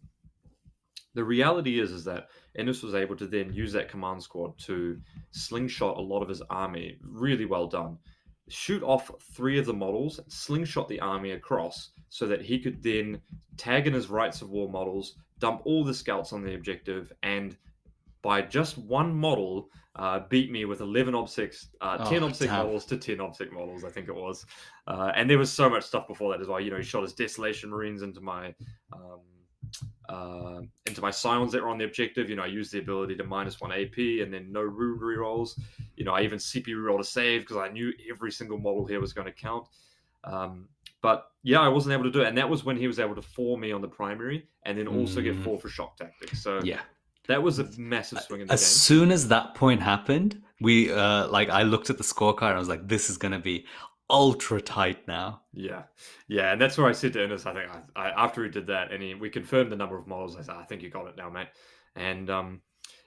[1.14, 2.28] The reality is, is that
[2.58, 5.00] Innes was able to then use that command squad to
[5.30, 6.98] slingshot a lot of his army.
[7.02, 7.98] Really well done
[8.48, 13.20] shoot off three of the models, slingshot the army across so that he could then
[13.56, 17.56] tag in his rights of war models, dump all the scouts on the objective, and
[18.22, 22.86] by just one model, uh, beat me with 11 obsec, uh, 10 oh, obsec models
[22.86, 24.46] to 10 obsec models, I think it was.
[24.86, 26.58] Uh, and there was so much stuff before that as well.
[26.58, 28.54] You know, he shot his Desolation Marines into my
[28.92, 29.20] um,
[30.08, 32.28] uh, into my scions that were on the objective.
[32.28, 35.58] You know, I used the ability to minus one AP and then no rude rerolls.
[35.96, 39.00] You know, I even CP reroll to save because I knew every single model here
[39.00, 39.66] was going to count.
[40.24, 40.68] Um,
[41.02, 43.14] but yeah, I wasn't able to do it, and that was when he was able
[43.14, 45.24] to four me on the primary, and then also mm.
[45.24, 46.42] get four for shock tactics.
[46.42, 46.80] So yeah,
[47.28, 48.66] that was a massive swing in the as game.
[48.66, 52.58] soon as that point happened, we uh like I looked at the scorecard and I
[52.58, 53.66] was like, this is gonna be
[54.14, 55.42] ultra tight now.
[55.52, 55.82] Yeah,
[56.28, 57.46] yeah, and that's where I said to Innes.
[57.46, 60.06] I think I, I, after he did that, and he we confirmed the number of
[60.06, 60.36] models.
[60.36, 61.48] I said, I think you got it now, mate.
[61.96, 62.60] And um,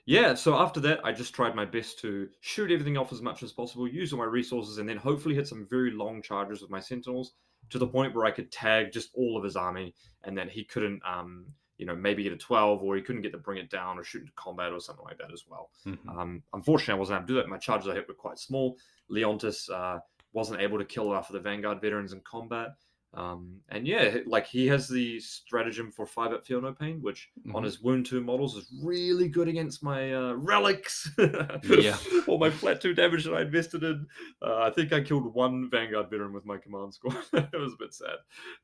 [0.06, 3.42] yeah, so after that, I just tried my best to shoot everything off as much
[3.42, 6.70] as possible, use all my resources, and then hopefully hit some very long charges with
[6.70, 7.34] my sentinels
[7.70, 10.66] to the point where I could tag just all of his army, and then he
[10.66, 11.02] couldn't.
[11.08, 11.46] Um,
[11.78, 14.04] you know, maybe get a 12 or he couldn't get to bring it down or
[14.04, 15.70] shoot into combat or something like that as well.
[15.86, 16.10] Mm-hmm.
[16.10, 17.48] Um, unfortunately, I wasn't able to do that.
[17.50, 18.78] My charges I hit were quite small.
[19.12, 20.00] Leontus uh,
[20.38, 22.76] wasn't able to kill enough of the Vanguard veterans in combat.
[23.16, 27.30] Um, and yeah, like he has the stratagem for five at feel no pain, which
[27.40, 27.56] mm-hmm.
[27.56, 31.10] on his wound two models is really good against my uh, relics.
[31.68, 31.98] yeah,
[32.28, 34.06] or my flat two damage that I invested in.
[34.46, 37.18] Uh, I think I killed one Vanguard veteran with my command squad.
[37.34, 38.18] it was a bit sad,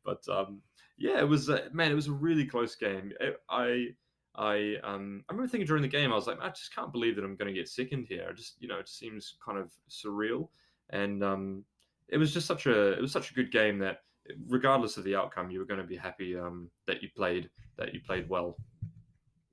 [0.06, 0.62] but um,
[1.00, 3.14] yeah, it was uh, man, it was a really close game.
[3.20, 3.88] It, I
[4.36, 7.16] I um I remember thinking during the game, I was like, I just can't believe
[7.16, 8.28] that I'm going to get second here.
[8.30, 10.50] I just you know, it seems kind of surreal
[10.90, 11.64] and um,
[12.10, 14.00] it was just such a it was such a good game that
[14.48, 17.94] regardless of the outcome, you were going to be happy um, that you played that
[17.94, 18.58] you played well.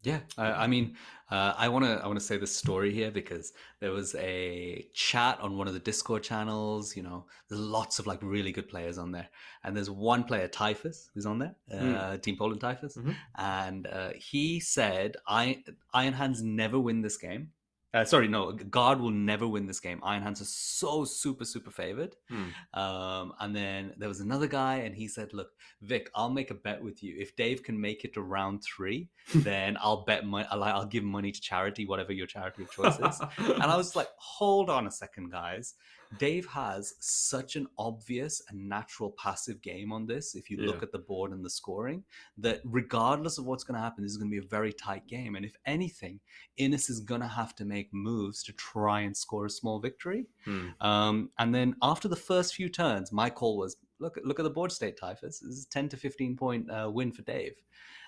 [0.02, 0.96] Yeah, I, I mean,
[1.30, 4.86] uh, I want to I want to say this story here because there was a
[4.94, 6.96] chat on one of the Discord channels.
[6.96, 9.28] You know, there's lots of like really good players on there,
[9.62, 11.96] and there's one player, Typhus, who's on there, mm.
[11.96, 13.12] uh, Team Poland Typhus, mm-hmm.
[13.36, 15.62] and uh, he said, "I
[15.92, 17.50] Iron Hands never win this game,
[17.92, 18.52] Uh, sorry, no.
[18.52, 20.00] Guard will never win this game.
[20.04, 22.14] Iron Hands are so super super favored.
[22.28, 22.80] Hmm.
[22.80, 25.50] Um, and then there was another guy, and he said, "Look,
[25.82, 27.16] Vik, I'll make a bet with you.
[27.18, 30.46] If Dave can make it to round three, then I'll bet money.
[30.50, 33.96] I'll, I'll give money to charity, whatever your charity of choice is." and I was
[33.96, 35.74] like, "Hold on a second, guys.
[36.18, 40.34] Dave has such an obvious and natural passive game on this.
[40.34, 42.02] If you look at the board and the scoring,
[42.38, 45.06] that regardless of what's going to happen, this is going to be a very tight
[45.06, 45.36] game.
[45.36, 46.20] And if anything,
[46.56, 50.26] Innes is going to have to make moves to try and score a small victory.
[50.44, 50.68] Hmm.
[50.80, 54.50] Um, and then after the first few turns, my call was look look at the
[54.50, 55.40] board state, Typhus.
[55.40, 57.54] This is ten to fifteen point uh, win for Dave.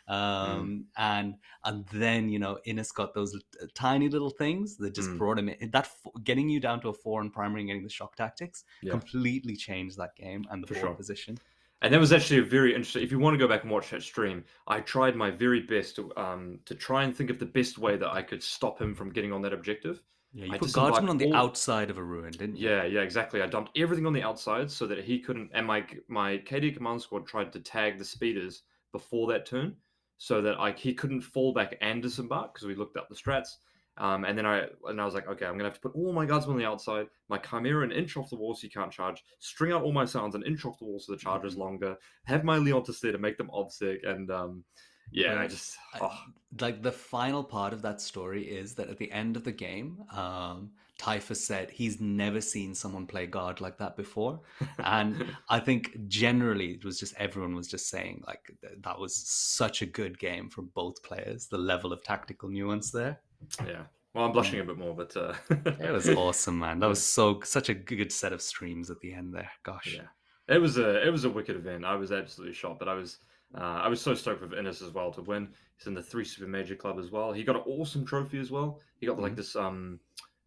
[0.08, 3.38] Um, and and then you know Innes got those
[3.74, 5.18] tiny little things that just Mm.
[5.18, 5.70] brought him in.
[5.70, 5.88] That
[6.24, 8.92] getting you down to a four in primary and getting the shock tactics Yeah.
[8.92, 10.94] completely changed that game and the For board sure.
[10.96, 11.38] position.
[11.82, 13.02] And that was actually a very interesting.
[13.02, 15.96] If you want to go back and watch that stream, I tried my very best
[15.96, 18.94] to um to try and think of the best way that I could stop him
[18.94, 20.04] from getting on that objective.
[20.32, 22.68] Yeah, you I put guardsman on the all- outside of a ruin, didn't you?
[22.68, 23.40] Yeah, yeah, exactly.
[23.42, 25.50] I dumped everything on the outside so that he couldn't.
[25.54, 28.62] And my my KD command squad tried to tag the speeders
[28.92, 29.76] before that turn,
[30.22, 33.56] so that I he couldn't fall back and disembark because we looked up the strats.
[33.98, 36.12] Um, and then I and I was like, okay, I'm gonna have to put all
[36.12, 38.92] my guardsmen on the outside, my chimera an inch off the wall so you can't
[38.92, 41.56] charge, string out all my sounds an inch off the wall so the charge is
[41.56, 41.58] Mhm.
[41.58, 41.96] longer,
[42.26, 44.64] have my Leontus there to make them obsec, and um,
[45.10, 46.16] yeah, I just oh,
[46.60, 50.04] like the final part of that story is that at the end of the game,
[50.12, 54.40] um, Typhus said he's never seen someone play guard like that before,
[54.78, 58.52] and I think generally it was just everyone was just saying like
[58.82, 61.46] that was such a good game from both players.
[61.48, 63.20] The level of tactical nuance there,
[63.66, 63.82] yeah.
[64.14, 65.32] Well, I'm blushing a bit more, but uh,
[65.80, 66.78] it was awesome, man.
[66.80, 69.50] That was so such a good set of streams at the end there.
[69.62, 71.84] Gosh, Yeah, it was a it was a wicked event.
[71.84, 73.18] I was absolutely shocked, but I was
[73.56, 75.48] uh, I was so stoked with Innes as well to win.
[75.78, 77.32] He's in the three super major club as well.
[77.32, 78.80] He got an awesome trophy as well.
[79.00, 79.36] He got like Mhm.
[79.36, 79.98] this um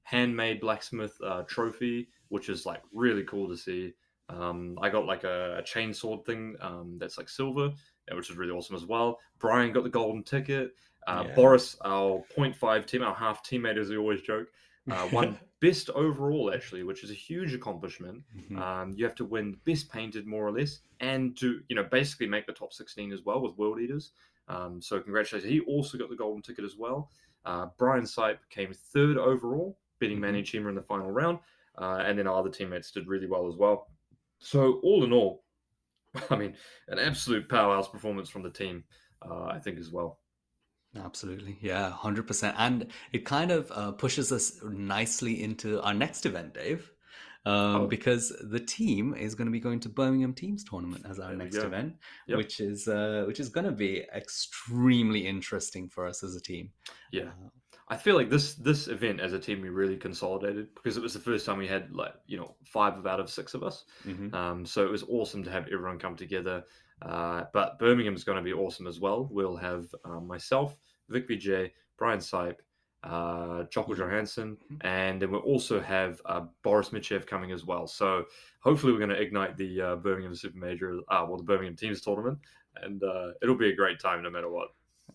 [0.05, 3.93] handmade blacksmith uh, trophy, which is like really cool to see.
[4.29, 7.71] Um, I got like a, a chain sword thing um, that's like silver,
[8.11, 9.19] uh, which is really awesome as well.
[9.39, 10.75] Brian got the golden ticket.
[11.07, 11.35] Uh, Yeah.
[11.35, 14.47] Boris, our 0.5 team, our half teammate, as we always joke,
[14.91, 18.23] uh, won best overall actually, which is a huge accomplishment.
[18.37, 18.59] Mhm.
[18.59, 22.27] Um, you have to win best painted more or less, and to you know basically
[22.27, 24.11] make the top 16 as well with world eaters.
[24.47, 25.51] Um, so congratulations.
[25.51, 27.09] He also got the golden ticket as well.
[27.45, 31.39] Uh, Brian Seipp came third overall, beating Manny Chima in the final round,
[31.77, 33.87] uh, and then our other teammates did really well as well.
[34.39, 35.43] So all in all,
[36.29, 36.55] I mean,
[36.87, 38.83] an absolute powerhouse performance from the team,
[39.21, 40.19] uh, I think as well.
[40.97, 41.57] Absolutely.
[41.61, 42.53] Yeah, 100%.
[42.57, 46.89] And it kind of uh, pushes us nicely into our next event, Dave,
[47.45, 47.87] um, Oh.
[47.87, 51.37] because the team is going to be going to Birmingham Teams Tournament as our There
[51.37, 51.95] next event,
[52.27, 52.37] Yep.
[52.37, 56.71] which is uh, which is going to be extremely interesting for us as a team.
[57.11, 57.31] Yeah.
[57.87, 61.13] I feel like this this event as a team we really consolidated because it was
[61.13, 63.85] the first time we had like you know five out of six of us.
[64.05, 64.33] mhm.
[64.33, 66.63] Um, so it was awesome to have everyone come together.
[67.01, 69.27] Uh, but Birmingham's going to be awesome as well.
[69.31, 70.77] We'll have um, myself,
[71.09, 72.55] Vik Vijay, Brian Seipp,
[73.03, 73.97] uh, Jocko Mhm.
[73.97, 74.77] Johansson, Mhm.
[74.85, 77.85] and then we'll also have uh, Boris Mitchev coming as well.
[77.85, 78.25] So
[78.61, 82.01] hopefully we're going to ignite the uh, Birmingham Super Major, uh, well, the Birmingham Teams
[82.01, 82.39] Tournament,
[82.77, 84.69] and uh, it'll be a great time no matter what.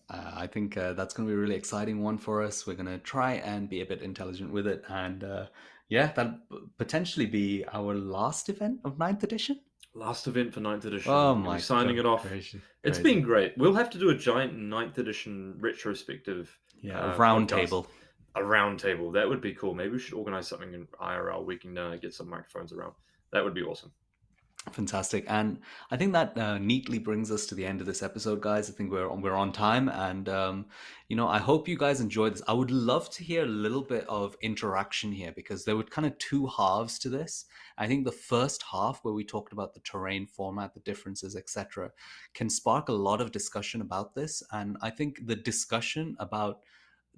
[0.09, 2.67] Uh, I think uh, that's going to be a really exciting one for us.
[2.67, 4.83] We're going to try and be a bit intelligent with it.
[4.89, 5.45] And uh,
[5.89, 6.37] yeah, that'll
[6.77, 9.59] potentially be our last event of ninth edition.
[9.93, 11.11] Last event for ninth edition.
[11.11, 12.25] Oh my signing God, it off.
[12.27, 13.13] crazy, It's crazy.
[13.15, 13.57] been great.
[13.57, 17.55] We'll have to do a giant ninth edition retrospective Yeah, uh, a round podcast.
[17.55, 17.87] table.
[18.35, 19.11] a round table.
[19.11, 19.73] That would be cool.
[19.73, 21.45] Maybe we should organize something in IRL.
[21.45, 22.93] We can uh, get some microphones around.
[23.33, 23.91] That would be awesome.
[24.69, 25.57] Fantastic, and
[25.89, 28.69] I think that uh, neatly brings us to the end of this episode, guys.
[28.69, 30.65] I think we're on, we're on time, and um,
[31.07, 32.43] you know, I hope you guys enjoyed this.
[32.47, 36.05] I would love to hear a little bit of interaction here because there were kind
[36.05, 37.45] of two halves to this.
[37.75, 41.89] I think the first half, where we talked about the terrain format, the differences, etc.,
[42.35, 46.59] can spark a lot of discussion about this, and I think the discussion about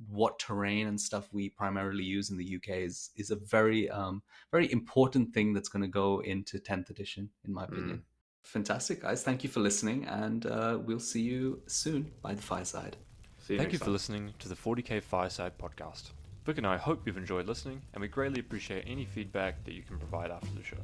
[0.09, 4.21] what terrain and stuff we primarily use in the UK is is a very um,
[4.51, 8.03] very important thing that's going to go into 10th edition, in my opinion.
[8.43, 9.23] Fantastic, guys.
[9.23, 12.97] Thank you for listening, and uh, we'll see you soon by the fireside.
[13.39, 16.11] See you Thank next you for listening to the 40k Fireside podcast.
[16.45, 19.81] Vik and I hope you've enjoyed listening, and we greatly appreciate any feedback that you
[19.81, 20.77] can provide after the show.